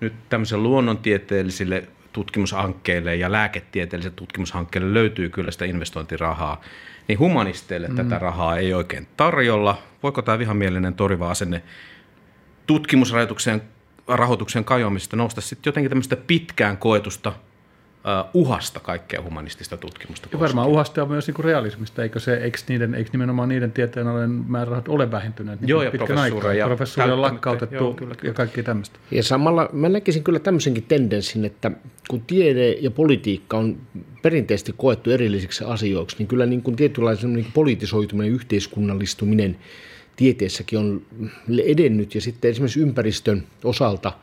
nyt 0.00 0.12
tämmöisille 0.28 0.62
luonnontieteellisille 0.62 1.88
tutkimushankkeille 2.14 3.16
ja 3.16 3.32
lääketieteellisille 3.32 4.16
tutkimushankkeille 4.16 4.94
löytyy 4.94 5.28
kyllä 5.28 5.50
sitä 5.50 5.64
investointirahaa, 5.64 6.60
niin 7.08 7.18
humanisteille 7.18 7.88
mm. 7.88 7.96
tätä 7.96 8.18
rahaa 8.18 8.56
ei 8.56 8.74
oikein 8.74 9.08
tarjolla. 9.16 9.82
Voiko 10.02 10.22
tämä 10.22 10.38
vihamielinen 10.38 10.94
toriva 10.94 11.30
asenne 11.30 11.62
tutkimusrahoituksen 12.66 13.62
rahoituksen 14.06 14.64
kajoamista 14.64 15.16
nousta 15.16 15.40
sitten 15.40 15.70
jotenkin 15.70 15.90
tämmöistä 15.90 16.16
pitkään 16.16 16.76
koetusta– 16.76 17.32
uhasta 18.34 18.80
kaikkea 18.80 19.22
humanistista 19.22 19.76
tutkimusta. 19.76 20.28
Ja 20.32 20.40
varmaan 20.40 20.68
uhasta 20.68 21.02
on 21.02 21.08
myös 21.08 21.26
niin 21.26 21.44
realismista, 21.44 22.02
eikö, 22.02 22.20
se, 22.20 22.34
eikö, 22.34 22.58
niiden, 22.68 22.94
eikö 22.94 23.10
nimenomaan 23.12 23.48
niiden 23.48 23.72
tieteenalojen 23.72 24.30
määrärahat 24.30 24.88
ole 24.88 25.10
vähentyneet 25.10 25.60
niin 25.60 25.68
joo, 25.68 25.82
ja 25.82 25.90
pitkän 25.90 26.18
aikaa. 26.18 26.54
Ja 26.54 26.66
professuuri 26.66 27.10
on 27.10 27.22
lakkautettu 27.22 27.74
joo, 27.74 27.94
kyllä, 27.94 28.14
kyllä. 28.14 28.30
ja 28.30 28.34
kaikki 28.34 28.62
tämmöistä. 28.62 28.98
Ja 29.10 29.22
samalla 29.22 29.68
mä 29.72 29.88
näkisin 29.88 30.24
kyllä 30.24 30.38
tämmöisenkin 30.38 30.84
tendenssin, 30.84 31.44
että 31.44 31.70
kun 32.10 32.20
tiede 32.20 32.72
ja 32.72 32.90
politiikka 32.90 33.56
on 33.56 33.78
perinteisesti 34.22 34.74
koettu 34.76 35.10
erillisiksi 35.10 35.64
asioiksi, 35.64 36.16
niin 36.18 36.28
kyllä 36.28 36.46
niin 36.46 36.62
kuin 36.62 36.76
tietynlaisen 36.76 37.32
niin 37.32 37.44
kuin 37.44 37.52
politisoituminen, 37.52 38.32
yhteiskunnallistuminen 38.32 39.56
tieteessäkin 40.16 40.78
on 40.78 41.02
edennyt 41.64 42.14
ja 42.14 42.20
sitten 42.20 42.50
esimerkiksi 42.50 42.80
ympäristön 42.80 43.46
osalta– 43.64 44.12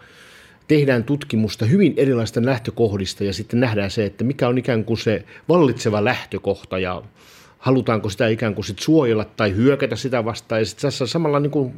tehdään 0.71 1.03
tutkimusta 1.03 1.65
hyvin 1.65 1.93
erilaisista 1.97 2.45
lähtökohdista 2.45 3.23
ja 3.23 3.33
sitten 3.33 3.59
nähdään 3.59 3.91
se, 3.91 4.05
että 4.05 4.23
mikä 4.23 4.47
on 4.47 4.57
ikään 4.57 4.85
kuin 4.85 4.97
se 4.97 5.23
vallitseva 5.49 6.03
lähtökohta 6.03 6.79
ja 6.79 7.01
halutaanko 7.57 8.09
sitä 8.09 8.27
ikään 8.27 8.55
kuin 8.55 8.65
sit 8.65 8.79
suojella 8.79 9.25
tai 9.25 9.55
hyökätä 9.55 9.95
sitä 9.95 10.25
vastaan. 10.25 10.61
Ja 10.61 10.65
sitten 10.65 10.81
tässä 10.81 11.07
samalla 11.07 11.39
niin 11.39 11.51
kuin, 11.51 11.73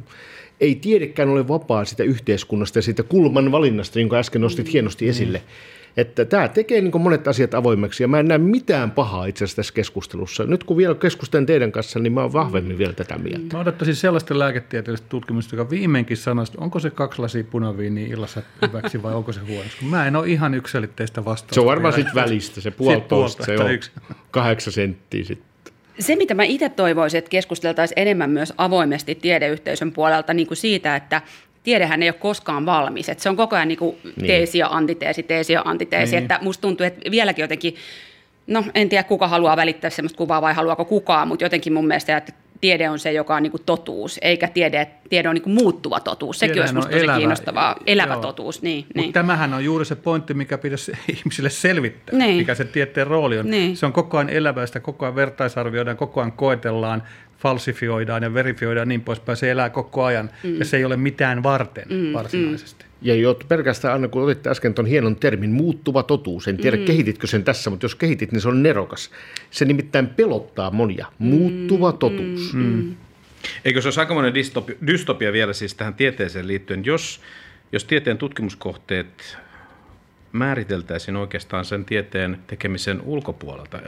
ei 0.60 0.74
tiedekään 0.74 1.28
ole 1.28 1.48
vapaa 1.48 1.84
sitä 1.84 2.02
yhteiskunnasta 2.02 2.78
ja 2.78 2.82
siitä 2.82 3.02
kulman 3.02 3.52
valinnasta, 3.52 4.00
jonka 4.00 4.16
äsken 4.16 4.40
nostit 4.40 4.72
hienosti 4.72 5.08
esille. 5.08 5.42
Että 5.96 6.24
tämä 6.24 6.48
tekee 6.48 6.80
niin 6.80 7.02
monet 7.02 7.28
asiat 7.28 7.54
avoimeksi 7.54 8.02
ja 8.02 8.08
mä 8.08 8.20
en 8.20 8.28
näe 8.28 8.38
mitään 8.38 8.90
pahaa 8.90 9.26
itse 9.26 9.44
asiassa 9.44 9.56
tässä 9.56 9.74
keskustelussa. 9.74 10.44
Nyt 10.44 10.64
kun 10.64 10.76
vielä 10.76 10.94
keskustelen 10.94 11.46
teidän 11.46 11.72
kanssa, 11.72 11.98
niin 11.98 12.12
mä 12.12 12.22
oon 12.22 12.32
vahvemmin 12.32 12.78
vielä 12.78 12.92
tätä 12.92 13.18
mieltä. 13.18 13.56
Mä 13.56 13.60
odottaisin 13.60 13.96
sellaista 13.96 14.38
lääketieteellistä 14.38 15.08
tutkimusta, 15.08 15.56
joka 15.56 15.70
viimeinkin 15.70 16.16
sanoisi, 16.16 16.52
että 16.52 16.64
onko 16.64 16.78
se 16.78 16.90
kaksi 16.90 17.22
lasia 17.22 17.44
punaviiniä 17.44 18.06
illassa 18.06 18.42
hyväksi 18.62 19.02
vai 19.02 19.14
onko 19.14 19.32
se 19.32 19.40
huonoksi. 19.40 19.84
Mä 19.84 20.06
en 20.06 20.16
ole 20.16 20.28
ihan 20.28 20.54
yksilitteistä 20.54 21.24
vastausta. 21.24 21.54
Se 21.54 21.60
on 21.60 21.66
varmaan 21.66 21.94
sitten 21.94 22.14
välistä, 22.14 22.60
se 22.60 22.70
puolitoista, 22.70 23.44
se 23.44 23.58
on 23.58 23.72
yksi. 23.72 23.90
kahdeksan 24.30 24.72
senttiä 24.72 25.24
sitten. 25.24 25.54
Se, 25.98 26.16
mitä 26.16 26.34
mä 26.34 26.44
itse 26.44 26.68
toivoisin, 26.68 27.18
että 27.18 27.28
keskusteltaisiin 27.28 27.98
enemmän 27.98 28.30
myös 28.30 28.52
avoimesti 28.58 29.14
tiedeyhteisön 29.14 29.92
puolelta 29.92 30.34
niin 30.34 30.46
kuin 30.46 30.56
siitä, 30.56 30.96
että 30.96 31.22
tiedehän 31.64 32.02
ei 32.02 32.08
ole 32.08 32.14
koskaan 32.14 32.66
valmis. 32.66 33.08
Että 33.08 33.22
se 33.22 33.28
on 33.28 33.36
koko 33.36 33.56
ajan 33.56 33.68
niin 33.68 33.78
kuin 33.78 33.96
niin. 34.04 34.26
teesi 34.26 34.58
ja 34.58 34.68
antiteesi, 34.70 35.22
teesi 35.22 35.52
ja 35.52 35.62
antiteesi. 35.64 36.16
Niin. 36.16 36.22
Että 36.22 36.38
musta 36.42 36.62
tuntuu, 36.62 36.86
että 36.86 37.10
vieläkin 37.10 37.42
jotenkin, 37.42 37.74
no 38.46 38.64
en 38.74 38.88
tiedä 38.88 39.02
kuka 39.02 39.28
haluaa 39.28 39.56
välittää 39.56 39.90
sellaista 39.90 40.16
kuvaa 40.16 40.42
vai 40.42 40.54
haluaako 40.54 40.84
kukaan, 40.84 41.28
mutta 41.28 41.44
jotenkin 41.44 41.72
mun 41.72 41.86
mielestä, 41.86 42.16
että 42.16 42.32
tiede 42.64 42.90
on 42.90 42.98
se, 42.98 43.12
joka 43.12 43.36
on 43.36 43.42
niin 43.42 43.50
kuin 43.50 43.62
totuus, 43.66 44.18
eikä 44.22 44.48
tiede, 44.48 44.86
tiede 45.08 45.28
on 45.28 45.34
niin 45.34 45.42
kuin 45.42 45.54
muuttuva 45.54 46.00
totuus. 46.00 46.38
Sekin 46.38 46.54
Tiedehän 46.54 46.76
olisi 46.76 46.90
tosi 46.90 47.18
kiinnostavaa. 47.18 47.76
Elävä 47.86 48.12
Joo. 48.12 48.22
totuus, 48.22 48.62
niin. 48.62 48.86
niin. 48.94 49.12
tämähän 49.12 49.54
on 49.54 49.64
juuri 49.64 49.84
se 49.84 49.94
pointti, 49.94 50.34
mikä 50.34 50.58
pitäisi 50.58 50.92
ihmisille 51.16 51.50
selvittää, 51.50 52.18
niin. 52.18 52.36
mikä 52.36 52.54
se 52.54 52.64
tieteen 52.64 53.06
rooli 53.06 53.38
on. 53.38 53.50
Niin. 53.50 53.76
Se 53.76 53.86
on 53.86 53.92
koko 53.92 54.18
ajan 54.18 54.30
elävää, 54.30 54.66
sitä 54.66 54.80
koko 54.80 55.04
ajan 55.04 55.14
vertaisarvioidaan, 55.14 55.96
koko 55.96 56.20
ajan 56.20 56.32
koetellaan, 56.32 57.02
falsifioidaan 57.44 58.22
ja 58.22 58.34
verifioidaan 58.34 58.82
ja 58.82 58.88
niin 58.88 59.00
poispäin. 59.00 59.36
Se 59.36 59.50
elää 59.50 59.70
koko 59.70 60.04
ajan 60.04 60.30
mm. 60.42 60.58
ja 60.58 60.64
se 60.64 60.76
ei 60.76 60.84
ole 60.84 60.96
mitään 60.96 61.42
varten 61.42 61.84
mm. 61.90 62.12
varsinaisesti. 62.12 62.84
Mm. 62.84 62.90
Ja 63.02 63.14
jo 63.14 63.38
pelkästään, 63.48 63.94
Anna, 63.94 64.08
kun 64.08 64.22
otitte 64.22 64.50
äsken 64.50 64.74
tuon 64.74 64.86
hienon 64.86 65.16
termin, 65.16 65.50
muuttuva 65.50 66.02
totuus. 66.02 66.48
En 66.48 66.56
tiedä, 66.56 66.76
mm. 66.76 66.84
kehititkö 66.84 67.26
sen 67.26 67.44
tässä, 67.44 67.70
mutta 67.70 67.84
jos 67.84 67.94
kehitit, 67.94 68.32
niin 68.32 68.40
se 68.40 68.48
on 68.48 68.62
nerokas. 68.62 69.10
Se 69.50 69.64
nimittäin 69.64 70.06
pelottaa 70.06 70.70
monia. 70.70 71.06
Muuttuva 71.18 71.92
mm. 71.92 71.98
totuus. 71.98 72.54
Mm. 72.54 72.62
Mm. 72.62 72.94
Eikö 73.64 73.80
se 73.80 73.86
olisi 73.86 74.00
aikamoinen 74.00 74.34
dystopia, 74.34 74.76
dystopia 74.86 75.32
vielä 75.32 75.52
siis 75.52 75.74
tähän 75.74 75.94
tieteeseen 75.94 76.46
liittyen, 76.46 76.84
jos, 76.84 77.20
jos 77.72 77.84
tieteen 77.84 78.18
tutkimuskohteet 78.18 79.38
määriteltäisiin 80.34 81.16
oikeastaan 81.16 81.64
sen 81.64 81.84
tieteen 81.84 82.38
tekemisen 82.46 83.00
ulkopuolelta. 83.00 83.78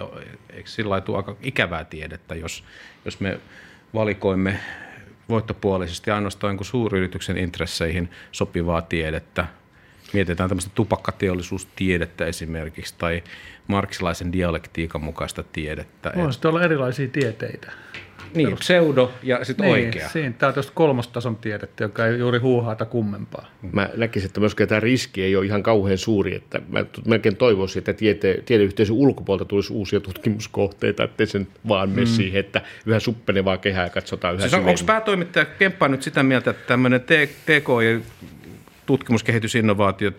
Eikö 0.51 0.71
sillä 0.71 1.01
tule 1.01 1.17
aika 1.17 1.37
ikävää 1.43 1.85
tiedettä, 1.85 2.35
jos, 2.35 2.65
jos 3.05 3.21
me 3.21 3.41
valikoimme 3.95 4.61
voittopuolisesti 5.29 6.11
ainoastaan 6.11 6.57
kuin 6.57 6.67
suuryrityksen 6.67 7.39
intresseihin 7.39 8.11
sopivaa 8.33 8.83
tiedettä. 8.83 9.47
Mietitään 10.17 10.49
tämmöistä 10.49 10.71
tupakkateollisuustiedettä 10.75 12.27
esimerkiksi 12.27 12.95
tai 12.99 13.23
marksilaisen 13.67 14.33
dialektiikan 14.33 15.05
mukaista 15.05 15.45
tiedettä. 15.53 16.13
Voisi 16.17 16.33
sitten 16.33 16.49
olla 16.49 16.63
erilaisia 16.63 17.09
tieteitä. 17.09 17.73
Niin, 18.35 18.47
perus. 18.47 18.61
pseudo 18.61 19.13
ja 19.23 19.45
sitten 19.45 19.65
niin, 19.65 19.87
oikea. 19.87 20.09
Siinä, 20.09 20.35
tämä 20.39 20.49
on 20.49 20.55
tuosta 20.55 20.73
kolmostason 20.75 21.37
tiedettä, 21.37 21.85
joka 21.85 22.07
ei 22.07 22.19
juuri 22.19 22.39
huuhaata 22.39 22.85
kummempaa. 22.85 23.51
Mä 23.73 23.91
näkisin, 23.97 24.27
että 24.27 24.41
myöskään 24.41 24.69
tämä 24.69 24.81
riski 24.81 25.23
ei 25.23 25.37
ole 25.37 25.47
ihan 25.47 25.63
kauhean 25.63 25.99
suuri. 25.99 26.35
Että 26.35 26.61
mä 26.69 26.85
melkein 27.07 27.37
toivoisin, 27.37 27.81
että 27.81 27.93
tiede, 27.93 28.43
tiedeyhteisön 28.45 28.97
ulkopuolelta 28.97 29.45
tulisi 29.45 29.73
uusia 29.73 30.01
tutkimuskohteita, 30.01 31.05
ettei 31.05 31.27
sen 31.27 31.49
vaan 31.69 31.91
mene 31.91 32.07
mm. 32.07 32.07
siihen, 32.07 32.41
että 32.41 32.63
yhä 32.87 33.01
suppenevaa 33.01 33.57
kehää 33.57 33.91
katsotaan 33.91 34.35
yhä 34.35 34.43
siis 34.43 34.55
on, 34.55 34.69
Onko 34.69 34.81
päätoimittaja 34.87 35.45
Kemppa 35.45 35.89
nyt 35.89 36.03
sitä 36.03 36.23
mieltä, 36.23 36.51
että 36.51 36.67
tämmöinen 36.67 37.01
TK 37.01 37.69
tutkimuskehitysinnovaatiot 38.87 40.15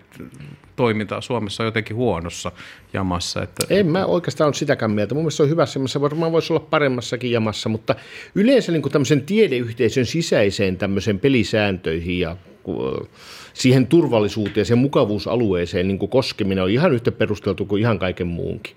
toiminta 0.76 1.20
Suomessa 1.20 1.62
on 1.62 1.66
jotenkin 1.66 1.96
huonossa 1.96 2.52
jamassa. 2.92 3.42
Että, 3.42 3.66
en 3.70 3.86
mä 3.86 4.06
oikeastaan 4.06 4.48
ole 4.48 4.54
sitäkään 4.54 4.90
mieltä. 4.90 5.14
Mun 5.14 5.22
mielestä 5.22 5.36
se 5.36 5.42
on 5.42 5.48
hyvässä 5.48 5.78
jamassa, 5.78 6.00
varmaan 6.00 6.32
voisi 6.32 6.52
olla 6.52 6.66
paremmassakin 6.70 7.30
jamassa, 7.30 7.68
mutta 7.68 7.94
yleensä 8.34 8.72
niin 8.72 8.82
tämmöisen 8.82 9.22
tiedeyhteisön 9.22 10.06
sisäiseen 10.06 10.76
tämmöisen 10.76 11.18
pelisääntöihin 11.18 12.20
ja 12.20 12.36
siihen 13.54 13.86
turvallisuuteen 13.86 14.66
sen 14.66 14.78
mukavuusalueeseen 14.78 15.88
niin 15.88 15.98
kuin 15.98 16.10
koskeminen 16.10 16.64
on 16.64 16.70
ihan 16.70 16.92
yhtä 16.92 17.12
perusteltu 17.12 17.66
kuin 17.66 17.80
ihan 17.80 17.98
kaiken 17.98 18.26
muunkin. 18.26 18.76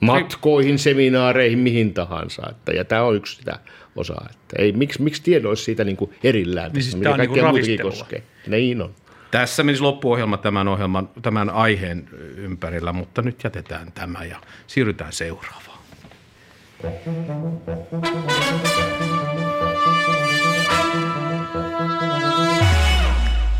Matkoihin, 0.00 0.78
seminaareihin, 0.78 1.58
mihin 1.58 1.94
tahansa. 1.94 2.42
Että, 2.50 2.72
ja 2.72 2.84
tämä 2.84 3.02
on 3.02 3.16
yksi 3.16 3.36
sitä 3.36 3.58
osaa. 3.96 4.26
Että 4.30 4.56
ei, 4.58 4.72
miksi, 4.72 5.02
miksi 5.02 5.22
tiedon 5.22 5.48
olisi 5.48 5.64
siitä 5.64 5.84
niin 5.84 5.96
kuin 5.96 6.14
erillään, 6.24 6.72
niin 6.72 6.82
siis 6.82 6.96
mikä 6.96 7.16
kaikkea 7.16 7.42
niin 7.42 7.54
muutakin 7.54 7.82
koskee. 7.82 8.22
Niin 8.46 8.82
on. 8.82 8.94
Tässä 9.30 9.62
menisi 9.62 9.82
loppuohjelma 9.82 10.36
tämän, 10.36 10.68
ohjelman, 10.68 11.08
tämän 11.22 11.50
aiheen 11.50 12.08
ympärillä, 12.36 12.92
mutta 12.92 13.22
nyt 13.22 13.44
jätetään 13.44 13.92
tämä 13.92 14.24
ja 14.24 14.40
siirrytään 14.66 15.12
seuraavaan. 15.12 15.78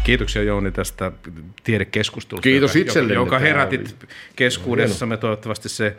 Kiitoksia 0.04 0.42
Jouni 0.42 0.72
tästä 0.72 1.12
tiedekeskustelusta, 1.64 2.42
Kiitos 2.42 2.76
joka, 2.76 3.12
joka 3.12 3.38
herätit 3.38 3.96
keskuudessamme. 4.36 5.16
Toivottavasti 5.16 5.68
se 5.68 5.96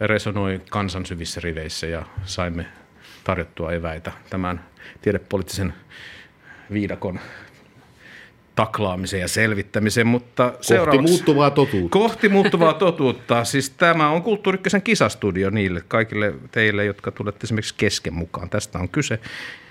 resonoi 0.00 0.60
kansan 0.70 1.06
syvissä 1.06 1.40
riveissä 1.40 1.86
ja 1.86 2.06
saimme 2.24 2.66
tarjottua 3.26 3.72
eväitä 3.72 4.12
tämän 4.30 4.64
tiedepoliittisen 5.02 5.74
viidakon 6.72 7.20
taklaamiseen 8.54 9.20
ja 9.20 9.28
selvittämiseen, 9.28 10.06
mutta 10.06 10.52
Kohti 10.68 10.98
muuttuvaa 10.98 11.50
totuutta. 11.50 11.98
Kohti 11.98 12.28
muuttuvaa 12.28 12.74
totuutta. 12.74 13.44
Siis 13.44 13.70
tämä 13.70 14.10
on 14.10 14.22
Kulttuurikkösen 14.22 14.82
kisastudio 14.82 15.50
niille 15.50 15.82
kaikille 15.88 16.34
teille, 16.52 16.84
jotka 16.84 17.10
tulette 17.10 17.46
esimerkiksi 17.46 17.74
kesken 17.76 18.14
mukaan. 18.14 18.50
Tästä 18.50 18.78
on 18.78 18.88
kyse. 18.88 19.20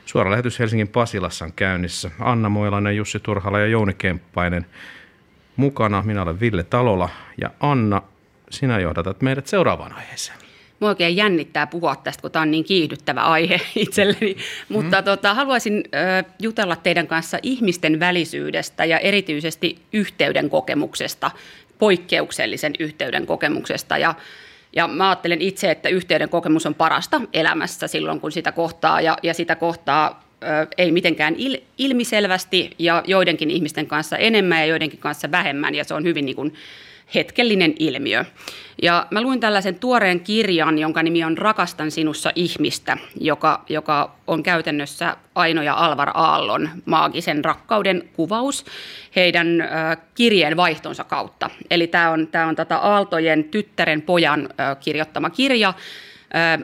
Suora 0.06 0.32
lähetys 0.32 0.60
Helsingin 0.60 0.88
Pasilassa 0.88 1.46
on 1.46 1.54
käynnissä. 1.54 2.12
Anna 2.20 2.50
Moilainen, 2.50 2.98
Jussi 2.98 3.20
Turhala 3.20 3.60
ja 3.60 3.68
Jouni 3.68 3.94
Kemppainen 3.94 4.66
mukana. 5.56 6.04
Minä 6.06 6.22
olen 6.22 6.40
Ville 6.40 6.64
Talola 6.64 7.10
ja 7.42 7.50
Anna, 7.60 8.02
sinä 8.50 8.80
johdatat 8.80 9.22
meidät 9.22 9.48
seuraavaan 9.48 9.94
aiheeseen. 9.94 10.45
Mua 10.80 10.90
oikein 10.90 11.16
jännittää 11.16 11.68
puhua 11.68 11.96
tästä, 11.96 12.22
kun 12.22 12.32
tämä 12.32 12.44
on 12.44 12.52
niin 12.52 12.64
kiihdyttävä 12.64 13.22
aihe 13.22 13.62
itselleni. 13.76 14.34
Mm. 14.34 14.74
Mutta 14.76 15.02
tota, 15.02 15.34
haluaisin 15.34 15.84
ö, 15.86 16.24
jutella 16.42 16.76
teidän 16.76 17.08
kanssa 17.08 17.40
ihmisten 17.44 18.00
välisyydestä 18.00 18.86
ja 18.86 19.00
erityisesti 19.00 19.78
yhteyden 19.94 20.50
kokemuksesta, 20.50 21.32
poikkeuksellisen 21.80 22.74
yhteyden 22.80 23.26
kokemuksesta. 23.26 23.98
Ja, 23.98 24.16
ja 24.76 24.88
mä 24.88 25.10
ajattelen 25.10 25.42
itse, 25.42 25.72
että 25.72 25.90
yhteyden 25.90 26.30
kokemus 26.30 26.66
on 26.66 26.76
parasta 26.76 27.22
elämässä 27.34 27.88
silloin, 27.88 28.22
kun 28.22 28.32
sitä 28.32 28.52
kohtaa 28.52 29.02
ja, 29.02 29.18
ja 29.24 29.34
sitä 29.34 29.56
kohtaa 29.56 30.26
ei 30.78 30.92
mitenkään 30.92 31.36
il, 31.38 31.58
ilmiselvästi 31.78 32.72
ja 32.80 33.04
joidenkin 33.08 33.52
ihmisten 33.52 33.88
kanssa 33.88 34.18
enemmän 34.18 34.60
ja 34.60 34.66
joidenkin 34.66 35.00
kanssa 35.00 35.32
vähemmän 35.32 35.76
ja 35.76 35.84
se 35.84 35.94
on 35.94 36.04
hyvin 36.04 36.26
niin 36.26 36.36
kuin, 36.36 36.54
hetkellinen 37.16 37.74
ilmiö. 37.80 38.26
Ja 38.82 39.08
mä 39.12 39.22
luin 39.22 39.40
tällaisen 39.40 39.80
tuoreen 39.80 40.20
kirjan, 40.20 40.80
jonka 40.80 41.04
nimi 41.04 41.24
on 41.24 41.38
Rakastan 41.38 41.92
sinussa 41.92 42.32
ihmistä, 42.36 42.98
joka, 43.20 43.64
joka 43.70 44.16
on 44.28 44.44
käytännössä 44.44 45.18
Aino 45.36 45.62
ja 45.62 45.74
Alvar 45.74 46.12
Aallon 46.14 46.70
maagisen 46.86 47.46
rakkauden 47.46 48.10
kuvaus 48.14 48.66
heidän 49.16 49.48
kirjeen 50.16 50.58
vaihtonsa 50.58 51.04
kautta. 51.04 51.50
Eli 51.70 51.88
tämä 51.88 52.12
on, 52.12 52.28
tää 52.28 52.48
on 52.48 52.56
tätä 52.56 52.78
Aaltojen 52.78 53.44
tyttären 53.44 54.02
pojan 54.02 54.50
kirjoittama 54.80 55.30
kirja, 55.30 55.74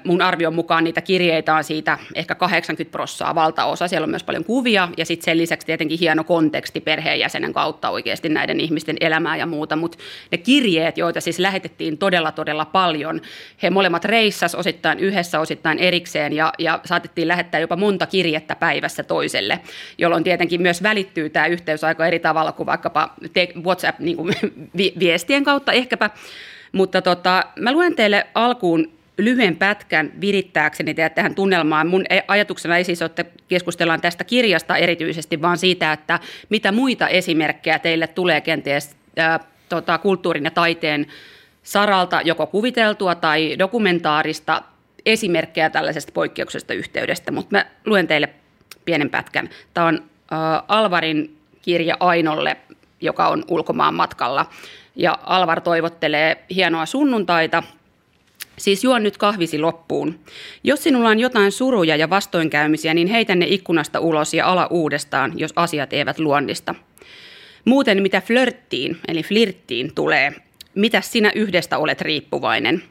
Mun 0.03 0.21
arvion 0.21 0.55
mukaan 0.55 0.83
niitä 0.83 1.01
kirjeitä 1.01 1.55
on 1.55 1.63
siitä 1.63 1.97
ehkä 2.15 2.35
80 2.35 2.91
prossaa 2.91 3.35
valtaosa. 3.35 3.87
Siellä 3.87 4.05
on 4.05 4.09
myös 4.09 4.23
paljon 4.23 4.43
kuvia 4.43 4.89
ja 4.97 5.05
sitten 5.05 5.25
sen 5.25 5.37
lisäksi 5.37 5.67
tietenkin 5.67 5.99
hieno 5.99 6.23
konteksti 6.23 6.79
perheenjäsenen 6.79 7.53
kautta 7.53 7.89
oikeasti 7.89 8.29
näiden 8.29 8.59
ihmisten 8.59 8.97
elämää 8.99 9.37
ja 9.37 9.45
muuta. 9.45 9.75
Mutta 9.75 9.97
ne 10.31 10.37
kirjeet, 10.37 10.97
joita 10.97 11.21
siis 11.21 11.39
lähetettiin 11.39 11.97
todella 11.97 12.31
todella 12.31 12.65
paljon, 12.65 13.21
he 13.63 13.69
molemmat 13.69 14.05
reissas 14.05 14.55
osittain 14.55 14.99
yhdessä, 14.99 15.39
osittain 15.39 15.79
erikseen 15.79 16.33
ja, 16.33 16.53
ja 16.59 16.79
saatettiin 16.85 17.27
lähettää 17.27 17.59
jopa 17.59 17.75
monta 17.75 18.05
kirjettä 18.05 18.55
päivässä 18.55 19.03
toiselle, 19.03 19.59
jolloin 19.97 20.23
tietenkin 20.23 20.61
myös 20.61 20.83
välittyy 20.83 21.29
tämä 21.29 21.47
yhteys 21.47 21.83
aika 21.83 22.07
eri 22.07 22.19
tavalla 22.19 22.51
kuin 22.51 22.67
vaikkapa 22.67 23.13
WhatsApp-viestien 23.63 25.37
niin 25.39 25.45
kautta 25.45 25.71
ehkäpä. 25.71 26.09
Mutta 26.71 27.01
tota, 27.01 27.43
mä 27.59 27.71
luen 27.71 27.95
teille 27.95 28.27
alkuun 28.33 29.00
lyhyen 29.17 29.55
pätkän 29.55 30.11
virittääkseni 30.21 30.93
teidät 30.93 31.15
tähän 31.15 31.35
tunnelmaan. 31.35 31.87
Mun 31.87 32.03
ajatuksena 32.27 32.77
ei 32.77 32.83
siis 32.83 33.01
ole, 33.01 33.05
että 33.09 33.25
keskustellaan 33.47 34.01
tästä 34.01 34.23
kirjasta 34.23 34.77
erityisesti, 34.77 35.41
vaan 35.41 35.57
siitä, 35.57 35.93
että 35.93 36.19
mitä 36.49 36.71
muita 36.71 37.07
esimerkkejä 37.07 37.79
teille 37.79 38.07
tulee 38.07 38.41
kenties 38.41 38.95
ää, 39.17 39.39
tota, 39.69 39.97
kulttuurin 39.97 40.43
ja 40.43 40.51
taiteen 40.51 41.07
saralta, 41.63 42.21
joko 42.21 42.47
kuviteltua 42.47 43.15
tai 43.15 43.55
dokumentaarista 43.59 44.61
esimerkkejä 45.05 45.69
tällaisesta 45.69 46.11
poikkeuksesta 46.11 46.73
yhteydestä, 46.73 47.31
mutta 47.31 47.55
mä 47.55 47.65
luen 47.85 48.07
teille 48.07 48.29
pienen 48.85 49.09
pätkän. 49.09 49.49
Tämä 49.73 49.87
on 49.87 50.03
ää, 50.31 50.63
Alvarin 50.67 51.37
kirja 51.61 51.97
Ainolle, 51.99 52.57
joka 53.01 53.27
on 53.27 53.43
ulkomaan 53.47 53.93
matkalla. 53.93 54.45
Ja 54.95 55.17
Alvar 55.23 55.61
toivottelee 55.61 56.45
hienoa 56.55 56.85
sunnuntaita. 56.85 57.63
Siis 58.61 58.83
juon 58.83 59.03
nyt 59.03 59.17
kahvisi 59.17 59.59
loppuun. 59.59 60.19
Jos 60.63 60.83
sinulla 60.83 61.09
on 61.09 61.19
jotain 61.19 61.51
suruja 61.51 61.95
ja 61.95 62.09
vastoinkäymisiä, 62.09 62.93
niin 62.93 63.07
heitä 63.07 63.35
ne 63.35 63.45
ikkunasta 63.49 63.99
ulos 63.99 64.33
ja 64.33 64.47
ala 64.47 64.67
uudestaan, 64.69 65.33
jos 65.35 65.53
asiat 65.55 65.93
eivät 65.93 66.19
luonnista. 66.19 66.75
Muuten 67.65 68.01
mitä 68.01 68.21
flörttiin, 68.21 68.97
eli 69.07 69.23
flirttiin 69.23 69.95
tulee, 69.95 70.33
mitä 70.75 71.01
sinä 71.01 71.31
yhdestä 71.35 71.77
olet 71.77 72.01
riippuvainen? 72.01 72.83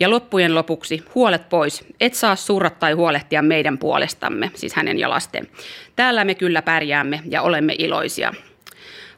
Ja 0.00 0.10
loppujen 0.10 0.54
lopuksi 0.54 1.02
huolet 1.14 1.48
pois. 1.48 1.84
Et 2.00 2.14
saa 2.14 2.36
surra 2.36 2.70
tai 2.70 2.92
huolehtia 2.92 3.42
meidän 3.42 3.78
puolestamme, 3.78 4.50
siis 4.54 4.74
hänen 4.74 4.98
ja 4.98 5.10
lasten. 5.10 5.48
Täällä 5.96 6.24
me 6.24 6.34
kyllä 6.34 6.62
pärjäämme 6.62 7.20
ja 7.30 7.42
olemme 7.42 7.74
iloisia. 7.78 8.34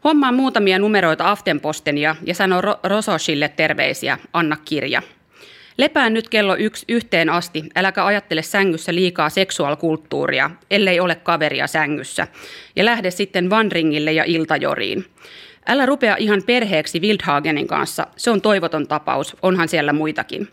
Hommaan 0.04 0.34
muutamia 0.34 0.78
numeroita 0.78 1.30
Aftenposten 1.30 1.98
ja, 1.98 2.16
ja 2.24 2.34
sano 2.34 2.60
Rososille 2.84 3.48
terveisiä, 3.48 4.18
anna 4.32 4.56
kirja. 4.64 5.02
Lepään 5.78 6.14
nyt 6.14 6.28
kello 6.28 6.56
yksi 6.56 6.84
yhteen 6.88 7.30
asti, 7.30 7.64
äläkä 7.74 8.04
ajattele 8.04 8.42
sängyssä 8.42 8.94
liikaa 8.94 9.30
seksuaalkulttuuria, 9.30 10.50
ellei 10.70 11.00
ole 11.00 11.14
kaveria 11.14 11.66
sängyssä. 11.66 12.26
Ja 12.76 12.84
lähde 12.84 13.10
sitten 13.10 13.50
vandringille 13.50 14.12
ja 14.12 14.24
iltajoriin. 14.24 15.04
Älä 15.66 15.86
rupea 15.86 16.16
ihan 16.18 16.42
perheeksi 16.46 17.00
Wildhagenin 17.00 17.66
kanssa, 17.66 18.06
se 18.16 18.30
on 18.30 18.40
toivoton 18.40 18.88
tapaus, 18.88 19.36
onhan 19.42 19.68
siellä 19.68 19.92
muitakin. 19.92 20.48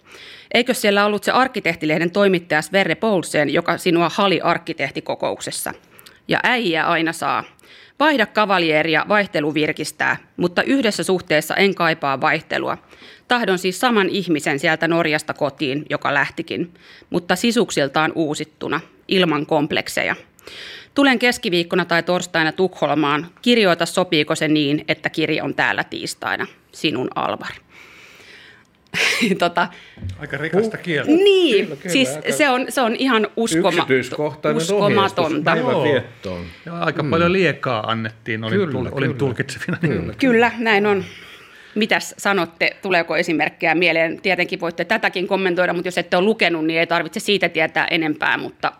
Eikö 0.53 0.73
siellä 0.73 1.05
ollut 1.05 1.23
se 1.23 1.31
arkkitehtilehden 1.31 2.11
toimittaja 2.11 2.61
Sverre 2.61 2.95
Poulsen, 2.95 3.53
joka 3.53 3.77
sinua 3.77 4.09
hali 4.09 4.41
arkkitehtikokouksessa? 4.41 5.73
Ja 6.27 6.39
äijä 6.43 6.85
aina 6.85 7.13
saa. 7.13 7.43
Vaihda 8.03 8.25
kavalieria, 8.25 9.05
vaihtelu 9.07 9.53
virkistää, 9.53 10.17
mutta 10.37 10.63
yhdessä 10.63 11.03
suhteessa 11.03 11.55
en 11.55 11.75
kaipaa 11.75 12.21
vaihtelua. 12.21 12.77
Tahdon 13.27 13.59
siis 13.59 13.79
saman 13.79 14.09
ihmisen 14.09 14.59
sieltä 14.59 14.87
Norjasta 14.87 15.33
kotiin, 15.33 15.85
joka 15.89 16.13
lähtikin, 16.13 16.73
mutta 17.09 17.35
sisuksiltaan 17.35 18.11
uusittuna, 18.15 18.79
ilman 19.07 19.45
komplekseja. 19.45 20.15
Tulen 20.95 21.19
keskiviikkona 21.19 21.85
tai 21.85 22.03
torstaina 22.03 22.51
Tukholmaan. 22.51 23.27
Kirjoita 23.41 23.85
sopiiko 23.85 24.35
se 24.35 24.47
niin, 24.47 24.85
että 24.87 25.09
kirja 25.09 25.43
on 25.43 25.55
täällä 25.55 25.83
tiistaina. 25.83 26.47
Sinun 26.71 27.07
Alvar. 27.15 27.51
tota, 29.39 29.67
aika 30.19 30.37
rikasta 30.37 30.77
kieltä. 30.77 31.11
Niin, 31.11 31.65
kyllä, 31.65 31.75
kyllä, 31.75 31.93
siis 31.93 32.15
aika 32.15 32.31
se, 32.31 32.49
on, 32.49 32.65
se 32.69 32.81
on 32.81 32.95
ihan 32.95 33.27
uskoma, 33.35 33.87
uskomatonta. 34.55 35.51
Aika 36.79 37.03
mm. 37.03 37.09
paljon 37.09 37.33
liekaa 37.33 37.91
annettiin, 37.91 38.43
olin, 38.43 38.59
kyllä, 38.59 38.79
olin 38.79 38.91
kyllä. 38.91 39.13
tulkitsevina. 39.13 39.77
Kyllä. 39.81 40.13
kyllä, 40.19 40.51
näin 40.57 40.85
on. 40.85 41.05
Mitäs 41.75 42.15
sanotte, 42.17 42.77
tuleeko 42.81 43.17
esimerkkejä 43.17 43.75
mieleen? 43.75 44.21
Tietenkin 44.21 44.59
voitte 44.59 44.85
tätäkin 44.85 45.27
kommentoida, 45.27 45.73
mutta 45.73 45.87
jos 45.87 45.97
ette 45.97 46.17
ole 46.17 46.25
lukenut, 46.25 46.65
niin 46.65 46.79
ei 46.79 46.87
tarvitse 46.87 47.19
siitä 47.19 47.49
tietää 47.49 47.87
enempää, 47.91 48.37
mutta 48.37 48.71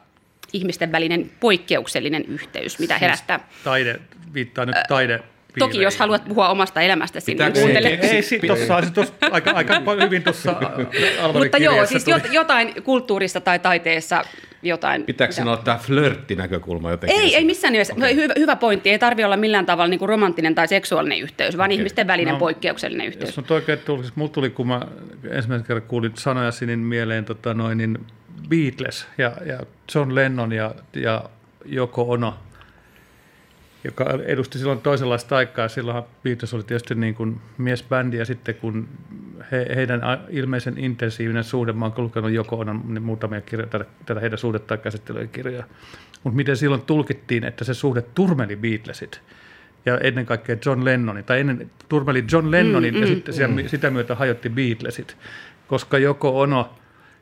ihmisten 0.53 0.91
välinen 0.91 1.31
poikkeuksellinen 1.39 2.25
yhteys, 2.27 2.79
mitä 2.79 2.93
siis 2.93 3.01
herättää. 3.01 3.47
Taide, 3.63 3.99
viittaa 4.33 4.65
nyt 4.65 4.75
taide 4.87 5.23
Toki 5.59 5.81
jos 5.81 5.97
haluat 5.97 6.25
puhua 6.25 6.49
omasta 6.49 6.81
elämästäsi, 6.81 7.35
niin 7.35 7.53
kuuntele. 7.53 7.87
Ei, 7.87 8.09
ei 8.09 8.21
sit 8.21 8.41
tossa, 8.47 8.81
tossa, 8.93 9.13
aika, 9.31 9.51
aika 9.51 9.73
hyvin 10.03 10.23
tuossa 10.23 10.55
Mutta 11.33 11.57
joo, 11.57 11.85
siis 11.85 12.03
tuli. 12.03 12.15
jotain 12.31 12.83
kulttuurissa 12.83 13.41
tai 13.41 13.59
taiteessa 13.59 14.23
jotain. 14.63 15.03
Pitääkö 15.03 15.33
olla 15.41 15.57
tämä 15.57 15.77
flörttinäkökulma 15.77 16.91
jotenkin? 16.91 17.19
Ei, 17.19 17.35
ei 17.35 17.45
missään 17.45 17.71
nimessä. 17.73 17.93
Okay. 17.93 18.15
Hyvä, 18.15 18.33
hyvä 18.37 18.55
pointti. 18.55 18.89
Ei 18.89 18.99
tarvitse 18.99 19.25
olla 19.25 19.37
millään 19.37 19.65
tavalla 19.65 19.87
niin 19.87 19.99
kuin 19.99 20.09
romanttinen 20.09 20.55
tai 20.55 20.67
seksuaalinen 20.67 21.19
yhteys, 21.19 21.57
vaan 21.57 21.67
okay. 21.67 21.77
ihmisten 21.77 22.07
välinen 22.07 22.33
no, 22.33 22.39
poikkeuksellinen 22.39 23.07
yhteys. 23.07 23.29
Jos 23.29 23.37
on 23.37 23.55
oikein 23.55 23.79
tullut, 23.79 24.05
siis 24.05 24.15
mulla 24.15 24.31
tuli, 24.31 24.49
kun 24.49 24.67
mä 24.67 24.81
ensimmäisen 25.29 25.67
kerran 25.67 25.87
kuulin 25.87 26.11
sanoja 26.15 26.49
niin 26.65 26.79
mieleen 26.79 27.25
tota 27.25 27.53
noin, 27.53 27.77
niin 27.77 27.97
Beatles 28.49 29.07
ja, 29.17 29.31
ja 29.45 29.59
John 29.95 30.15
Lennon 30.15 30.51
ja, 30.51 30.75
ja 30.93 31.23
Joko 31.65 32.01
Ono, 32.01 32.33
joka 33.83 34.05
edusti 34.25 34.57
silloin 34.57 34.81
toisenlaista 34.81 35.37
aikaa. 35.37 35.67
Silloin 35.67 36.03
Beatles 36.23 36.53
oli 36.53 36.63
tietysti 36.63 36.95
niin 36.95 37.15
kuin 37.15 37.41
miesbändi 37.57 38.17
ja 38.17 38.25
sitten 38.25 38.55
kun 38.55 38.87
he, 39.51 39.65
heidän 39.75 40.01
ilmeisen 40.29 40.77
intensiivinen 40.77 41.43
suhde, 41.43 41.73
mä 41.73 41.85
oon 41.85 41.93
lukenut 41.97 42.31
Joko 42.31 42.59
Onon 42.59 42.81
niin 42.87 43.03
muutamia 43.03 43.41
kirjoja, 43.41 43.69
tätä, 43.69 43.85
tätä 44.05 44.19
heidän 44.19 44.39
suhdettaan 44.39 44.79
käsittelyjen 44.79 45.29
kirjoja, 45.29 45.63
mutta 46.23 46.37
miten 46.37 46.57
silloin 46.57 46.81
tulkittiin, 46.81 47.43
että 47.43 47.63
se 47.63 47.73
suhde 47.73 48.01
turmeli 48.01 48.55
Beatlesit 48.55 49.21
ja 49.85 49.97
ennen 49.97 50.25
kaikkea 50.25 50.57
John 50.65 50.85
Lennonin, 50.85 51.23
tai 51.23 51.39
ennen 51.39 51.71
turmeli 51.89 52.23
John 52.31 52.51
Lennonin 52.51 52.93
mm, 52.93 52.99
ja 53.01 53.07
mm, 53.07 53.13
sitten 53.13 53.51
mm. 53.51 53.67
sitä 53.67 53.89
myötä 53.89 54.15
hajotti 54.15 54.49
Beatlesit, 54.49 55.17
koska 55.67 55.97
Joko 55.97 56.39
Ono 56.39 56.73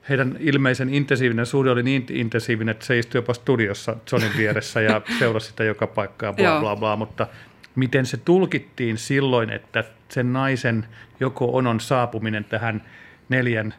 heidän 0.10 0.36
ilmeisen 0.40 0.94
intensiivinen 0.94 1.46
suhde 1.46 1.72
oli 1.72 1.84
niin 1.84 2.06
intensiivinen, 2.10 2.72
että 2.72 2.86
se 2.86 3.00
istui 3.00 3.18
jopa 3.20 3.34
studiossa 3.34 3.96
Johnin 4.12 4.32
vieressä 4.38 4.82
ja 4.82 5.02
seurasi 5.20 5.48
sitä 5.48 5.64
joka 5.64 5.88
paikkaa, 5.88 6.34
bla 6.34 6.60
bla 6.60 6.76
bla, 6.76 6.96
mutta 6.96 7.28
miten 7.76 8.06
se 8.06 8.18
tulkittiin 8.18 8.98
silloin, 8.98 9.50
että 9.50 9.84
sen 10.10 10.34
naisen 10.34 10.86
joko 11.20 11.58
onon 11.58 11.80
saapuminen 11.80 12.44
tähän 12.44 12.82
neljän 13.30 13.74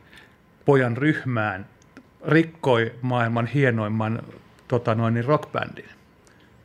pojan 0.64 0.96
ryhmään 0.96 1.66
rikkoi 2.28 2.92
maailman 3.02 3.46
hienoimman 3.46 4.22
tota 4.68 4.94
noin, 4.94 5.14
niin 5.14 5.24
rockbändin. 5.24 5.88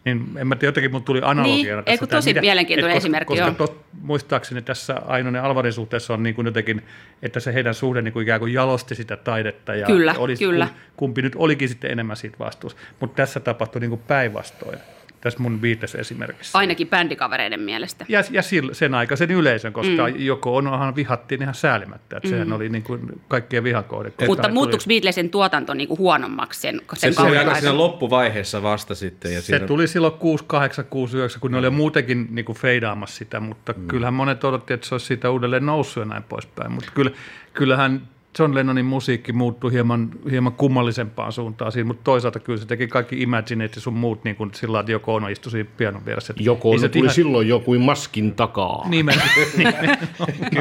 Niin 0.07 0.37
en 0.37 0.47
mä 0.47 0.55
tiedä, 0.55 0.69
jotenkin 0.69 0.91
mun 0.91 1.03
tuli 1.03 1.21
analogiana 1.23 1.81
niin, 1.81 1.99
tässä. 1.99 2.07
tosi 2.07 2.29
mitä, 2.29 2.41
mielenkiintoinen 2.41 2.97
et, 2.97 2.97
esimerkki. 2.97 3.25
Koska, 3.25 3.45
koska 3.45 3.67
tos, 3.67 3.77
muistaakseni 4.01 4.61
tässä 4.61 5.01
Ainonen 5.05 5.43
Alvarin 5.43 5.73
suhteessa 5.73 6.13
on 6.13 6.23
niin 6.23 6.35
kuin 6.35 6.45
jotenkin, 6.45 6.81
että 7.21 7.39
se 7.39 7.53
heidän 7.53 7.73
suhde 7.73 8.01
niin 8.01 8.13
kuin 8.13 8.23
ikään 8.23 8.39
kuin 8.39 8.53
jalosti 8.53 8.95
sitä 8.95 9.17
taidetta. 9.17 9.75
Ja 9.75 9.85
kyllä, 9.85 10.15
olisi, 10.17 10.45
kyllä. 10.45 10.67
Kumpi 10.97 11.21
nyt 11.21 11.33
olikin 11.35 11.69
sitten 11.69 11.91
enemmän 11.91 12.17
siitä 12.17 12.39
vastuussa. 12.39 12.77
Mutta 12.99 13.15
tässä 13.15 13.39
tapahtui 13.39 13.79
niin 13.81 13.89
kuin 13.89 14.01
päinvastoin 14.07 14.79
tässä 15.27 15.43
mun 15.43 15.59
Beatles-esimerkissä. 15.59 16.57
Ainakin 16.57 16.87
bändikavereiden 16.87 17.59
mielestä. 17.59 18.05
Ja, 18.09 18.23
ja 18.31 18.41
sen 18.71 18.93
aikaisen 18.93 19.31
yleisön, 19.31 19.73
koska 19.73 20.07
mm. 20.07 20.13
joko 20.15 20.55
onohan 20.55 20.95
vihattiin 20.95 21.41
ihan 21.41 21.55
säälimättä. 21.55 22.17
Että 22.17 22.27
mm. 22.27 22.29
Sehän 22.29 22.53
oli 22.53 22.69
niin 22.69 22.83
kuin 22.83 23.21
kaikkien 23.27 23.63
vihakohde. 23.63 24.11
Mutta 24.27 24.51
muuttuiko 24.51 24.83
tuli... 24.83 24.95
Beatlesin 24.95 25.29
tuotanto 25.29 25.73
niin 25.73 25.87
kuin 25.87 25.97
huonommaksi 25.97 26.61
sen, 26.61 26.81
sen 26.93 27.13
se, 27.13 27.21
se 27.21 27.39
aika 27.39 27.55
siinä 27.55 27.77
loppuvaiheessa 27.77 28.63
vasta 28.63 28.95
sitten. 28.95 29.33
Ja 29.33 29.41
se 29.41 29.45
siinä... 29.45 29.67
tuli 29.67 29.87
silloin 29.87 30.13
6, 30.13 30.43
8, 30.47 30.85
6, 30.85 31.17
9, 31.17 31.41
kun 31.41 31.51
ne 31.51 31.57
oli 31.57 31.69
muutenkin 31.69 32.27
niin 32.31 32.45
kuin 32.45 32.57
feidaamassa 32.57 33.17
sitä, 33.17 33.39
mutta 33.39 33.73
mm. 33.77 33.87
kyllähän 33.87 34.13
monet 34.13 34.43
odotti, 34.43 34.73
että 34.73 34.87
se 34.87 34.95
olisi 34.95 35.05
siitä 35.05 35.29
uudelleen 35.29 35.65
noussut 35.65 36.01
ja 36.01 36.05
näin 36.05 36.23
poispäin. 36.23 36.71
Mutta 36.71 36.91
kyllä, 36.95 37.11
kyllähän 37.53 38.01
John 38.39 38.56
Lennonin 38.56 38.86
musiikki 38.86 39.34
muuttui 39.34 39.71
hieman, 39.71 40.10
hieman 40.32 40.54
kummallisempaan 40.54 41.32
suuntaan 41.32 41.71
siinä, 41.71 41.88
mutta 41.88 42.04
toisaalta 42.04 42.39
kyllä 42.39 42.60
se 42.60 42.65
teki 42.65 42.88
kaikki 42.88 43.21
Imaginate 43.21 43.80
sun 43.80 43.93
muut 43.93 44.23
niin 44.23 44.36
kuin 44.36 44.52
sillä 44.54 44.80
että 44.80 44.91
Joko 44.91 45.15
Ono 45.15 45.28
istui 45.28 45.52
siinä 45.52 45.69
pianon 45.78 46.06
vieressä. 46.06 46.34
Joko 46.39 46.69
Ono 46.69 46.80
tuli 46.80 47.04
ihan... 47.04 47.13
silloin 47.13 47.47
joku 47.47 47.80
maskin 47.80 48.34
takaa. 48.36 48.89
Nimen, 48.89 49.15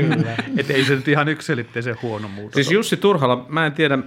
kyllä. 0.00 0.36
Että 0.56 0.72
ei 0.72 0.84
se 0.84 0.94
nyt 0.96 1.08
ihan 1.08 1.28
yksilitteisen 1.28 1.96
huono 2.02 2.28
muutos 2.28 2.54
Siis 2.54 2.70
Jussi 2.70 2.96
Turhala, 2.96 3.46
mä 3.48 3.66
en 3.66 3.72
tiedä 3.72 3.98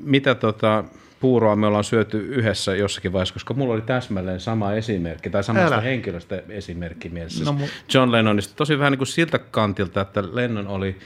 mitä 0.00 0.34
tota, 0.34 0.84
puuroa 1.20 1.56
me 1.56 1.66
ollaan 1.66 1.84
syöty 1.84 2.18
yhdessä 2.18 2.76
jossakin 2.76 3.12
vaiheessa, 3.12 3.34
koska 3.34 3.54
mulla 3.54 3.74
oli 3.74 3.82
täsmälleen 3.82 4.40
sama 4.40 4.72
esimerkki, 4.72 5.30
tai 5.30 5.44
samasta 5.44 5.74
Älä. 5.74 5.80
henkilöstä 5.80 6.42
esimerkki 6.48 7.08
mielessä. 7.08 7.44
No, 7.44 7.56
mu- 7.60 7.94
John 7.94 8.12
Lennonista. 8.12 8.54
Tosi 8.56 8.78
vähän 8.78 8.92
niin 8.92 8.98
kuin 8.98 9.08
siltä 9.08 9.38
kantilta, 9.38 10.00
että 10.00 10.24
Lennon 10.32 10.68
oli 10.68 10.96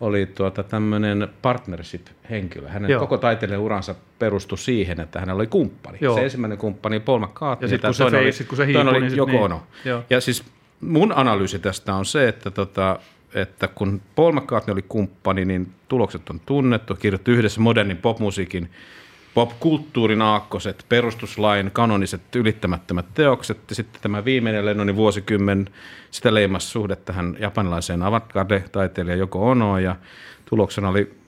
oli 0.00 0.26
tuota 0.26 0.62
tämmöinen 0.62 1.28
partnership-henkilö. 1.42 2.68
Hänen 2.68 2.90
Joo. 2.90 3.00
koko 3.00 3.18
taiteilijan 3.18 3.62
uransa 3.62 3.94
perustui 4.18 4.58
siihen, 4.58 5.00
että 5.00 5.20
hänellä 5.20 5.40
oli 5.40 5.46
kumppani. 5.46 5.98
Joo. 6.00 6.14
Se 6.14 6.24
ensimmäinen 6.24 6.58
kumppani 6.58 7.00
Paul 7.00 7.18
McCartney, 7.18 7.64
ja 7.64 7.68
sitten 7.68 7.88
kun, 7.88 7.94
se, 7.94 8.04
oli, 8.04 8.32
sit, 8.32 8.48
kun 8.48 8.56
se 8.56 8.66
hiipui, 8.66 8.88
oli 8.88 9.00
niin 9.00 9.16
Joko 9.16 9.42
Ono. 9.42 9.62
Niin. 9.84 9.96
Ja 10.10 10.20
siis 10.20 10.44
mun 10.80 11.12
analyysi 11.16 11.58
tästä 11.58 11.94
on 11.94 12.04
se, 12.04 12.28
että, 12.28 12.50
tota, 12.50 12.98
että 13.34 13.68
kun 13.68 14.00
Paul 14.16 14.32
McCartney 14.32 14.72
oli 14.72 14.84
kumppani, 14.88 15.44
niin 15.44 15.72
tulokset 15.88 16.30
on 16.30 16.40
tunnettu, 16.46 16.94
kirjoitti 16.94 17.30
yhdessä 17.30 17.60
modernin 17.60 17.96
popmusiikin 17.96 18.70
popkulttuurin 19.34 20.22
aakkoset, 20.22 20.84
perustuslain 20.88 21.70
kanoniset 21.70 22.36
ylittämättömät 22.36 23.06
teokset 23.14 23.58
ja 23.68 23.74
sitten 23.74 24.02
tämä 24.02 24.24
viimeinen 24.24 24.64
Lennonin 24.64 24.96
vuosikymmen, 24.96 25.68
sitä 26.10 26.34
leimasi 26.34 26.66
suhde 26.66 26.96
tähän 26.96 27.36
japanilaiseen 27.40 28.02
avantgarde-taiteilijan 28.02 29.18
Joko 29.18 29.50
Ono 29.50 29.78
ja 29.78 29.96
tuloksena 30.44 30.88
oli 30.88 31.19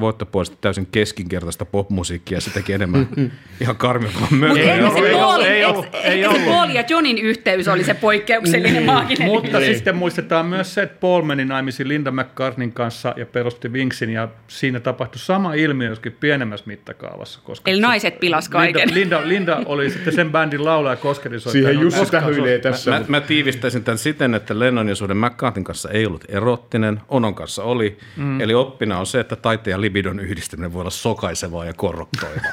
voittopuolisesti 0.00 0.58
täysin 0.60 0.86
keskinkertaista 0.92 1.64
popmusiikkia, 1.64 2.40
se 2.40 2.50
teki 2.50 2.72
enemmän 2.72 3.08
ihan 3.60 3.76
karmivaa 3.76 4.28
mölyä. 4.30 4.76
Mutta 4.82 4.94
se, 4.94 5.00
molemmat, 5.12 5.22
ollut, 5.70 5.84
ehkä 5.84 5.98
ei 6.08 6.22
se 6.22 6.28
ollut. 6.28 6.44
Paul 6.44 6.68
ja 6.70 6.84
Johnin 6.88 7.18
yhteys 7.18 7.68
oli 7.68 7.84
se 7.84 7.94
poikkeuksellinen 7.94 8.82
maaginen. 8.82 9.28
Mutta 9.28 9.58
Niin. 9.58 9.74
sitten 9.74 9.96
muistetaan 9.96 10.46
myös 10.46 10.74
se, 10.74 10.82
että 10.82 10.96
Paul 11.00 11.22
meni 11.22 11.44
naimisiin 11.44 11.88
Linda 11.88 12.10
McCartneyn 12.10 12.72
kanssa 12.72 13.14
ja 13.16 13.26
perusti 13.26 13.68
Wingsin 13.68 14.10
ja 14.10 14.28
siinä 14.48 14.80
tapahtui 14.80 15.18
sama 15.18 15.54
ilmiö 15.54 15.88
joskin 15.88 16.12
pienemmässä 16.20 16.66
mittakaavassa. 16.66 17.40
Koska 17.44 17.70
Eli 17.70 17.80
naiset 17.80 18.20
pilas 18.20 18.48
kaiken. 18.48 18.94
Linda, 18.94 19.18
Linda, 19.28 19.28
Linda 19.28 19.60
oli 19.66 19.90
sitten 19.90 20.12
sen 20.14 20.32
bändin 20.32 20.64
laulaja 20.64 20.96
kosketisoittaja. 20.96 21.64
Siihen 21.64 21.82
Jussi 21.82 22.10
tähyilee 22.10 22.58
tässä. 22.58 22.90
Mä, 22.90 22.96
mutta- 22.98 23.10
mä 23.10 23.20
tiivistäisin 23.20 23.84
tämän 23.84 23.98
siten, 23.98 24.34
että 24.34 24.58
Lennon 24.58 24.88
ja 24.88 24.94
suhde 24.94 25.14
McCartin 25.14 25.64
kanssa 25.64 25.90
ei 25.90 26.06
ollut 26.06 26.24
erottinen, 26.28 27.00
Onon 27.08 27.34
kanssa 27.34 27.62
oli. 27.62 27.98
Mm. 28.16 28.40
Eli 28.40 28.54
oppina 28.54 28.98
on 28.98 29.06
se, 29.06 29.20
että 29.20 29.36
taiteen 29.36 29.72
ja 29.72 29.80
libidon 29.88 30.20
yhdistäminen 30.20 30.72
voi 30.72 30.80
olla 30.80 30.90
sokaisevaa 30.90 31.64
ja 31.64 31.74
korruptoivaa. 31.74 32.52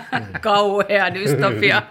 Kauhea 0.40 1.14
dystopia. 1.14 1.82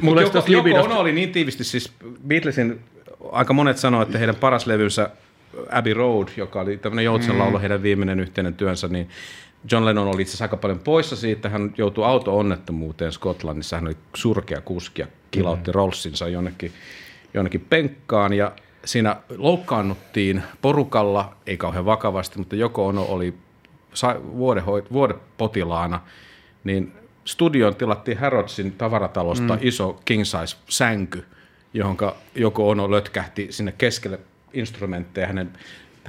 Mutta 0.00 0.20
Joko, 0.22 0.32
tästä 0.32 0.52
Joko 0.52 0.68
libidosta- 0.68 0.84
Ono 0.84 0.98
oli 1.00 1.12
niin 1.12 1.32
tiivisti, 1.32 1.64
siis 1.64 1.92
Beatlesin, 2.26 2.80
aika 3.32 3.52
monet 3.52 3.78
sanoivat, 3.78 4.08
että 4.08 4.18
heidän 4.18 4.36
paras 4.36 4.66
levynsä 4.66 5.10
Abbey 5.70 5.94
Road, 5.94 6.28
joka 6.36 6.60
oli 6.60 6.76
tämmöinen 6.76 7.04
joutsenlaulu, 7.04 7.58
heidän 7.58 7.82
viimeinen 7.82 8.20
yhteinen 8.20 8.54
työnsä, 8.54 8.88
niin 8.88 9.08
John 9.72 9.84
Lennon 9.84 10.08
oli 10.08 10.22
itse 10.22 10.30
asiassa 10.30 10.44
aika 10.44 10.56
paljon 10.56 10.78
poissa 10.78 11.16
siitä. 11.16 11.48
Hän 11.48 11.74
joutui 11.78 12.04
auto-onnettomuuteen 12.04 13.12
Skotlannissa. 13.12 13.76
Hän 13.76 13.86
oli 13.86 13.96
surkea 14.16 14.60
kuski 14.60 15.02
ja 15.02 15.08
kilautti 15.30 15.72
Rollsinsa 15.72 16.28
jonnekin, 16.28 16.72
jonnekin 17.34 17.60
penkkaan. 17.70 18.32
Ja 18.32 18.52
siinä 18.86 19.16
loukkaannuttiin 19.36 20.42
porukalla, 20.62 21.36
ei 21.46 21.56
kauhean 21.56 21.84
vakavasti, 21.84 22.38
mutta 22.38 22.56
Joko 22.56 22.86
Ono 22.86 23.02
oli 23.02 23.34
vuodehoit- 24.38 24.92
vuodepotilaana, 24.92 26.00
niin 26.64 26.92
studioon 27.24 27.74
tilattiin 27.74 28.18
Harrodsin 28.18 28.72
tavaratalosta 28.72 29.54
mm. 29.54 29.58
iso 29.62 30.00
king 30.04 30.24
size 30.24 30.56
sänky, 30.68 31.24
johon 31.74 31.96
joko 32.34 32.68
Ono 32.68 32.90
lötkähti 32.90 33.46
sinne 33.50 33.72
keskelle 33.78 34.18
instrumentteja 34.52 35.26
hänen 35.26 35.50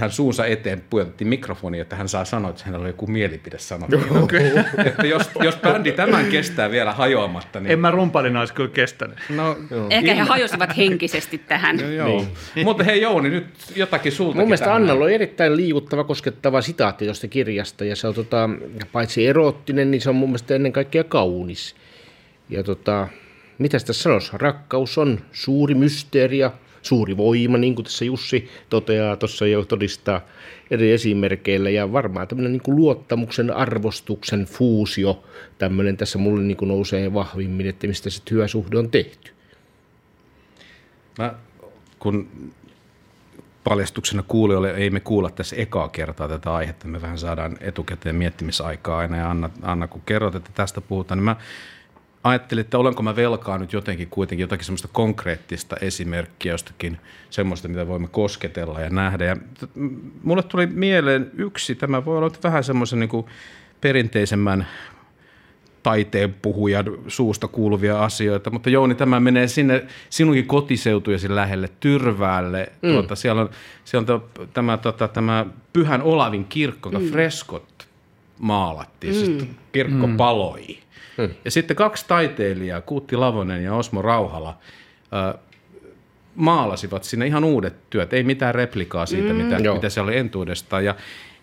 hän 0.02 0.12
suunsa 0.12 0.46
eteen 0.46 0.84
pujotettiin 0.90 1.28
mikrofoni, 1.28 1.80
että 1.80 1.96
hän 1.96 2.10
saa 2.10 2.26
sanoa, 2.26 2.50
että 2.50 2.64
hänellä 2.66 2.84
oli 2.84 2.90
joku 2.90 3.08
mielipide 3.08 3.60
sanottavana. 3.60 4.28
että 4.86 5.08
jos, 5.08 5.30
jos 5.44 5.58
bändi 5.58 5.92
tämän 5.92 6.26
kestää 6.26 6.72
vielä 6.72 6.94
hajoamatta, 6.94 7.60
niin... 7.60 7.72
En 7.72 7.80
mä 7.80 7.92
rumpalina 7.92 8.40
olisi 8.40 8.54
kyllä 8.54 8.70
kestänyt. 8.70 9.18
No, 9.30 9.58
Ehkä 9.90 10.16
he 10.16 10.22
hajosivat 10.22 10.78
henkisesti 10.78 11.38
tähän. 11.38 11.78
No, 11.78 11.90
joo. 11.92 12.26
Niin. 12.56 12.66
Mutta 12.66 12.84
hei 12.84 13.02
Jouni, 13.02 13.30
nyt 13.30 13.46
jotakin 13.76 14.12
sultakin. 14.12 14.40
Mun 14.40 14.48
mielestä. 14.48 14.76
Annalla 14.76 15.06
on 15.06 15.12
erittäin 15.12 15.58
liikuttava, 15.58 16.04
koskettava 16.04 16.62
sitaatti 16.62 17.06
tuosta 17.06 17.28
kirjasta, 17.28 17.86
ja 17.86 17.96
se 17.96 18.08
on 18.08 18.14
tota, 18.14 18.50
paitsi 18.92 19.28
eroottinen, 19.28 19.92
niin 19.92 20.02
se 20.02 20.10
on 20.10 20.16
mun 20.16 20.30
mielestä 20.30 20.56
ennen 20.56 20.74
kaikkea 20.74 21.04
kaunis. 21.04 21.76
Ja 22.50 22.64
tota, 22.64 23.08
mitä 23.58 23.80
tässä 23.80 24.04
sanoisi? 24.04 24.32
Rakkaus 24.34 24.98
on 24.98 25.20
suuri 25.32 25.76
mysteeri 25.76 26.38
ja 26.38 26.52
suuri 26.82 27.18
voima, 27.18 27.58
niin 27.58 27.76
kuin 27.76 27.84
tässä 27.84 28.06
Jussi 28.06 28.50
toteaa, 28.70 29.16
tuossa 29.16 29.48
jo 29.48 29.66
todistaa 29.66 30.22
eri 30.72 30.92
esimerkkeillä, 30.92 31.70
ja 31.70 31.92
varmaan 31.92 32.28
tämmöinen 32.28 32.52
niin 32.52 32.78
luottamuksen, 32.78 33.52
arvostuksen 33.52 34.46
fuusio, 34.46 35.24
tämmöinen 35.58 35.98
tässä 35.98 36.18
mulle 36.18 36.44
niin 36.44 36.58
kuin 36.58 36.70
nousee 36.70 37.14
vahvimmin, 37.14 37.68
että 37.68 37.88
mistä 37.88 38.10
se 38.10 38.22
työsuhde 38.26 38.78
on 38.78 38.92
tehty. 38.92 39.32
Mä, 41.18 41.34
kun 42.00 42.30
paljastuksena 43.64 44.24
kuulijoille 44.28 44.72
ei 44.72 44.90
me 44.90 45.00
kuulla 45.00 45.30
tässä 45.30 45.56
ekaa 45.56 45.90
kertaa 45.90 46.28
tätä 46.28 46.54
aihetta, 46.54 46.88
me 46.88 47.02
vähän 47.02 47.18
saadaan 47.18 47.58
etukäteen 47.60 48.16
miettimisaikaa 48.16 48.98
aina, 48.98 49.18
ja 49.18 49.30
Anna, 49.30 49.50
Anna 49.62 49.88
kun 49.88 50.02
kerrot, 50.06 50.36
että 50.36 50.50
tästä 50.54 50.82
puhutaan, 50.82 51.18
niin 51.18 51.24
mä 51.24 51.36
ajattelin, 52.28 52.62
että 52.62 52.78
olenko 52.78 53.04
mä 53.04 53.16
velkaa 53.16 53.58
nyt 53.58 53.74
jotenkin 53.74 54.08
kuitenkin 54.10 54.44
jotakin 54.44 54.66
semmoista 54.66 54.88
konkreettista 54.92 55.76
esimerkkiä 55.82 56.54
jostakin 56.54 56.98
semmoista, 57.30 57.68
mitä 57.68 57.88
voimme 57.88 58.08
kosketella 58.08 58.82
ja 58.82 58.90
nähdä. 58.90 59.26
Ja 59.26 59.38
mulle 60.24 60.44
tuli 60.44 60.68
mieleen 60.68 61.32
yksi, 61.38 61.76
tämä 61.76 62.06
voi 62.06 62.18
olla 62.18 62.32
vähän 62.44 62.64
semmoisen 62.64 63.00
niin 63.00 63.26
perinteisemmän 63.82 64.68
taiteen 65.84 66.34
puhujan 66.34 66.86
suusta 67.08 67.48
kuuluvia 67.48 68.04
asioita, 68.04 68.50
mutta 68.50 68.70
Jouni, 68.70 68.96
tämä 68.96 69.20
menee 69.20 69.48
sinne 69.48 69.86
sinunkin 70.10 70.48
kotiseutujesi 70.48 71.36
lähelle, 71.36 71.70
Tyrväälle. 71.80 72.72
Mm. 72.82 72.92
Tuota, 72.92 73.16
siellä 73.16 73.42
on, 73.42 73.50
siellä 73.86 74.02
on 74.02 74.22
to, 74.22 74.48
tämä, 74.54 74.78
tota, 74.78 75.08
tämä 75.08 75.46
Pyhän 75.74 76.02
Olavin 76.02 76.46
kirkko, 76.46 76.90
mm. 76.90 77.12
freskot 77.12 77.88
maalattiin, 78.40 79.14
mm. 79.14 79.20
siis 79.20 79.46
kirkko 79.72 80.08
mm. 80.08 80.18
paloi. 80.18 80.78
Mm. 81.18 81.30
Ja 81.46 81.52
sitten 81.52 81.78
kaksi 81.78 82.06
taiteilijaa, 82.08 82.82
Kuutti 82.82 83.16
Lavonen 83.16 83.64
ja 83.64 83.76
Osmo 83.76 84.02
Rauhala, 84.02 84.58
äh, 85.14 85.42
maalasivat 86.36 87.04
sinne 87.04 87.28
ihan 87.28 87.44
uudet 87.44 87.90
työt, 87.90 88.14
ei 88.14 88.24
mitään 88.24 88.56
replikaa 88.56 89.06
siitä, 89.06 89.34
mm. 89.34 89.36
mitä, 89.36 89.56
Joo. 89.56 89.76
mitä 89.76 89.90
se 89.90 90.02
oli 90.02 90.18
entuudestaan. 90.18 90.86
Ja 90.86 90.96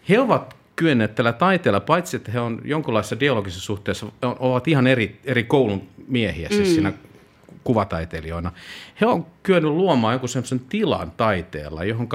he 0.08 0.20
ovat 0.20 0.56
kyenneet 0.76 1.14
tällä 1.14 1.32
taiteella, 1.32 1.80
paitsi 1.80 2.16
että 2.16 2.32
he 2.32 2.40
on 2.40 2.60
jonkinlaisessa 2.64 3.20
dialogisessa 3.20 3.64
suhteessa, 3.64 4.06
ovat 4.22 4.68
ihan 4.68 4.86
eri, 4.86 5.20
eri 5.24 5.44
koulun 5.44 5.82
miehiä, 6.08 6.48
siis 6.48 6.68
mm. 6.68 6.74
siinä 6.74 6.92
kuvataiteilijoina. 7.64 8.52
He 9.00 9.06
on 9.06 9.26
kyennyt 9.42 9.72
luomaan 9.72 10.14
jonkun 10.14 10.28
sellaisen 10.28 10.60
tilan 10.60 11.12
taiteella, 11.16 11.84
johon 11.84 12.08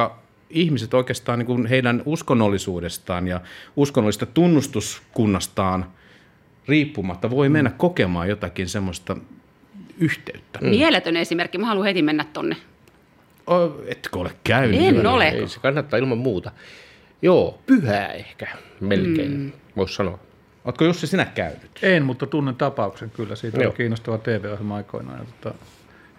ihmiset 0.49 0.93
oikeastaan 0.93 1.39
niin 1.39 1.47
kuin 1.47 1.65
heidän 1.65 2.01
uskonnollisuudestaan 2.05 3.27
ja 3.27 3.41
uskonnollisesta 3.75 4.25
tunnustuskunnastaan 4.25 5.85
riippumatta 6.69 7.29
voi 7.29 7.49
mennä 7.49 7.71
kokemaan 7.77 8.29
jotakin 8.29 8.69
semmoista 8.69 9.17
yhteyttä. 9.97 10.59
Mm. 10.61 10.69
Mieletön 10.69 11.17
esimerkki. 11.17 11.57
Mä 11.57 11.65
haluan 11.65 11.85
heti 11.85 12.01
mennä 12.01 12.25
tonne. 12.33 12.55
O, 13.47 13.81
etkö 13.87 14.19
ole 14.19 14.31
käynyt? 14.43 14.81
En 14.81 15.07
ole. 15.07 15.27
Ei, 15.27 15.47
se 15.47 15.59
kannattaa 15.59 15.99
ilman 15.99 16.17
muuta. 16.17 16.51
Joo, 17.21 17.59
pyhää 17.65 18.13
ehkä 18.13 18.47
melkein, 18.79 19.31
mm. 19.31 19.51
voisi 19.75 19.95
sanoa. 19.95 20.19
Oletko 20.65 20.85
Jussi 20.85 21.07
sinä 21.07 21.25
käynyt? 21.25 21.79
En, 21.81 22.05
mutta 22.05 22.27
tunnen 22.27 22.55
tapauksen 22.55 23.09
kyllä. 23.09 23.35
Siitä 23.35 23.57
Joo. 23.57 23.67
oli 23.67 23.77
kiinnostava 23.77 24.17
TV-ohjelma 24.17 24.75
aikoinaan. 24.75 25.19
Ja 25.19 25.25
tota, 25.25 25.57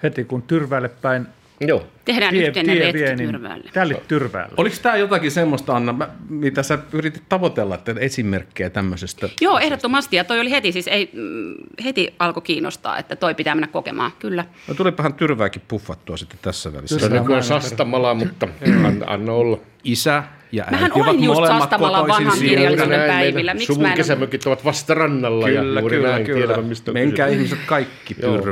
heti 0.02 0.24
kun 0.24 0.42
Tyrväälle 0.42 0.88
päin 0.88 1.26
Joo. 1.60 1.86
Tehdään 2.04 2.34
tie, 2.34 2.46
yhteinen 2.46 2.76
tie 2.76 2.84
retki 2.86 2.98
vie, 3.02 3.16
niin 3.16 3.30
Tyrväälle. 3.30 3.70
Tälle 3.72 4.02
Tyrväälle. 4.08 4.54
Oliko 4.56 4.76
tämä 4.82 4.96
jotakin 4.96 5.30
semmoista, 5.30 5.76
Anna, 5.76 5.92
mä- 5.92 6.08
mitä 6.28 6.62
sä 6.62 6.78
yritit 6.92 7.22
tavoitella, 7.28 7.74
että 7.74 7.94
esimerkkejä 7.98 8.70
tämmöisestä? 8.70 9.28
Joo, 9.40 9.58
ehdottomasti. 9.58 10.16
Ja 10.16 10.24
toi 10.24 10.40
oli 10.40 10.50
heti, 10.50 10.72
siis 10.72 10.88
ei, 10.88 11.10
mm, 11.12 11.54
heti 11.84 12.14
alkoi 12.18 12.42
kiinnostaa, 12.42 12.98
että 12.98 13.16
toi 13.16 13.34
pitää 13.34 13.54
mennä 13.54 13.66
kokemaan. 13.68 14.12
Kyllä. 14.18 14.44
No 14.68 14.74
tulipahan 14.74 15.14
tyrvääkin 15.14 15.62
puffattua 15.68 16.16
sitten 16.16 16.38
tässä 16.42 16.72
välissä. 16.72 16.98
Se 16.98 17.06
on 17.06 17.12
nykyään 17.12 17.42
Sastamala, 17.42 18.14
mutta 18.14 18.48
anna, 18.66 19.06
anna 19.06 19.32
olla. 19.32 19.58
Isä 19.84 20.22
ja 20.52 20.62
äiti 20.64 20.74
Mähän 20.74 20.92
ovat 20.92 21.08
olin 21.08 21.24
just 21.24 21.34
molemmat 21.36 21.60
Sastamalan 21.62 22.00
kotoisin 22.00 22.26
vanhan 22.26 22.38
kirjallisuuden 22.48 22.98
näin, 22.98 23.10
päivillä. 23.10 23.54
Miksi 23.54 23.66
Suvun 23.66 23.82
mä 23.82 23.88
en 23.88 23.92
ole- 23.92 23.96
kesämökit 23.96 24.46
ovat 24.46 24.64
vasta 24.64 24.94
rannalla 24.94 25.46
Kyllä, 25.46 25.60
ja 25.74 25.80
juuri 25.80 25.96
kyllä, 25.96 26.10
näin 26.10 26.24
kyllä. 26.24 26.38
tiedämme, 26.46 26.68
mistä 26.68 26.90
on 26.90 26.94
Menkää 26.94 27.26
ihmiset 27.26 27.58
kaikki 27.66 28.16
Joo. 28.22 28.42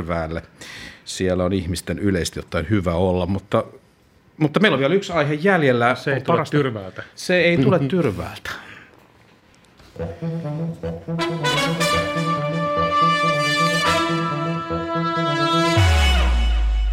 Siellä 1.09 1.43
on 1.43 1.53
ihmisten 1.53 1.99
yleisesti 1.99 2.39
ottaen 2.39 2.69
hyvä 2.69 2.93
olla, 2.93 3.25
mutta, 3.25 3.63
mutta 4.37 4.59
meillä 4.59 4.75
on 4.75 4.79
vielä 4.79 4.93
yksi 4.93 5.13
aihe 5.13 5.33
jäljellä. 5.33 5.95
Se 5.95 6.11
ei 6.11 6.17
On 6.17 6.23
tule 6.23 6.37
parasta- 6.37 6.51
Tyrväältä. 6.51 7.03
Se 7.15 7.39
ei 7.39 7.57
tule 7.57 7.79
tyrväältä. 7.89 8.51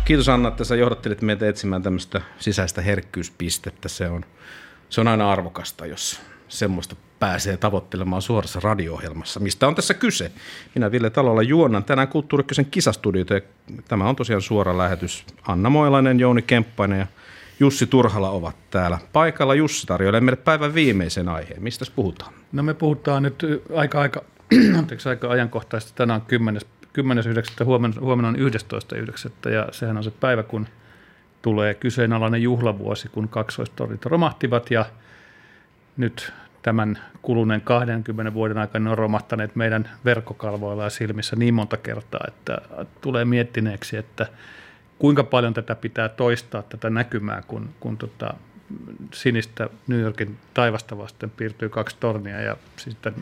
Kiitos 0.05 0.29
Anna, 0.29 0.49
että 0.49 0.65
sä 0.65 0.77
johdattelit 0.77 1.23
meitä 1.23 1.49
etsimään 1.49 1.83
tämmöistä 1.83 2.21
sisäistä 2.39 2.81
herkkyyspistettä. 2.83 3.89
Se 3.89 4.09
on, 4.09 4.25
se 4.89 5.01
on 5.01 5.09
aina 5.09 5.33
arvokasta, 5.33 5.87
jos 5.87 6.21
semmoista 6.49 6.97
pääsee 7.19 7.57
tavoittelemaan 7.57 8.23
suorassa 8.23 8.61
radio-ohjelmassa. 8.61 9.41
Mistä 9.41 9.69
on 9.69 9.75
tässä 9.75 9.95
kyse? 9.95 10.33
Minä 10.75 10.93
Ville 10.93 11.11
Talolla 11.11 11.43
juonnan 11.43 11.85
tänään 11.85 12.09
Kulttuurikkösen 12.09 12.67
kisastudiota. 12.67 13.35
ja 13.35 13.41
Tämä 13.89 14.09
on 14.09 14.17
tosiaan 14.17 14.43
suora 14.43 14.79
lähetys. 14.79 15.25
Anna 15.49 15.71
Moilainen, 15.71 16.21
Jouni 16.21 16.43
Kemppainen 16.43 16.99
ja 16.99 17.07
Jussi 17.61 17.87
Turhala 17.87 18.31
ovat 18.31 18.57
täällä 18.71 18.99
paikalla. 19.13 19.55
Jussi 19.55 19.87
tarjoilee 19.87 20.21
meille 20.21 20.43
päivän 20.43 20.75
viimeisen 20.75 21.29
aiheen. 21.29 21.63
Mistä 21.63 21.85
puhutaan? 21.97 22.33
No 22.53 22.63
me 22.63 22.75
puhutaan 22.75 23.23
nyt 23.23 23.43
ö, 23.43 23.61
aika, 23.75 24.01
aika, 24.01 24.25
anteeksi, 24.79 25.09
aika 25.09 25.31
ajankohtaisesti. 25.31 25.97
Tänään 25.97 26.21
on 26.21 26.27
10. 26.27 26.63
10.9. 26.99 27.65
Huomenna, 27.65 28.01
huomenna 28.01 28.29
on 28.29 28.37
11.9. 28.37 29.51
ja 29.51 29.69
sehän 29.71 29.97
on 29.97 30.05
se 30.05 30.11
päivä, 30.11 30.43
kun 30.43 30.67
tulee 31.43 31.75
kyseenalainen 31.75 32.43
juhlavuosi, 32.43 33.09
kun 33.09 33.29
kaksoistorit 33.29 34.07
romahtivat 34.07 34.71
ja 34.71 34.85
nyt 35.97 36.33
tämän 36.63 36.99
kuluneen 37.23 37.61
20 37.61 38.35
vuoden 38.35 38.59
aikana 38.59 38.91
on 38.91 38.99
romahtaneet 38.99 39.57
meidän 39.57 39.91
verkkokalvoilla 40.05 40.85
ja 40.85 40.91
silmissä 40.91 41.37
niin 41.37 41.55
monta 41.55 41.77
kertaa, 41.77 42.25
että 42.29 42.59
tulee 43.01 43.25
miettineeksi, 43.25 43.97
että 43.97 44.27
kuinka 44.99 45.25
paljon 45.25 45.55
tätä 45.55 45.75
pitää 45.75 46.09
toistaa, 46.09 46.63
tätä 46.63 46.91
näkymää, 46.91 47.43
kun, 47.47 47.69
kun 47.81 47.99
tota, 47.99 48.35
sinistä 49.15 49.69
New 49.87 50.01
Yorkin 50.01 50.37
taivasta 50.55 50.99
vasten 50.99 51.31
piirtyy 51.31 51.69
kaksi 51.69 51.97
tornia 52.01 52.41
ja 52.41 52.57
sitten 52.77 53.15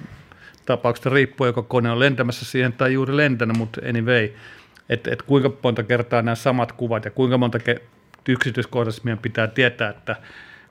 tapauksesta 0.66 1.10
riippuu, 1.10 1.46
joko 1.46 1.62
kone 1.62 1.90
on 1.90 2.00
lentämässä 2.00 2.44
siihen 2.44 2.72
tai 2.72 2.92
juuri 2.92 3.16
lentänyt, 3.16 3.56
mutta 3.56 3.80
anyway, 3.88 4.28
että 4.88 5.10
et 5.12 5.22
kuinka 5.22 5.52
monta 5.62 5.82
kertaa 5.82 6.22
nämä 6.22 6.34
samat 6.34 6.72
kuvat 6.72 7.04
ja 7.04 7.10
kuinka 7.10 7.38
monta 7.38 7.58
ke- 7.58 7.82
yksityiskohtaisesti 8.28 9.04
meidän 9.04 9.18
pitää 9.18 9.46
tietää, 9.46 9.90
että 9.90 10.16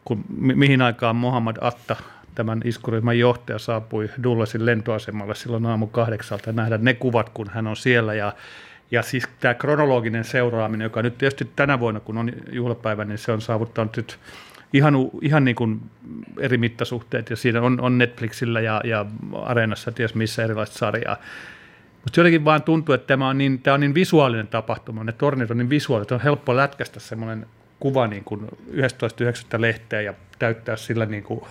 kun, 0.05 0.23
mi- 0.37 0.55
mihin 0.55 0.81
aikaan 0.81 1.15
Mohammad 1.15 1.57
Atta, 1.61 1.95
tämän 2.35 2.61
iskuryhmän 2.65 3.19
johtaja, 3.19 3.59
saapui 3.59 4.09
Dullasin 4.23 4.65
lentoasemalle 4.65 5.35
silloin 5.35 5.65
aamu 5.65 5.87
kahdeksalta 5.87 6.51
nähdä 6.51 6.77
ne 6.77 6.93
kuvat, 6.93 7.29
kun 7.29 7.49
hän 7.53 7.67
on 7.67 7.75
siellä 7.75 8.13
ja 8.13 8.33
ja 8.91 9.01
siis 9.01 9.27
tämä 9.39 9.53
kronologinen 9.53 10.23
seuraaminen, 10.23 10.85
joka 10.85 11.01
nyt 11.01 11.17
tietysti 11.17 11.49
tänä 11.55 11.79
vuonna, 11.79 11.99
kun 11.99 12.17
on 12.17 12.31
juhlapäivä, 12.51 13.05
niin 13.05 13.17
se 13.17 13.31
on 13.31 13.41
saavuttanut 13.41 13.97
nyt 13.97 14.19
ihan, 14.73 14.93
ihan 15.21 15.45
niin 15.45 15.55
kuin 15.55 15.81
eri 16.39 16.57
mittasuhteet, 16.57 17.29
ja 17.29 17.35
siinä 17.35 17.61
on, 17.61 17.81
on 17.81 17.97
Netflixillä 17.97 18.61
ja, 18.61 18.81
ja 18.83 19.05
Areenassa 19.41 19.91
ties 19.91 20.15
missä 20.15 20.43
erilaista 20.43 20.77
sarjaa. 20.77 21.17
Mutta 22.03 22.19
jotenkin 22.19 22.45
vaan 22.45 22.63
tuntuu, 22.63 22.95
että 22.95 23.07
tämä 23.07 23.29
on 23.29 23.37
niin, 23.37 23.61
tämä 23.61 23.73
on 23.73 23.79
niin 23.79 23.93
visuaalinen 23.93 24.47
tapahtuma, 24.47 25.03
ne 25.03 25.11
tornit 25.11 25.51
on 25.51 25.57
niin 25.57 25.69
visuaaliset, 25.69 26.11
on 26.11 26.21
helppo 26.21 26.55
lätkästä 26.55 26.99
semmoinen 26.99 27.45
kuva 27.83 28.07
niin 28.07 28.23
kuin 28.23 28.47
11.9. 28.71 28.77
lehteä 29.57 30.01
ja 30.01 30.13
täyttää 30.39 30.75
sillä 30.75 31.05
niin 31.05 31.23
kuin 31.23 31.41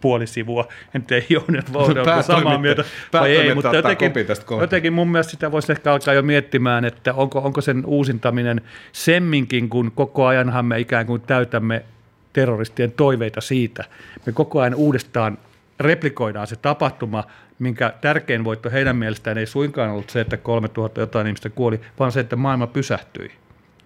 puoli 0.00 0.26
sivua. 0.26 0.68
En 0.94 1.02
tiedä, 1.02 1.26
Jouni, 1.28 1.58
onko 1.74 2.22
samaa 2.22 2.58
mieltä 2.58 2.84
vai 3.12 3.36
ei, 3.36 3.54
mutta 3.54 3.76
jotenkin, 3.76 4.12
jotenkin 4.60 4.92
mun 4.92 5.08
mielestä 5.08 5.30
sitä 5.30 5.52
voisi 5.52 5.72
ehkä 5.72 5.92
alkaa 5.92 6.14
jo 6.14 6.22
miettimään, 6.22 6.84
että 6.84 7.14
onko, 7.14 7.38
onko 7.38 7.60
sen 7.60 7.86
uusintaminen 7.86 8.60
semminkin, 8.92 9.68
kun 9.68 9.92
koko 9.94 10.26
ajanhan 10.26 10.64
me 10.64 10.80
ikään 10.80 11.06
kuin 11.06 11.20
täytämme 11.20 11.84
terroristien 12.32 12.92
toiveita 12.92 13.40
siitä. 13.40 13.84
Me 14.26 14.32
koko 14.32 14.60
ajan 14.60 14.74
uudestaan 14.74 15.38
replikoidaan 15.80 16.46
se 16.46 16.56
tapahtuma, 16.56 17.24
minkä 17.58 17.94
tärkein 18.00 18.44
voitto 18.44 18.70
heidän 18.70 18.96
mielestään 18.96 19.38
ei 19.38 19.46
suinkaan 19.46 19.90
ollut 19.90 20.10
se, 20.10 20.20
että 20.20 20.36
3000 20.36 21.00
jotain 21.00 21.26
ihmistä 21.26 21.50
kuoli, 21.50 21.80
vaan 21.98 22.12
se, 22.12 22.20
että 22.20 22.36
maailma 22.36 22.66
pysähtyi. 22.66 23.30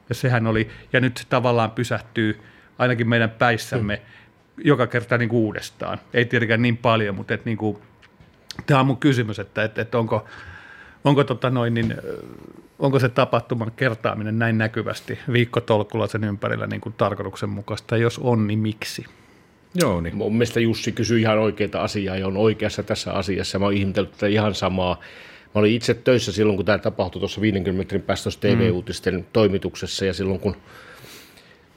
Ja 0.08 0.14
sehän 0.14 0.46
oli, 0.46 0.68
ja 0.92 1.00
nyt 1.00 1.16
se 1.16 1.24
tavallaan 1.28 1.70
pysähtyy 1.70 2.40
ainakin 2.78 3.08
meidän 3.08 3.30
päissämme 3.30 3.96
hmm. 3.96 4.62
joka 4.64 4.86
kerta 4.86 5.18
niin 5.18 5.28
kuin 5.28 5.40
uudestaan. 5.40 5.98
Ei 6.14 6.24
tietenkään 6.24 6.62
niin 6.62 6.76
paljon, 6.76 7.14
mutta 7.14 7.34
että 7.34 7.46
niin 7.46 7.58
kuin, 7.58 7.78
tämä 8.66 8.80
on 8.80 8.86
mun 8.86 8.96
kysymys, 8.96 9.38
että, 9.38 9.64
että, 9.64 9.82
että 9.82 9.98
onko, 9.98 10.24
onko, 11.04 11.24
tota 11.24 11.50
noin, 11.50 11.74
niin, 11.74 11.94
onko 12.78 12.98
se 12.98 13.08
tapahtuman 13.08 13.72
kertaaminen 13.76 14.38
näin 14.38 14.58
näkyvästi 14.58 15.18
viikkotolkulla 15.32 16.06
sen 16.06 16.24
ympärillä 16.24 16.66
niin 16.66 16.80
kuin 16.80 16.94
tarkoituksenmukaista, 16.98 17.96
jos 17.96 18.18
on, 18.18 18.46
niin 18.46 18.58
miksi? 18.58 19.04
Joo, 19.74 20.00
niin. 20.00 20.16
Mun 20.16 20.32
mielestä 20.32 20.60
Jussi 20.60 20.92
kysyi 20.92 21.20
ihan 21.20 21.38
oikeita 21.38 21.80
asiaa 21.80 22.16
ja 22.16 22.26
on 22.26 22.36
oikeassa 22.36 22.82
tässä 22.82 23.12
asiassa. 23.12 23.58
Mä 23.58 23.64
oon 23.64 23.74
ihmetellyt 23.74 24.12
tätä 24.12 24.26
ihan 24.26 24.54
samaa. 24.54 25.00
Mä 25.54 25.58
olin 25.58 25.74
itse 25.74 25.94
töissä 25.94 26.32
silloin, 26.32 26.56
kun 26.56 26.66
tämä 26.66 26.78
tapahtui 26.78 27.20
tuossa 27.20 27.40
50 27.40 27.78
metrin 27.78 28.02
päästä 28.02 28.30
TV-uutisten 28.40 29.14
mm. 29.14 29.24
toimituksessa 29.32 30.04
ja 30.04 30.14
silloin, 30.14 30.40
kun 30.40 30.56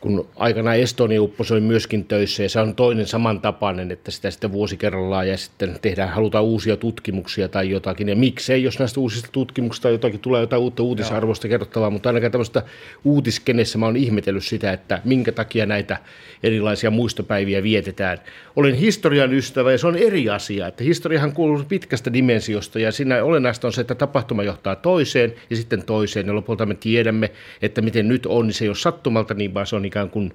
kun 0.01 0.27
aikana 0.35 0.73
Estonia 0.73 1.21
upposi 1.21 1.53
oli 1.53 1.61
myöskin 1.61 2.05
töissä 2.05 2.43
ja 2.43 2.49
se 2.49 2.59
on 2.59 2.75
toinen 2.75 3.07
samantapainen, 3.07 3.91
että 3.91 4.11
sitä 4.11 4.31
sitten 4.31 4.51
vuosi 4.51 4.77
kerrallaan 4.77 5.27
ja 5.27 5.37
sitten 5.37 5.79
tehdään, 5.81 6.09
halutaan 6.09 6.43
uusia 6.43 6.77
tutkimuksia 6.77 7.47
tai 7.47 7.69
jotakin. 7.69 8.09
Ja 8.09 8.15
miksei, 8.15 8.63
jos 8.63 8.79
näistä 8.79 8.99
uusista 8.99 9.29
tutkimuksista 9.31 9.89
jotakin 9.89 10.19
tulee 10.19 10.41
jotain 10.41 10.61
uutta 10.61 10.83
uutisarvoista 10.83 11.47
kerrottavaa, 11.47 11.89
mutta 11.89 12.09
ainakaan 12.09 12.31
tämmöistä 12.31 12.63
uutiskenessä 13.03 13.77
mä 13.77 13.85
oon 13.85 13.97
ihmetellyt 13.97 14.43
sitä, 14.43 14.73
että 14.73 15.01
minkä 15.05 15.31
takia 15.31 15.65
näitä 15.65 15.97
erilaisia 16.43 16.91
muistopäiviä 16.91 17.63
vietetään. 17.63 18.17
Olen 18.55 18.75
historian 18.75 19.33
ystävä 19.33 19.71
ja 19.71 19.77
se 19.77 19.87
on 19.87 19.95
eri 19.95 20.29
asia, 20.29 20.67
että 20.67 20.83
historiahan 20.83 21.33
kuuluu 21.33 21.63
pitkästä 21.69 22.13
dimensiosta 22.13 22.79
ja 22.79 22.91
siinä 22.91 23.23
olennaista 23.23 23.67
on 23.67 23.73
se, 23.73 23.81
että 23.81 23.95
tapahtuma 23.95 24.43
johtaa 24.43 24.75
toiseen 24.75 25.33
ja 25.49 25.55
sitten 25.55 25.83
toiseen 25.85 26.27
ja 26.27 26.35
lopulta 26.35 26.65
me 26.65 26.75
tiedämme, 26.75 27.31
että 27.61 27.81
miten 27.81 28.07
nyt 28.07 28.25
on, 28.25 28.47
niin 28.47 28.53
se 28.53 28.65
ei 28.65 28.69
ole 28.69 28.75
sattumalta 28.75 29.33
niin, 29.33 29.53
vaan 29.53 29.67
se 29.67 29.75
on 29.75 29.86
ikään 29.87 30.09
kuin 30.09 30.33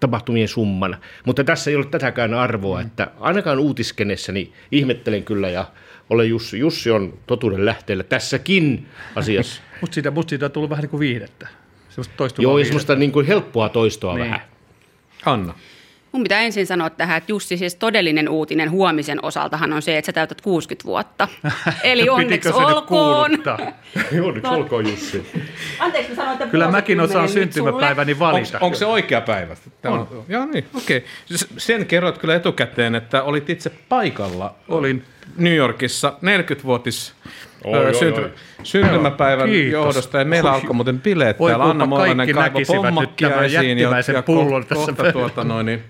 tapahtumien 0.00 0.48
summana. 0.48 0.98
Mutta 1.24 1.44
tässä 1.44 1.70
ei 1.70 1.76
ole 1.76 1.86
tätäkään 1.86 2.34
arvoa, 2.34 2.80
mm. 2.80 2.86
että 2.86 3.10
ainakaan 3.20 3.58
uutiskenessä 3.58 4.32
niin 4.32 4.52
ihmettelen 4.72 5.24
kyllä 5.24 5.50
ja 5.50 5.66
olen 6.10 6.28
Jussi. 6.28 6.58
Jussi 6.58 6.90
on 6.90 7.18
totuuden 7.26 7.64
lähteellä 7.64 8.04
tässäkin 8.04 8.86
asiassa. 9.14 9.62
musta, 9.80 9.94
siitä, 9.94 10.10
musta 10.10 10.30
siitä 10.30 10.46
on 10.46 10.52
tullut 10.52 10.70
vähän 10.70 10.82
niin 10.82 10.90
kuin 10.90 11.00
viihdettä. 11.00 11.48
Joo, 12.42 12.54
viihdettä. 12.56 12.68
semmoista 12.68 12.94
niin 12.94 13.12
kuin 13.12 13.26
helppoa 13.26 13.68
toistoa 13.68 14.14
niin. 14.14 14.24
vähän. 14.24 14.40
Anna. 15.26 15.54
Mun 16.14 16.22
pitää 16.22 16.40
ensin 16.40 16.66
sanoa 16.66 16.90
tähän, 16.90 17.18
että 17.18 17.32
Jussi, 17.32 17.56
siis 17.56 17.74
todellinen 17.74 18.28
uutinen 18.28 18.70
huomisen 18.70 19.24
osaltahan 19.24 19.72
on 19.72 19.82
se, 19.82 19.98
että 19.98 20.06
sä 20.06 20.12
täytät 20.12 20.40
60 20.40 20.84
vuotta. 20.84 21.28
Eli 21.84 22.08
onneksi 22.08 22.48
olkoon. 22.48 23.30
onneksi 24.24 24.50
olkoon 24.50 24.90
Jussi. 24.90 25.26
Anteeksi, 25.78 26.10
mä 26.10 26.16
sanoin, 26.16 26.32
että 26.32 26.46
Kyllä 26.46 26.70
mäkin 26.70 27.00
osaan 27.00 27.28
syntymäpäiväni 27.28 28.18
valita. 28.18 28.58
Onko 28.60 28.76
se 28.76 28.86
oikea 28.86 29.20
päivä? 29.20 29.56
Tämä 29.82 29.94
on. 29.94 30.00
on. 30.00 30.24
Joo 30.28 30.46
niin, 30.46 30.64
okei. 30.74 30.96
Okay. 30.96 31.38
Sen 31.56 31.86
kerroit 31.86 32.18
kyllä 32.18 32.34
etukäteen, 32.34 32.94
että 32.94 33.22
olit 33.22 33.50
itse 33.50 33.70
paikalla. 33.88 34.54
Olin 34.68 35.04
New 35.36 35.54
Yorkissa 35.54 36.18
40-vuotis 36.22 37.14
Oi, 37.64 37.94
synty, 37.94 38.20
oi, 38.20 38.26
oi. 38.26 38.32
syntymäpäivän 38.62 39.48
Kiitos. 39.48 39.72
johdosta. 39.72 40.18
Ja 40.18 40.24
meillä 40.24 40.52
alkoi 40.52 40.74
muuten 40.74 41.00
bileet 41.00 41.36
Oi, 41.38 41.50
täällä. 41.50 41.64
Anna 41.64 41.86
Moilanen 41.86 42.34
kaivo 42.34 42.58
pommakkia 42.66 43.42
esiin. 43.42 43.78
Ja, 43.78 43.90
ja 44.14 44.22
pullon 44.22 44.66
tässä 44.66 44.86
kohta 44.86 45.12
tuota 45.12 45.44
noin, 45.44 45.66
niin 45.66 45.84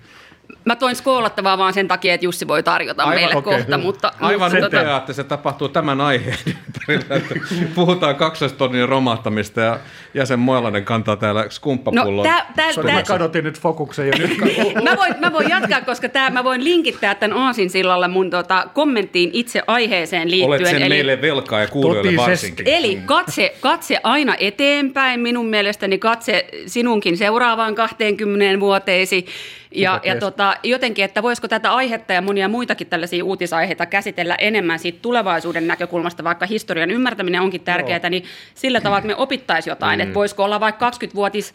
Mä 0.64 0.76
toin 0.76 0.96
skoolattavaa 0.96 1.58
vaan 1.58 1.74
sen 1.74 1.88
takia, 1.88 2.14
että 2.14 2.24
Jussi 2.24 2.48
voi 2.48 2.62
tarjota 2.62 3.02
Aivan, 3.02 3.14
meille 3.14 3.36
okay, 3.36 3.58
kohta. 3.58 3.78
Mutta, 3.78 4.12
Aivan 4.20 4.52
mutta, 4.52 4.96
että 4.96 5.12
se 5.12 5.24
tapahtuu 5.24 5.68
tämän 5.68 6.00
aiheen 6.00 6.38
ympärillä. 6.88 7.16
Että 7.16 7.34
puhutaan 7.74 8.16
kaksoistonnin 8.16 8.88
romahtamista 8.88 9.60
ja 9.60 9.78
jäsen 10.14 10.38
Moilanen 10.38 10.84
kantaa 10.84 11.16
täällä 11.16 11.46
skumppapullon. 11.50 12.16
No, 12.16 12.22
tää, 12.22 12.52
tää, 12.56 12.72
Sorry, 12.72 12.88
tää, 12.88 12.96
mä 12.96 13.02
kadotin 13.02 13.44
nyt 13.44 13.60
fokuksen 13.60 14.06
jo 14.06 14.12
nyt. 14.18 14.38
mä, 14.84 14.96
voin, 14.96 15.14
mä 15.20 15.32
voin 15.32 15.48
jatkaa, 15.48 15.80
koska 15.80 16.08
tää, 16.08 16.30
mä 16.30 16.44
voin 16.44 16.64
linkittää 16.64 17.14
tämän 17.14 17.36
Aasin 17.36 17.70
sillalla 17.70 18.08
mun 18.08 18.30
tota, 18.30 18.66
kommenttiin 18.74 19.30
itse 19.32 19.62
aiheeseen 19.66 20.30
liittyen. 20.30 20.48
Olet 20.48 20.66
sen 20.66 20.82
eli, 20.82 20.88
meille 20.88 21.22
velkaa 21.22 21.60
ja 21.60 21.66
kuulijoille 21.66 22.16
varsinkin. 22.16 22.68
Eli 22.68 22.98
katse, 23.04 23.54
katse 23.60 24.00
aina 24.02 24.34
eteenpäin, 24.38 25.20
minun 25.20 25.46
mielestäni 25.46 25.98
katse 25.98 26.46
sinunkin 26.66 27.16
seuraavaan 27.16 27.74
20 27.74 28.60
vuoteesi. 28.60 29.26
Ja, 29.74 30.00
ja 30.04 30.18
tota, 30.18 30.56
jotenkin, 30.62 31.04
että 31.04 31.22
voisiko 31.22 31.48
tätä 31.48 31.74
aihetta 31.74 32.12
ja 32.12 32.22
monia 32.22 32.48
muitakin 32.48 32.86
tällaisia 32.86 33.24
uutisaiheita 33.24 33.86
käsitellä 33.86 34.34
enemmän 34.34 34.78
siitä 34.78 34.98
tulevaisuuden 35.02 35.66
näkökulmasta, 35.66 36.24
vaikka 36.24 36.46
historian 36.46 36.90
ymmärtäminen 36.90 37.40
onkin 37.40 37.60
tärkeää, 37.60 38.00
Joo. 38.02 38.10
niin 38.10 38.24
sillä 38.54 38.80
tavalla, 38.80 38.98
että 38.98 39.06
me 39.06 39.16
opittaisiin 39.16 39.72
jotain, 39.72 39.98
mm. 39.98 40.02
että 40.02 40.14
voisiko 40.14 40.44
olla 40.44 40.60
vaikka 40.60 40.90
20-vuotis 40.90 41.52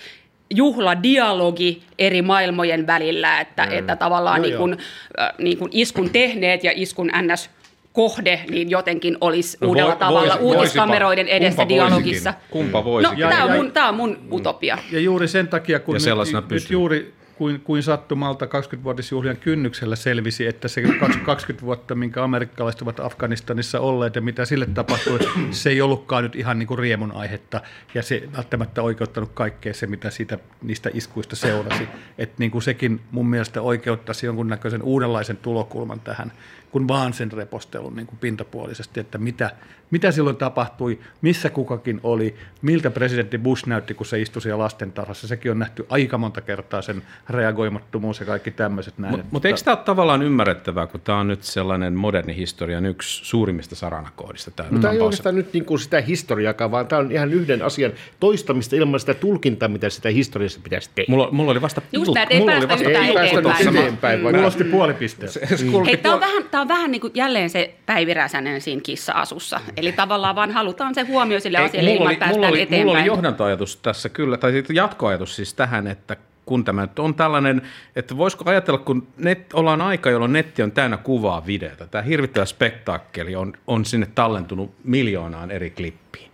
juhladialogi 0.50 1.84
eri 2.00 2.22
maailmojen 2.22 2.88
välillä, 2.88 3.42
että, 3.42 3.66
mm. 3.66 3.72
että 3.72 3.96
tavallaan 3.96 4.42
no, 4.42 4.48
niin 4.48 4.58
kuin, 4.58 4.78
äh, 5.20 5.30
niin 5.38 5.58
kuin 5.58 5.70
iskun 5.74 6.10
tehneet 6.10 6.64
ja 6.64 6.72
iskun 6.76 7.12
ns 7.22 7.50
kohde 7.94 8.42
niin 8.50 8.70
jotenkin 8.70 9.18
olisi 9.22 9.58
no, 9.62 9.68
uudella 9.68 9.94
vo, 9.94 10.00
tavalla 10.00 10.34
voisi, 10.34 10.44
uutiskameroiden 10.44 11.26
voisipa. 11.26 11.38
edessä 11.38 11.66
Kumpa 11.66 11.70
dialogissa. 11.70 12.34
Kumpa 12.50 12.86
voisikin. 12.86 13.20
No, 13.20 13.30
tämä 13.30 13.44
on, 13.44 13.52
mun, 13.52 13.72
on 13.88 13.96
mun 13.96 14.18
utopia. 14.32 14.78
Ja 14.92 15.00
juuri 15.00 15.28
sen 15.28 15.48
takia, 15.48 15.80
kun 15.80 15.96
nyt, 15.96 16.50
nyt 16.50 16.70
juuri 16.70 17.19
kuin, 17.40 17.62
kuin 17.62 17.84
sattumalta 17.84 18.46
20-vuotisjuhlien 18.46 19.38
kynnyksellä 19.38 19.96
selvisi, 19.96 20.48
että 20.48 20.68
se 20.68 20.82
20 21.26 21.66
vuotta, 21.66 21.96
minkä 21.96 22.24
amerikkalaiset 22.24 22.82
ovat 22.82 23.00
Afganistanissa 23.00 23.80
olleet 23.80 24.16
ja 24.16 24.22
mitä 24.22 24.46
sille 24.46 24.66
tapahtui, 24.66 25.20
se 25.52 25.70
ei 25.70 25.82
ollutkaan 25.82 26.24
nyt 26.24 26.36
ihan 26.36 26.60
niin 26.60 26.68
kuin 26.68 26.80
riemun 26.80 27.12
aihetta 27.12 27.62
ja 27.94 28.04
se 28.04 28.30
välttämättä 28.38 28.82
oikeuttanut 28.82 29.32
kaikkea 29.34 29.74
se, 29.74 29.88
mitä 29.88 30.10
siitä, 30.10 30.40
niistä 30.62 30.90
iskuista 30.94 31.36
seurasi. 31.36 31.88
Että 32.18 32.36
niin 32.40 32.52
kuin 32.52 32.62
sekin 32.62 33.02
mun 33.12 33.30
mielestä 33.30 33.62
oikeuttaisi 33.62 34.26
jonkunnäköisen 34.26 34.84
uudenlaisen 34.84 35.38
tulokulman 35.38 36.00
tähän 36.00 36.32
kuin 36.72 36.88
vaan 36.88 37.14
sen 37.14 37.32
repostelun 37.32 37.96
niin 37.96 38.08
kuin 38.08 38.20
pintapuolisesti, 38.20 39.00
että 39.00 39.18
mitä, 39.18 39.52
mitä 39.92 40.12
silloin 40.12 40.36
tapahtui, 40.36 41.00
missä 41.22 41.50
kukakin 41.50 42.00
oli, 42.04 42.36
miltä 42.62 42.90
presidentti 42.90 43.38
Bush 43.38 43.68
näytti, 43.68 43.94
kun 43.94 44.06
se 44.06 44.22
istui 44.22 44.42
siellä 44.42 44.64
lastentarhassa. 44.64 45.28
Sekin 45.28 45.52
on 45.52 45.60
nähty 45.60 45.86
aika 45.90 46.18
monta 46.18 46.42
kertaa 46.42 46.82
sen 46.82 47.02
reagoimattomuus 47.30 48.20
ja 48.20 48.26
kaikki 48.26 48.52
tämmöiset 48.52 48.98
näin. 48.98 49.12
Mutta 49.12 49.28
mut 49.32 49.46
eikö 49.46 49.60
tämä 49.64 49.78
ole 49.78 49.84
tavallaan 49.86 50.22
ymmärrettävää, 50.22 50.88
kun 50.88 51.02
tämä 51.02 51.20
on 51.20 51.28
nyt 51.28 51.44
sellainen 51.44 51.94
moderni 51.94 52.36
historian 52.36 52.86
yksi 52.86 53.26
suurimmista 53.26 53.76
saranakoodista? 53.76 54.52
Tämä, 54.52 54.70
no, 54.72 54.80
tämä 54.80 54.94
ei 54.94 55.00
oikeastaan 55.00 55.36
nyt 55.36 55.54
niin 55.54 55.66
kuin 55.66 55.80
sitä 55.80 56.02
historiakaan, 56.02 56.72
vaan 56.72 56.88
tämä 56.88 57.00
on 57.00 57.12
ihan 57.12 57.34
yhden 57.34 57.62
asian 57.62 57.92
toistamista 58.20 58.76
ilman 58.76 59.00
sitä 59.00 59.14
tulkintaa, 59.14 59.70
mitä 59.70 59.90
sitä 59.90 60.10
historiassa 60.10 60.60
pitäisi 60.64 60.90
tehdä. 60.96 61.12
Mulla, 61.12 61.30
mulla 61.32 61.52
oli 61.52 61.62
vasta... 61.62 61.82
Just 61.92 62.14
tämä, 62.14 62.26
ei 62.30 62.46
päästä 62.46 63.70
eteenpäin. 63.70 64.22
Mulla 64.22 64.52
oli 64.56 64.64
puoli 64.72 64.94
pistettä. 64.94 65.40
Hei, 65.86 65.98
tämä 65.98 66.16
on 66.16 66.22
vähän, 66.22 66.44
on 66.54 66.68
vähän 66.68 66.92
niin 66.92 67.02
kuin 67.02 67.12
jälleen 67.16 67.50
se 67.50 67.76
Päivi 67.86 68.14
Räsänen 68.14 68.62
siinä 68.62 68.82
kissa-asussa. 68.82 69.60
Eli 69.80 69.92
tavallaan 69.92 70.36
vaan 70.36 70.52
halutaan 70.52 70.96
se 70.96 71.02
huomio 71.02 71.40
sille 71.40 71.58
asialle, 71.58 71.94
ilman 71.94 72.08
päästään 72.08 72.32
mulla 72.32 72.48
oli, 72.48 72.62
eteenpäin. 72.62 72.88
Mulla 72.88 73.00
oli 73.00 73.08
johdantoajatus 73.08 73.78
tässä 73.78 74.10
kyllä, 74.10 74.38
tai 74.38 74.64
jatkoajatus 74.74 75.36
siis 75.36 75.54
tähän, 75.54 75.88
että 75.88 76.16
kun 76.46 76.64
tämä 76.64 76.82
nyt 76.82 77.00
on 77.00 77.16
tällainen, 77.16 77.62
että 77.96 78.18
voisiko 78.18 78.50
ajatella, 78.50 78.80
kun 78.80 79.08
net, 79.18 79.54
ollaan 79.54 79.82
aika, 79.82 80.10
jolloin 80.10 80.34
netti 80.34 80.64
on 80.64 80.72
täynnä 80.72 80.98
kuvaa 80.98 81.46
videota, 81.46 81.88
tämä 81.88 82.02
hirvittävä 82.02 82.46
spektaakkeli 82.46 83.36
on, 83.36 83.54
on 83.68 83.86
sinne 83.86 84.08
tallentunut 84.16 84.74
miljoonaan 84.84 85.52
eri 85.52 85.70
klippiin. 85.70 86.32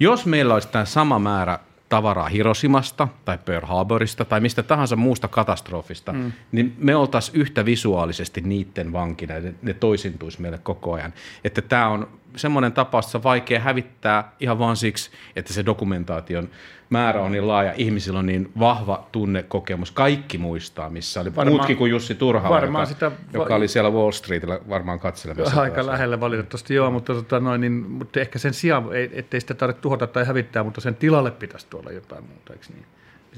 Jos 0.00 0.26
meillä 0.26 0.54
olisi 0.54 0.68
tämä 0.68 0.84
sama 0.84 1.18
määrä 1.18 1.58
tavaraa 1.88 2.28
Hiroshimasta 2.28 3.08
tai 3.24 3.38
Pearl 3.44 3.66
Harborista 3.66 4.24
tai 4.24 4.40
mistä 4.40 4.62
tahansa 4.62 4.96
muusta 4.96 5.28
katastrofista, 5.28 6.12
mm. 6.12 6.32
niin 6.52 6.74
me 6.78 6.96
oltaisiin 6.96 7.40
yhtä 7.40 7.64
visuaalisesti 7.64 8.40
niiden 8.40 8.92
vankina 8.92 9.34
ja 9.34 9.40
ne, 9.40 9.54
ne 9.62 9.74
toisintuisi 9.74 10.40
meille 10.40 10.58
koko 10.58 10.92
ajan. 10.92 11.12
Että 11.44 11.62
tämä 11.62 11.88
on 11.88 12.08
semmoinen 12.36 12.72
tapaus, 12.72 13.04
että 13.04 13.10
se 13.10 13.16
on 13.16 13.22
vaikea 13.22 13.60
hävittää 13.60 14.32
ihan 14.40 14.58
vaan 14.58 14.76
siksi, 14.76 15.10
että 15.36 15.52
se 15.52 15.66
dokumentaation 15.66 16.48
määrä 16.90 17.22
on 17.22 17.32
niin 17.32 17.48
laaja, 17.48 17.72
ihmisillä 17.76 18.18
on 18.18 18.26
niin 18.26 18.52
vahva 18.58 19.08
tunnekokemus. 19.12 19.90
Kaikki 19.90 20.38
muistaa, 20.38 20.90
missä 20.90 21.20
oli 21.20 21.36
varmaan, 21.36 21.56
muutkin 21.56 21.76
kuin 21.76 21.90
Jussi 21.90 22.14
Turhala, 22.14 22.60
joka, 22.60 22.84
sitä, 22.84 23.10
joka 23.32 23.54
oli 23.54 23.68
siellä 23.68 23.90
Wall 23.90 24.10
Streetillä 24.10 24.60
varmaan 24.68 24.98
katselemassa. 24.98 25.60
Aika 25.60 25.74
taas. 25.74 25.86
lähellä 25.86 26.20
valitettavasti, 26.20 26.74
joo, 26.74 26.90
mutta, 26.90 27.14
tota, 27.14 27.40
noin, 27.40 27.60
niin, 27.60 27.72
mutta 27.72 28.20
ehkä 28.20 28.38
sen 28.38 28.54
sijaan, 28.54 28.84
ettei 29.12 29.40
sitä 29.40 29.54
tarvitse 29.54 29.82
tuhota 29.82 30.06
tai 30.06 30.24
hävittää, 30.24 30.64
mutta 30.64 30.80
sen 30.80 30.94
tilalle 30.94 31.30
pitäisi 31.30 31.66
tuolla 31.70 31.92
jotain 31.92 32.24
muuta, 32.24 32.52
eikö 32.52 32.66
niin? 32.74 32.86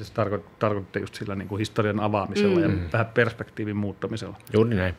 Se 0.03 0.13
tarkoittaa 0.13 1.01
just 1.01 1.15
sillä 1.15 1.35
niin 1.35 1.49
kuin 1.49 1.59
historian 1.59 2.01
avaamisella 2.01 2.57
mm. 2.57 2.63
ja 2.63 2.91
vähän 2.93 3.07
perspektiivin 3.07 3.77
muuttamisella. 3.77 4.37
Juuri 4.53 4.75
näin. 4.75 4.95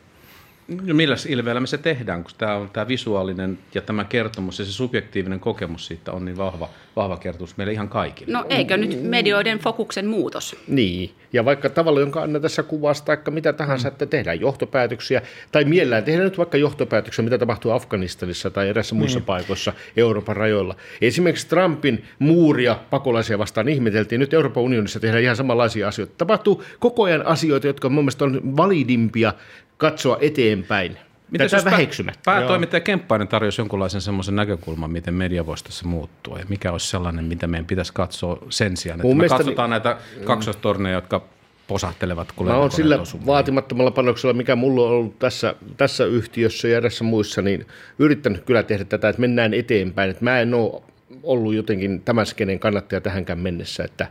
No 0.70 0.94
millä 0.94 1.16
ilveellä 1.28 1.62
me 1.62 1.68
se 1.68 1.78
tehdään, 1.78 2.24
kun 2.24 2.32
tämä 2.38 2.56
on 2.56 2.70
tämä 2.70 2.88
visuaalinen 2.88 3.60
ja 3.76 3.82
tämä 3.82 4.04
kertomus 4.04 4.60
ja 4.60 4.66
se 4.66 4.72
subjektiivinen 4.72 5.40
kokemus 5.40 5.86
siitä 5.86 6.12
on 6.12 6.26
niin 6.26 6.38
vahva, 6.38 6.70
vahva 6.96 7.18
kertomus 7.18 7.58
meille 7.58 7.74
ihan 7.74 7.90
kaikille. 7.90 8.34
No 8.34 8.46
eikö 8.50 8.78
nyt 8.78 9.04
medioiden 9.04 9.60
fokuksen 9.60 10.08
muutos? 10.08 10.56
Niin, 10.68 11.12
ja 11.34 11.46
vaikka 11.46 11.70
tavalla, 11.70 12.00
jonka 12.00 12.22
Anna 12.22 12.40
tässä 12.40 12.64
kuvasta, 12.64 13.18
tai 13.18 13.34
mitä 13.34 13.54
tahansa, 13.54 13.88
että 13.88 14.06
tehdään 14.06 14.40
johtopäätöksiä, 14.40 15.22
tai 15.52 15.64
mielellään 15.64 16.04
tehdään 16.04 16.26
nyt 16.26 16.38
vaikka 16.38 16.58
johtopäätöksiä, 16.58 17.24
mitä 17.24 17.38
tapahtuu 17.38 17.72
Afganistanissa 17.72 18.50
tai 18.50 18.70
erässä 18.70 18.96
muissa 18.96 19.20
niin. 19.20 19.26
paikoissa 19.26 19.74
Euroopan 19.98 20.38
rajoilla. 20.38 20.76
Esimerkiksi 21.02 21.48
Trumpin 21.48 22.04
muuria 22.20 22.80
pakolaisia 22.90 23.40
vastaan 23.40 23.70
ihmeteltiin, 23.70 24.20
nyt 24.20 24.34
Euroopan 24.34 24.64
unionissa 24.64 25.00
tehdään 25.00 25.24
ihan 25.24 25.36
samanlaisia 25.36 25.88
asioita. 25.88 26.14
Tapahtuu 26.18 26.64
koko 26.80 27.04
ajan 27.04 27.26
asioita, 27.26 27.68
jotka 27.68 27.90
mun 27.90 28.04
mielestä 28.04 28.26
on 28.26 28.58
validimpia 28.58 29.34
katsoa 29.80 30.18
eteenpäin. 30.22 30.98
Mitä 31.32 31.50
Tätä 31.50 31.72
väheksymättä. 31.72 32.22
Päätoimittaja 32.26 32.82
Kemppainen 32.82 33.28
tarjosi 33.28 33.62
jonkunlaisen 33.62 34.02
semmoisen 34.02 34.36
näkökulman, 34.36 34.92
miten 34.92 35.14
media 35.14 35.46
voisi 35.46 35.64
tässä 35.64 35.88
muuttua 35.88 36.40
ja 36.40 36.46
mikä 36.50 36.72
olisi 36.72 36.88
sellainen, 36.88 37.26
mitä 37.26 37.48
meidän 37.48 37.66
pitäisi 37.66 37.94
katsoa 37.94 38.38
sen 38.50 38.78
sijaan, 38.78 39.02
että 39.02 39.16
me 39.16 39.28
katsotaan 39.28 39.70
näitä 39.70 39.98
kaksostorneja, 40.24 40.96
jotka 40.96 41.22
posahtelevat. 41.68 42.34
Mä 42.44 42.56
oon 42.56 42.72
sillä 42.72 42.98
vaatimattomalla 43.26 43.92
panoksella, 43.92 44.34
mikä 44.34 44.56
mulla 44.56 44.84
on 44.84 44.92
ollut 44.92 45.20
tässä, 45.20 45.56
tässä 45.78 46.06
yhtiössä 46.06 46.68
ja 46.68 46.78
edessä 46.78 47.04
muissa, 47.04 47.42
niin 47.42 47.68
yrittänyt 48.00 48.44
kyllä 48.46 48.64
tehdä 48.64 48.84
tätä, 48.84 49.10
että 49.10 49.20
mennään 49.20 49.54
eteenpäin. 49.54 50.10
Että 50.10 50.24
mä 50.24 50.40
en 50.40 50.54
ole 50.54 50.82
ollut 51.24 51.54
jotenkin 51.54 52.02
tämän 52.02 52.26
skenen 52.26 52.60
kannattaja 52.60 53.02
tähänkään 53.02 53.40
mennessä, 53.40 53.84
että 53.84 54.08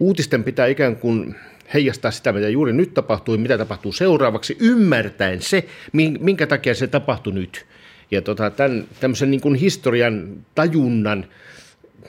uutisten 0.00 0.44
pitää 0.44 0.66
ikään 0.66 0.96
kuin 0.96 1.34
heijastaa 1.74 2.10
sitä, 2.10 2.32
mitä 2.32 2.48
juuri 2.48 2.72
nyt 2.72 2.94
tapahtuu, 2.94 3.38
mitä 3.38 3.58
tapahtuu 3.58 3.92
seuraavaksi, 3.92 4.56
ymmärtäen 4.60 5.42
se, 5.42 5.64
minkä 6.20 6.46
takia 6.46 6.74
se 6.74 6.86
tapahtui 6.86 7.32
nyt. 7.32 7.66
Ja 8.10 8.22
tota, 8.22 8.50
tämän, 8.50 8.84
tämmöisen 9.00 9.30
niin 9.30 9.40
kuin 9.40 9.54
historian 9.54 10.28
tajunnan 10.54 11.26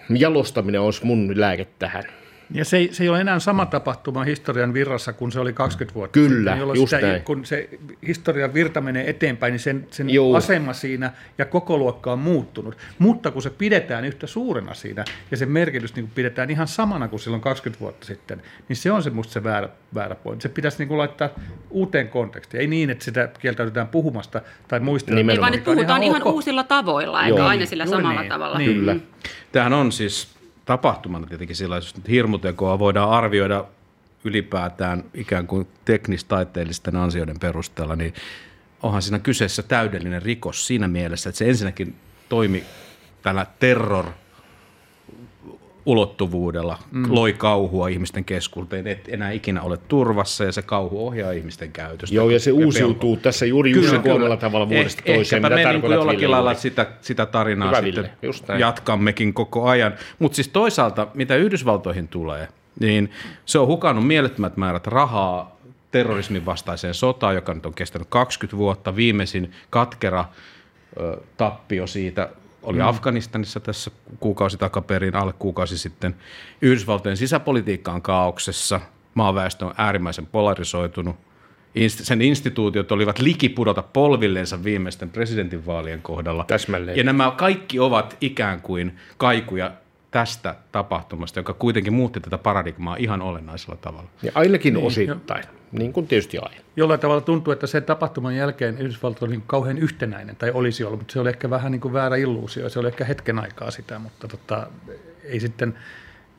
jalostaminen 0.10 0.82
olisi 0.82 1.06
mun 1.06 1.40
lääke 1.40 1.68
tähän. 1.80 2.04
Ja 2.52 2.66
se 2.66 2.78
ei, 2.78 2.90
se 2.92 3.04
ei 3.04 3.10
ole 3.10 3.22
enää 3.22 3.40
sama 3.40 3.66
tapahtuma 3.66 4.24
historian 4.24 4.74
virrassa 4.74 5.14
kuin 5.14 5.32
se 5.32 5.40
oli 5.40 5.54
20 5.54 5.96
vuotta 5.96 6.14
Kyllä, 6.14 6.52
sitten, 6.52 6.76
just 6.76 6.90
sitä, 6.90 7.08
näin. 7.08 7.24
Kun 7.24 7.46
se 7.46 7.70
historian 8.08 8.54
virta 8.54 8.82
menee 8.82 9.10
eteenpäin, 9.10 9.52
niin 9.52 9.60
sen, 9.60 9.88
sen 9.92 10.08
asema 10.38 10.74
siinä 10.74 11.12
ja 11.38 11.46
koko 11.46 11.78
luokka 11.78 12.14
on 12.14 12.20
muuttunut. 12.20 12.78
Mutta 13.00 13.32
kun 13.32 13.42
se 13.42 13.50
pidetään 13.50 14.06
yhtä 14.06 14.28
suurena 14.28 14.74
siinä 14.74 15.06
ja 15.32 15.38
sen 15.38 15.52
merkitys 15.52 15.96
niin 15.96 16.10
pidetään 16.16 16.50
ihan 16.50 16.68
samana 16.68 17.08
kuin 17.08 17.20
silloin 17.20 17.42
20 17.42 17.80
vuotta 17.82 18.06
sitten, 18.06 18.42
niin 18.70 18.78
se 18.78 18.92
on 18.92 19.04
se 19.04 19.10
musta 19.10 19.34
se 19.34 19.44
väärä, 19.44 19.70
väärä 19.96 20.16
pointti. 20.16 20.44
Se 20.44 20.50
pitäisi 20.50 20.78
niin 20.78 20.88
kuin 20.88 20.98
laittaa 20.98 21.30
uuteen 21.70 22.08
kontekstiin. 22.08 22.62
Ei 22.62 22.68
niin, 22.68 22.90
että 22.90 23.06
sitä 23.06 23.30
kieltäydytään 23.40 23.88
puhumasta 23.88 24.42
tai 24.68 24.80
muistella. 24.80 25.32
Ei 25.32 25.42
vaan 25.42 25.52
nyt 25.52 25.64
puhutaan 25.64 26.04
ihan, 26.04 26.18
ihan 26.18 26.34
uusilla 26.34 26.64
tavoilla, 26.64 27.26
eikä 27.26 27.46
aina 27.46 27.66
sillä 27.66 27.84
Joo, 27.84 27.92
samalla 27.92 28.22
niin. 28.22 28.30
tavalla. 28.30 28.58
Niin. 28.58 28.74
Kyllä. 28.74 28.96
Tämähän 29.52 29.74
on 29.74 29.92
siis 29.92 30.36
tapahtumana 30.66 31.28
tietenkin 31.28 31.56
sillä 31.56 31.76
jos 31.76 31.96
hirmutekoa 32.10 32.80
voidaan 32.80 33.10
arvioida 33.10 33.66
ylipäätään 34.24 35.04
ikään 35.14 35.48
kuin 35.48 35.68
teknistaiteellisten 35.86 36.96
ansioiden 36.96 37.40
perusteella, 37.40 37.96
niin 37.96 38.14
onhan 38.84 39.02
siinä 39.02 39.20
kyseessä 39.20 39.64
täydellinen 39.64 40.22
rikos 40.22 40.68
siinä 40.68 40.88
mielessä, 40.88 41.30
että 41.30 41.38
se 41.38 41.50
ensinnäkin 41.50 41.96
toimi 42.30 42.64
tällä 43.22 43.46
terror 43.60 44.06
ulottuvuudella 45.86 46.80
mm. 46.92 47.06
loi 47.10 47.34
kauhua 47.34 47.88
ihmisten 47.88 48.26
keskuuteen, 48.26 48.88
et 48.88 49.08
enää 49.08 49.32
ikinä 49.32 49.62
ole 49.62 49.78
turvassa 49.78 50.44
ja 50.44 50.52
se 50.52 50.62
kauhu 50.62 51.08
ohjaa 51.08 51.32
ihmisten 51.32 51.72
käytöstä. 51.72 52.16
Joo, 52.16 52.30
ja 52.30 52.40
se 52.40 52.52
uusiutuu 52.52 53.16
pelko. 53.16 53.24
tässä 53.24 53.46
juuri 53.46 53.72
Jussin 53.72 54.02
kuomalla 54.02 54.38
tavalla 54.38 54.70
vuodesta 54.70 55.02
eh, 55.06 55.16
toiseen. 55.16 55.46
Ehkäpä 55.46 55.56
me 55.56 55.80
niin 55.80 55.92
jollakin 55.92 56.32
lailla 56.32 56.54
sitä, 56.54 56.86
sitä 57.02 57.26
tarinaa 57.26 57.68
Hyvä 57.68 57.82
sitten 57.82 58.10
Ville, 58.22 58.60
jatkammekin 58.60 59.34
koko 59.34 59.68
ajan. 59.68 59.94
Mutta 60.20 60.36
siis 60.36 60.48
toisaalta, 60.48 61.08
mitä 61.14 61.36
Yhdysvaltoihin 61.36 62.08
tulee, 62.08 62.48
niin 62.80 63.12
se 63.46 63.60
on 63.60 63.68
hukannut 63.68 64.08
mielettömät 64.08 64.58
määrät 64.58 64.88
rahaa 64.88 65.56
terrorismin 65.92 66.46
vastaiseen 66.46 66.94
sotaan, 66.94 67.36
joka 67.36 67.54
nyt 67.54 67.66
on 67.66 67.74
kestänyt 67.74 68.08
20 68.10 68.58
vuotta. 68.58 68.96
Viimeisin 68.96 69.52
katkera 69.70 70.26
ö, 71.00 71.18
tappio 71.38 71.88
siitä 71.88 72.30
oli 72.66 72.78
mm. 72.78 72.88
Afganistanissa 72.88 73.60
tässä 73.60 73.92
kuukausi 74.20 74.58
takaperin, 74.58 75.16
alle 75.16 75.34
kuukausi 75.34 75.78
sitten. 75.78 76.16
Yhdysvaltojen 76.62 77.18
sisäpolitiikka 77.18 77.92
on 77.92 78.02
kaauksessa, 78.02 78.82
maaväestö 79.14 79.66
on 79.66 79.74
äärimmäisen 79.78 80.26
polarisoitunut. 80.26 81.16
Sen 81.88 82.22
instituutiot 82.22 82.92
olivat 82.92 83.20
likipudota 83.20 83.82
polvillensa 83.82 84.64
viimeisten 84.64 85.10
presidentinvaalien 85.10 86.02
kohdalla. 86.02 86.46
Täsmälleen. 86.48 86.98
Ja 86.98 87.04
nämä 87.04 87.32
kaikki 87.38 87.80
ovat 87.80 88.18
ikään 88.22 88.62
kuin 88.62 88.96
kaikuja 89.18 89.72
tästä 90.16 90.56
tapahtumasta, 90.72 91.40
joka 91.40 91.54
kuitenkin 91.54 91.94
muutti 91.94 92.20
tätä 92.20 92.38
paradigmaa 92.38 92.96
ihan 92.96 93.22
olennaisella 93.22 93.76
tavalla. 93.76 94.10
Ja 94.24 94.32
ainakin 94.36 94.74
niin, 94.74 94.86
osittain, 94.86 95.44
jo. 95.44 95.80
niin 95.80 95.94
kuin 95.94 96.08
tietysti 96.08 96.38
aina. 96.38 96.62
Jollain 96.76 97.00
tavalla 97.00 97.22
tuntuu, 97.22 97.54
että 97.54 97.68
se 97.68 97.82
tapahtuman 97.82 98.36
jälkeen 98.36 98.78
Yhdysvallat 98.78 99.24
oli 99.24 99.32
niin 99.32 99.44
kauhean 99.48 99.78
yhtenäinen, 99.78 100.36
tai 100.36 100.52
olisi 100.52 100.84
ollut, 100.84 101.00
mutta 101.00 101.14
se 101.14 101.20
oli 101.20 101.30
ehkä 101.30 101.50
vähän 101.50 101.72
niin 101.72 101.82
kuin 101.82 101.94
väärä 101.94 102.16
illuusio, 102.16 102.70
se 102.70 102.80
oli 102.80 102.88
ehkä 102.88 103.06
hetken 103.06 103.40
aikaa 103.40 103.72
sitä, 103.72 104.00
mutta 104.00 104.28
tota, 104.28 104.68
ei 105.24 105.40
sitten, 105.40 105.78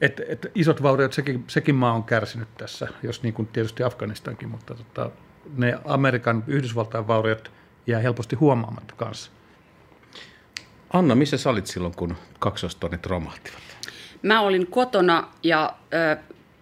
että 0.00 0.22
et 0.28 0.46
isot 0.54 0.82
vauriot, 0.82 1.12
sekin, 1.12 1.44
sekin 1.46 1.74
maa 1.74 1.92
on 1.92 2.04
kärsinyt 2.04 2.48
tässä, 2.58 2.88
jos 3.02 3.22
niin 3.22 3.34
kuin 3.34 3.48
tietysti 3.48 3.82
Afganistankin, 3.82 4.48
mutta 4.48 4.74
tota, 4.74 5.10
ne 5.56 5.78
Amerikan, 5.84 6.44
Yhdysvaltain 6.46 7.06
vauriot 7.06 7.52
jää 7.86 8.00
helposti 8.00 8.36
huomaamatta 8.36 8.94
kanssa. 8.96 9.30
Anna, 10.92 11.14
missä 11.14 11.38
sä 11.38 11.50
olit 11.50 11.66
silloin, 11.66 11.94
kun 11.96 12.16
kaksostonit 12.38 13.06
romahtivat? 13.06 13.60
Mä 14.22 14.40
olin 14.40 14.66
kotona 14.66 15.28
ja 15.42 15.72
ö, 15.94 16.16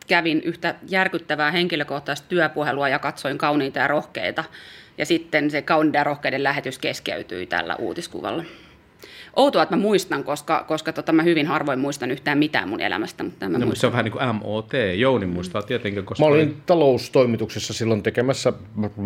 kävin 0.07 0.43
yhtä 0.43 0.75
järkyttävää 0.89 1.51
henkilökohtaista 1.51 2.29
työpuhelua 2.29 2.89
ja 2.89 2.99
katsoin 2.99 3.39
kauniita 3.39 3.79
ja 3.79 3.89
rohkeita. 3.89 4.45
Ja 4.99 5.07
sitten 5.07 5.51
se 5.51 5.63
kauniita 5.63 5.99
ja 5.99 6.05
rohkeiden 6.05 6.43
lähetys 6.43 6.79
keskeytyi 6.79 7.47
tällä 7.47 7.77
uutiskuvalla. 7.77 8.45
Outoa, 9.37 9.63
että 9.63 9.77
mä 9.77 9.83
muistan, 9.83 10.25
koska, 10.25 10.65
koska 10.69 10.93
tota, 10.93 11.13
mä 11.13 11.23
hyvin 11.23 11.47
harvoin 11.47 11.79
muistan 11.79 12.11
yhtään 12.11 12.39
mitään 12.39 12.69
mun 12.69 12.81
elämästä. 12.81 13.25
Mutta 13.25 13.49
mä 13.49 13.59
no, 13.59 13.75
se 13.75 13.87
on 13.87 13.93
vähän 13.93 14.05
niin 14.05 14.13
kuin 14.13 14.35
MOT. 14.35 14.71
Jouni 14.97 15.27
muistaa 15.27 15.63
tietenkin. 15.63 16.05
Koska 16.05 16.25
mä 16.25 16.31
olin 16.31 16.63
taloustoimituksessa 16.67 17.73
silloin 17.73 18.03
tekemässä 18.03 18.53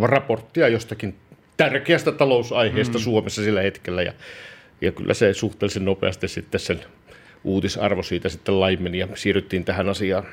raporttia 0.03 0.69
jostakin 0.69 1.15
tärkeästä 1.57 2.13
talousaiheesta 2.13 2.99
mm. 2.99 3.03
Suomessa 3.03 3.43
sillä 3.45 3.63
hetkellä. 3.63 4.03
Ja, 4.03 4.13
ja 4.81 4.93
kyllä 4.93 5.15
se 5.15 5.35
suhteellisen 5.35 5.85
nopeasti 5.85 6.29
sitten 6.29 6.61
sen 6.61 6.81
uutisarvo 7.45 8.03
siitä 8.03 8.29
sitten 8.29 8.61
laimeni 8.61 8.99
ja 8.99 9.09
siirryttiin 9.15 9.65
tähän 9.65 9.89
asiaan. 9.89 10.25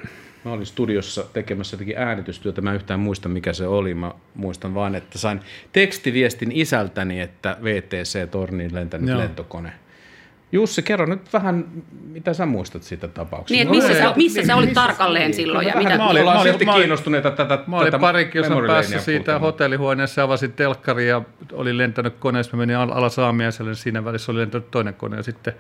Mä 0.46 0.52
olin 0.52 0.66
studiossa 0.66 1.26
tekemässä 1.34 1.74
jotenkin 1.74 1.98
äänitystyötä, 1.98 2.62
mä 2.62 2.70
en 2.70 2.76
yhtään 2.76 3.00
muista 3.00 3.30
mikä 3.30 3.54
se 3.54 3.68
oli. 3.68 3.94
Mä 3.94 4.12
muistan 4.36 4.74
vaan, 4.74 4.96
että 4.96 5.18
sain 5.18 5.40
tekstiviestin 5.74 6.52
isältäni, 6.52 7.22
että 7.22 7.58
VTC-torniin 7.64 8.76
lentänyt 8.76 9.10
Joo. 9.10 9.20
lentokone. 9.20 9.74
Jussi, 10.52 10.82
kerro 10.82 11.06
nyt 11.06 11.34
vähän, 11.34 11.66
mitä 12.12 12.34
sä 12.34 12.46
muistat 12.46 12.84
siitä 12.84 13.08
tapauksesta. 13.08 13.54
Niin, 13.64 13.70
missä, 13.70 13.94
sä, 13.94 14.14
missä 14.16 14.46
sä 14.46 14.56
olit 14.56 14.74
tarkalleen 14.74 15.34
silloin? 15.34 15.68
Ja 15.68 15.74
mitä? 15.78 15.98
Mä 15.98 16.10
olin, 16.10 16.26
mä 16.26 16.42
olin, 16.42 16.66
mä 16.66 16.74
kiinnostuneita 16.74 17.32
tätä 17.32 17.60
Mä 17.68 17.78
olin 17.78 17.94
pari 18.00 18.26
kilsan 18.26 18.68
päässä 18.68 19.00
siitä 19.00 19.40
hotellihuoneessa, 19.40 20.24
avasin 20.24 20.54
telkkari 20.54 21.08
ja 21.08 21.22
olin 21.52 21.78
lentänyt 21.78 22.16
koneessa. 22.20 22.58
Mä 22.58 22.62
menin 22.62 22.78
alas 22.78 23.20
aamiaiselle, 23.20 23.76
siinä 23.76 24.06
välissä 24.06 24.32
oli 24.32 24.40
lentänyt 24.40 24.72
toinen 24.72 24.94
kone 24.94 25.18
ja 25.18 25.24
sitten 25.24 25.54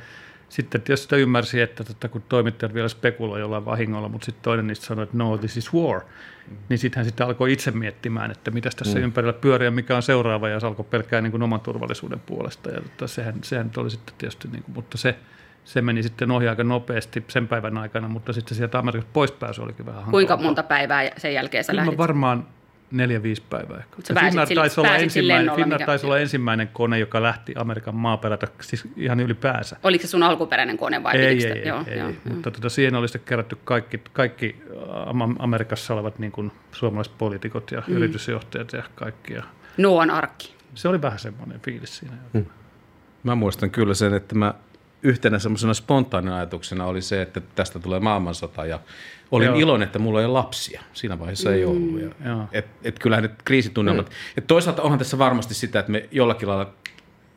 sitten 0.55 0.81
tietysti 0.81 1.15
ymmärsi, 1.15 1.61
että 1.61 1.83
tota, 1.83 2.07
kun 2.07 2.23
toimittajat 2.29 2.73
vielä 2.73 2.87
spekuloivat 2.87 3.39
jollain 3.39 3.65
vahingolla, 3.65 4.09
mutta 4.09 4.25
sitten 4.25 4.43
toinen 4.43 4.67
niistä 4.67 4.85
sanoi, 4.85 5.03
että 5.03 5.17
no, 5.17 5.37
this 5.37 5.57
is 5.57 5.73
war. 5.73 6.01
Mm. 6.01 6.57
Niin 6.69 6.77
sitten 6.77 6.97
hän 6.97 7.05
sitten 7.05 7.27
alkoi 7.27 7.53
itse 7.53 7.71
miettimään, 7.71 8.31
että 8.31 8.51
mitä 8.51 8.69
tässä 8.75 8.97
mm. 8.97 9.03
ympärillä 9.03 9.33
pyörii 9.33 9.65
ja 9.65 9.71
mikä 9.71 9.95
on 9.95 10.03
seuraava, 10.03 10.49
ja 10.49 10.59
se 10.59 10.67
alkoi 10.67 10.85
pelkkää 10.89 11.21
niin 11.21 11.31
kuin 11.31 11.43
oman 11.43 11.59
turvallisuuden 11.59 12.19
puolesta. 12.19 12.69
Ja 12.69 12.81
tota, 12.81 13.07
sehän, 13.07 13.35
sehän 13.43 13.71
oli 13.77 13.89
sitten 13.89 14.15
tietysti, 14.17 14.47
niin 14.47 14.63
kuin, 14.63 14.75
mutta 14.75 14.97
se, 14.97 15.15
se 15.65 15.81
meni 15.81 16.03
sitten 16.03 16.31
ohi 16.31 16.47
aika 16.47 16.63
nopeasti 16.63 17.23
sen 17.27 17.47
päivän 17.47 17.77
aikana, 17.77 18.07
mutta 18.07 18.33
sitten 18.33 18.57
sieltä 18.57 18.79
Amerikasta 18.79 19.13
poispääsy 19.13 19.61
olikin 19.61 19.85
vähän 19.85 19.95
hankalaa. 19.95 20.11
Kuinka 20.11 20.37
monta 20.37 20.63
päivää 20.63 21.11
sen 21.17 21.33
jälkeen 21.33 21.63
sä 21.63 21.75
lähdit? 21.75 21.97
varmaan 21.97 22.47
neljä, 22.97 23.23
viisi 23.23 23.43
päivää 23.49 23.77
ehkä. 23.77 23.95
Sä 24.03 24.13
Finnair 24.13 24.47
taisi, 24.55 24.79
olla 24.79 24.95
ensimmäinen, 24.95 25.55
Finnair 25.55 25.79
mikä... 25.79 25.85
taisi 25.85 26.05
olla 26.05 26.19
ensimmäinen 26.19 26.67
kone, 26.67 26.99
joka 26.99 27.23
lähti 27.23 27.53
Amerikan 27.57 27.95
maaperältä, 27.95 28.47
siis 28.61 28.87
ihan 28.97 29.19
ylipäänsä. 29.19 29.77
Oliko 29.83 30.01
se 30.01 30.07
sun 30.07 30.23
alkuperäinen 30.23 30.77
kone 30.77 31.03
vai? 31.03 31.15
Ei, 31.15 31.25
ei, 31.25 31.51
ei, 31.51 31.67
joo, 31.67 31.83
ei, 31.87 31.97
joo, 31.97 32.07
ei. 32.07 32.15
Joo. 32.25 32.35
mutta 32.35 32.51
tuota, 32.51 32.69
siihen 32.69 32.95
oli 32.95 33.07
sitten 33.07 33.27
kerätty 33.27 33.57
kaikki, 33.63 34.01
kaikki 34.13 34.55
Amerikassa 35.39 35.93
olevat 35.93 36.19
niin 36.19 36.31
kuin 36.31 36.51
suomalaiset 36.71 37.17
poliitikot 37.17 37.71
ja 37.71 37.83
mm. 37.87 37.95
yritysjohtajat 37.95 38.73
ja 38.73 38.83
kaikki. 38.95 39.33
Ja... 39.33 39.43
Noan 39.77 40.09
arkki. 40.09 40.55
Se 40.75 40.87
oli 40.87 41.01
vähän 41.01 41.19
semmoinen 41.19 41.59
fiilis 41.59 41.97
siinä. 41.97 42.15
Mm. 42.33 42.45
Mä 43.23 43.35
muistan 43.35 43.71
kyllä 43.71 43.93
sen, 43.93 44.13
että 44.13 44.35
mä 44.35 44.53
yhtenä 45.05 45.39
semmoisena 45.39 45.73
spontaanina 45.73 46.35
ajatuksena 46.35 46.85
oli 46.85 47.01
se, 47.01 47.21
että 47.21 47.41
tästä 47.55 47.79
tulee 47.79 47.99
maailmansota 47.99 48.65
ja 48.65 48.79
olin 49.31 49.45
Joo. 49.45 49.55
iloinen, 49.55 49.85
että 49.85 49.99
mulla 49.99 50.19
ei 50.19 50.25
ole 50.25 50.33
lapsia. 50.33 50.81
Siinä 50.93 51.19
vaiheessa 51.19 51.49
mm. 51.49 51.55
ei 51.55 51.65
ollut. 51.65 52.01
Ja, 52.01 52.47
et, 52.51 52.65
et 52.83 52.99
kyllähän 52.99 53.23
ne 53.23 53.29
kriisitunnelmat. 53.45 54.09
Mm. 54.09 54.13
Et 54.37 54.47
toisaalta 54.47 54.81
onhan 54.81 54.99
tässä 54.99 55.17
varmasti 55.17 55.53
sitä, 55.53 55.79
että 55.79 55.91
me 55.91 56.09
jollakin 56.11 56.47
lailla, 56.47 56.73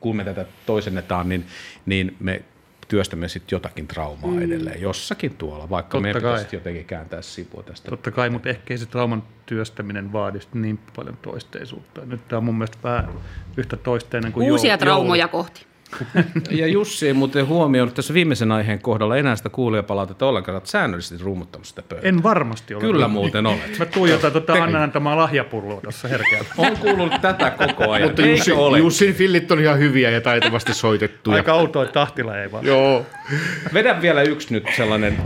kun 0.01 0.17
me 0.17 0.25
tätä 0.25 0.47
toisennetaan, 0.67 1.29
niin, 1.29 1.47
niin 1.87 2.17
me 2.21 2.43
työstämme 2.89 3.29
sitten 3.29 3.57
jotakin 3.57 3.89
traumaa 3.89 4.31
mm. 4.31 4.43
edelleen 4.43 4.81
jossakin 4.81 5.37
tuolla, 5.37 5.71
vaikka 5.71 5.91
Totta 5.91 6.03
meidän 6.03 6.23
pitäisi 6.23 6.57
jotenkin 6.57 6.85
kääntää 6.85 7.23
sipua 7.23 7.63
tästä. 7.63 7.91
Totta 7.91 8.11
kai, 8.11 8.31
mutta 8.31 8.49
ehkä 8.49 8.77
se 8.77 8.87
trauman 8.87 9.23
työstäminen 9.47 10.13
vaadi 10.13 10.39
niin 10.55 10.79
paljon 10.97 11.19
toisteisuutta. 11.23 12.01
Nyt 12.05 12.29
tämä 12.29 12.39
on 12.39 12.45
mun 12.45 12.55
mielestä 12.55 12.79
vähän 12.83 13.09
yhtä 13.57 13.77
toisteinen 13.77 14.33
kuin 14.33 14.51
Uusia 14.51 14.71
joulu. 14.71 14.79
traumoja 14.79 15.29
kohti. 15.29 15.67
Ja 16.51 16.67
Jussi 16.67 17.07
ei 17.07 17.13
muuten 17.13 17.47
huomioinut 17.47 17.95
tässä 17.95 18.15
viimeisen 18.15 18.53
aiheen 18.53 18.79
kohdalla 18.79 19.17
enää 19.17 19.37
sitä 19.37 19.49
kuulijapalautetta 19.49 20.27
ollenkaan, 20.27 20.59
että 20.59 20.71
säännöllisesti 20.71 21.25
ruumuttanut 21.25 21.67
sitä 21.67 21.83
pöytää. 21.83 22.09
En 22.09 22.23
varmasti 22.23 22.75
ole. 22.75 22.81
Kyllä 22.81 23.09
muuten 23.09 23.47
olet. 23.47 23.79
Mä 23.79 23.87
tuijotan 23.87 24.33
tuota 24.33 24.53
Annan 24.53 24.83
antamaa 24.83 25.17
lahjapulloa 25.17 25.81
tuossa 25.81 26.09
herkeällä. 26.09 26.49
On 26.57 26.77
kuullut 26.77 27.13
tätä 27.21 27.51
koko 27.51 27.91
ajan. 27.91 28.09
Mutta 28.09 28.27
Jussi, 28.27 28.53
ole? 28.53 28.79
Jussin 28.79 29.15
fillit 29.15 29.53
on 29.53 29.61
ihan 29.61 29.79
hyviä 29.79 30.11
ja 30.11 30.21
taitavasti 30.21 30.75
soitettuja. 30.75 31.37
Aika 31.37 31.55
outoa, 31.55 31.83
että 31.83 31.95
tahtila 31.95 32.39
ei 32.39 32.53
vaan. 32.53 32.67
Joo. 32.67 33.07
Vedä 33.75 34.03
vielä 34.03 34.23
yksi 34.23 34.55
nyt 34.55 34.65
sellainen 34.77 35.19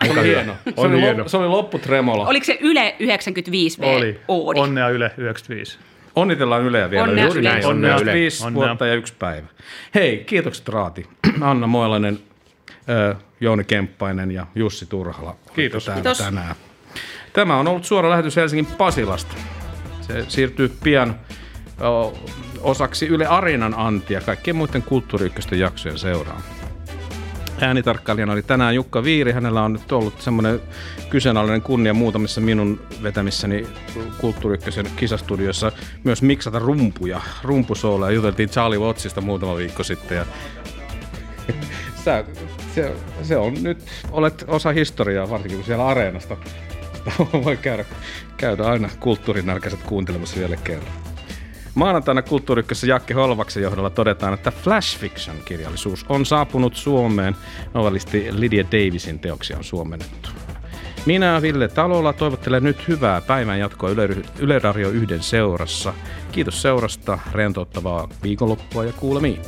Aika 0.00 0.22
hieno. 0.22 0.54
Se 0.64 0.72
on 0.76 0.92
oli, 0.92 1.00
hieno. 1.00 1.28
se 1.28 1.36
oli 1.36 1.48
lopputremola. 1.48 2.26
Oliko 2.26 2.44
se 2.44 2.58
Yle 2.60 2.94
95V? 3.00 3.84
Oli. 3.84 4.20
Oodi. 4.28 4.60
Onnea 4.60 4.88
Yle 4.88 5.10
95. 5.16 5.78
Onnitellaan 6.20 6.62
Yleä 6.62 6.90
vielä. 6.90 7.02
Onnea 7.02 7.24
Juuri 7.24 7.42
näin. 7.42 7.66
Onnea 7.66 7.98
Yle. 8.00 8.12
viisi 8.12 8.46
Onnea. 8.46 8.68
vuotta 8.68 8.86
ja 8.86 8.94
yksi 8.94 9.14
päivä. 9.18 9.46
Hei, 9.94 10.24
kiitokset 10.26 10.68
Raati. 10.68 11.06
Anna 11.40 11.66
Moilainen, 11.66 12.18
Jouni 13.40 13.64
Kemppainen 13.64 14.30
ja 14.30 14.46
Jussi 14.54 14.86
Turhala. 14.86 15.36
Kiitos. 15.54 15.90
Kiitos. 15.94 16.18
tänään. 16.18 16.54
Tämä 17.32 17.56
on 17.56 17.68
ollut 17.68 17.84
suora 17.84 18.10
lähetys 18.10 18.36
Helsingin 18.36 18.66
Pasilasta. 18.66 19.34
Se 20.00 20.24
siirtyy 20.28 20.76
pian 20.84 21.14
osaksi 22.60 23.06
Yle 23.06 23.26
Areenan 23.26 23.74
antia 23.76 24.20
kaikkien 24.20 24.56
muiden 24.56 24.82
kulttuuriykkösten 24.82 25.58
jaksojen 25.58 25.98
seuraan. 25.98 26.42
Äänitarkkailijana 27.60 28.32
oli 28.32 28.42
tänään 28.42 28.74
Jukka 28.74 29.04
Viiri. 29.04 29.32
Hänellä 29.32 29.62
on 29.62 29.72
nyt 29.72 29.92
ollut 29.92 30.20
semmoinen 30.20 30.60
kyseenalainen 31.10 31.62
kunnia 31.62 31.94
muutamissa 31.94 32.40
minun 32.40 32.80
vetämissäni 33.02 33.66
kulttuuriykkösen 34.20 34.86
kisastudiossa 34.96 35.72
myös 36.04 36.22
miksata 36.22 36.58
rumpuja, 36.58 37.20
rumpusooleja. 37.42 38.12
Juteltiin 38.12 38.48
Charlie 38.48 38.78
Wattsista 38.78 39.20
muutama 39.20 39.56
viikko 39.56 39.84
sitten 39.84 40.16
ja 40.16 40.26
Sä, 42.04 42.24
se, 42.74 42.92
se, 43.22 43.36
on 43.36 43.54
nyt, 43.62 43.78
olet 44.10 44.44
osa 44.46 44.72
historiaa, 44.72 45.30
varsinkin 45.30 45.58
kun 45.58 45.66
siellä 45.66 45.86
areenasta 45.86 46.36
voi 47.44 47.56
käydä, 47.56 47.84
käydä 48.36 48.64
aina 48.64 48.90
kulttuurinälkäiset 49.00 49.82
kuuntelemassa 49.82 50.36
vielä 50.36 50.56
kerran. 50.56 51.07
Maanantaina 51.78 52.22
kulttuurikkössä 52.22 52.86
Jakke 52.86 53.14
Holvaksen 53.14 53.62
johdolla 53.62 53.90
todetaan, 53.90 54.34
että 54.34 54.50
Flash 54.50 54.98
Fiction-kirjallisuus 54.98 56.06
on 56.08 56.26
saapunut 56.26 56.76
Suomeen. 56.76 57.36
Novellisti 57.74 58.28
Lydia 58.32 58.64
Davisin 58.64 59.18
teoksia 59.18 59.56
on 59.56 59.64
suomennettu. 59.64 60.28
Minä 61.06 61.42
Ville 61.42 61.68
Talola 61.68 62.12
toivottelen 62.12 62.64
nyt 62.64 62.88
hyvää 62.88 63.20
päivän 63.20 63.58
jatkoa 63.58 63.90
Yle, 63.90 64.08
Yle 64.38 64.58
Radio 64.58 64.88
yhden 64.88 65.22
seurassa. 65.22 65.94
Kiitos 66.32 66.62
seurasta, 66.62 67.18
rentouttavaa 67.32 68.08
viikonloppua 68.22 68.84
ja 68.84 68.92
kuulemiin. 68.92 69.40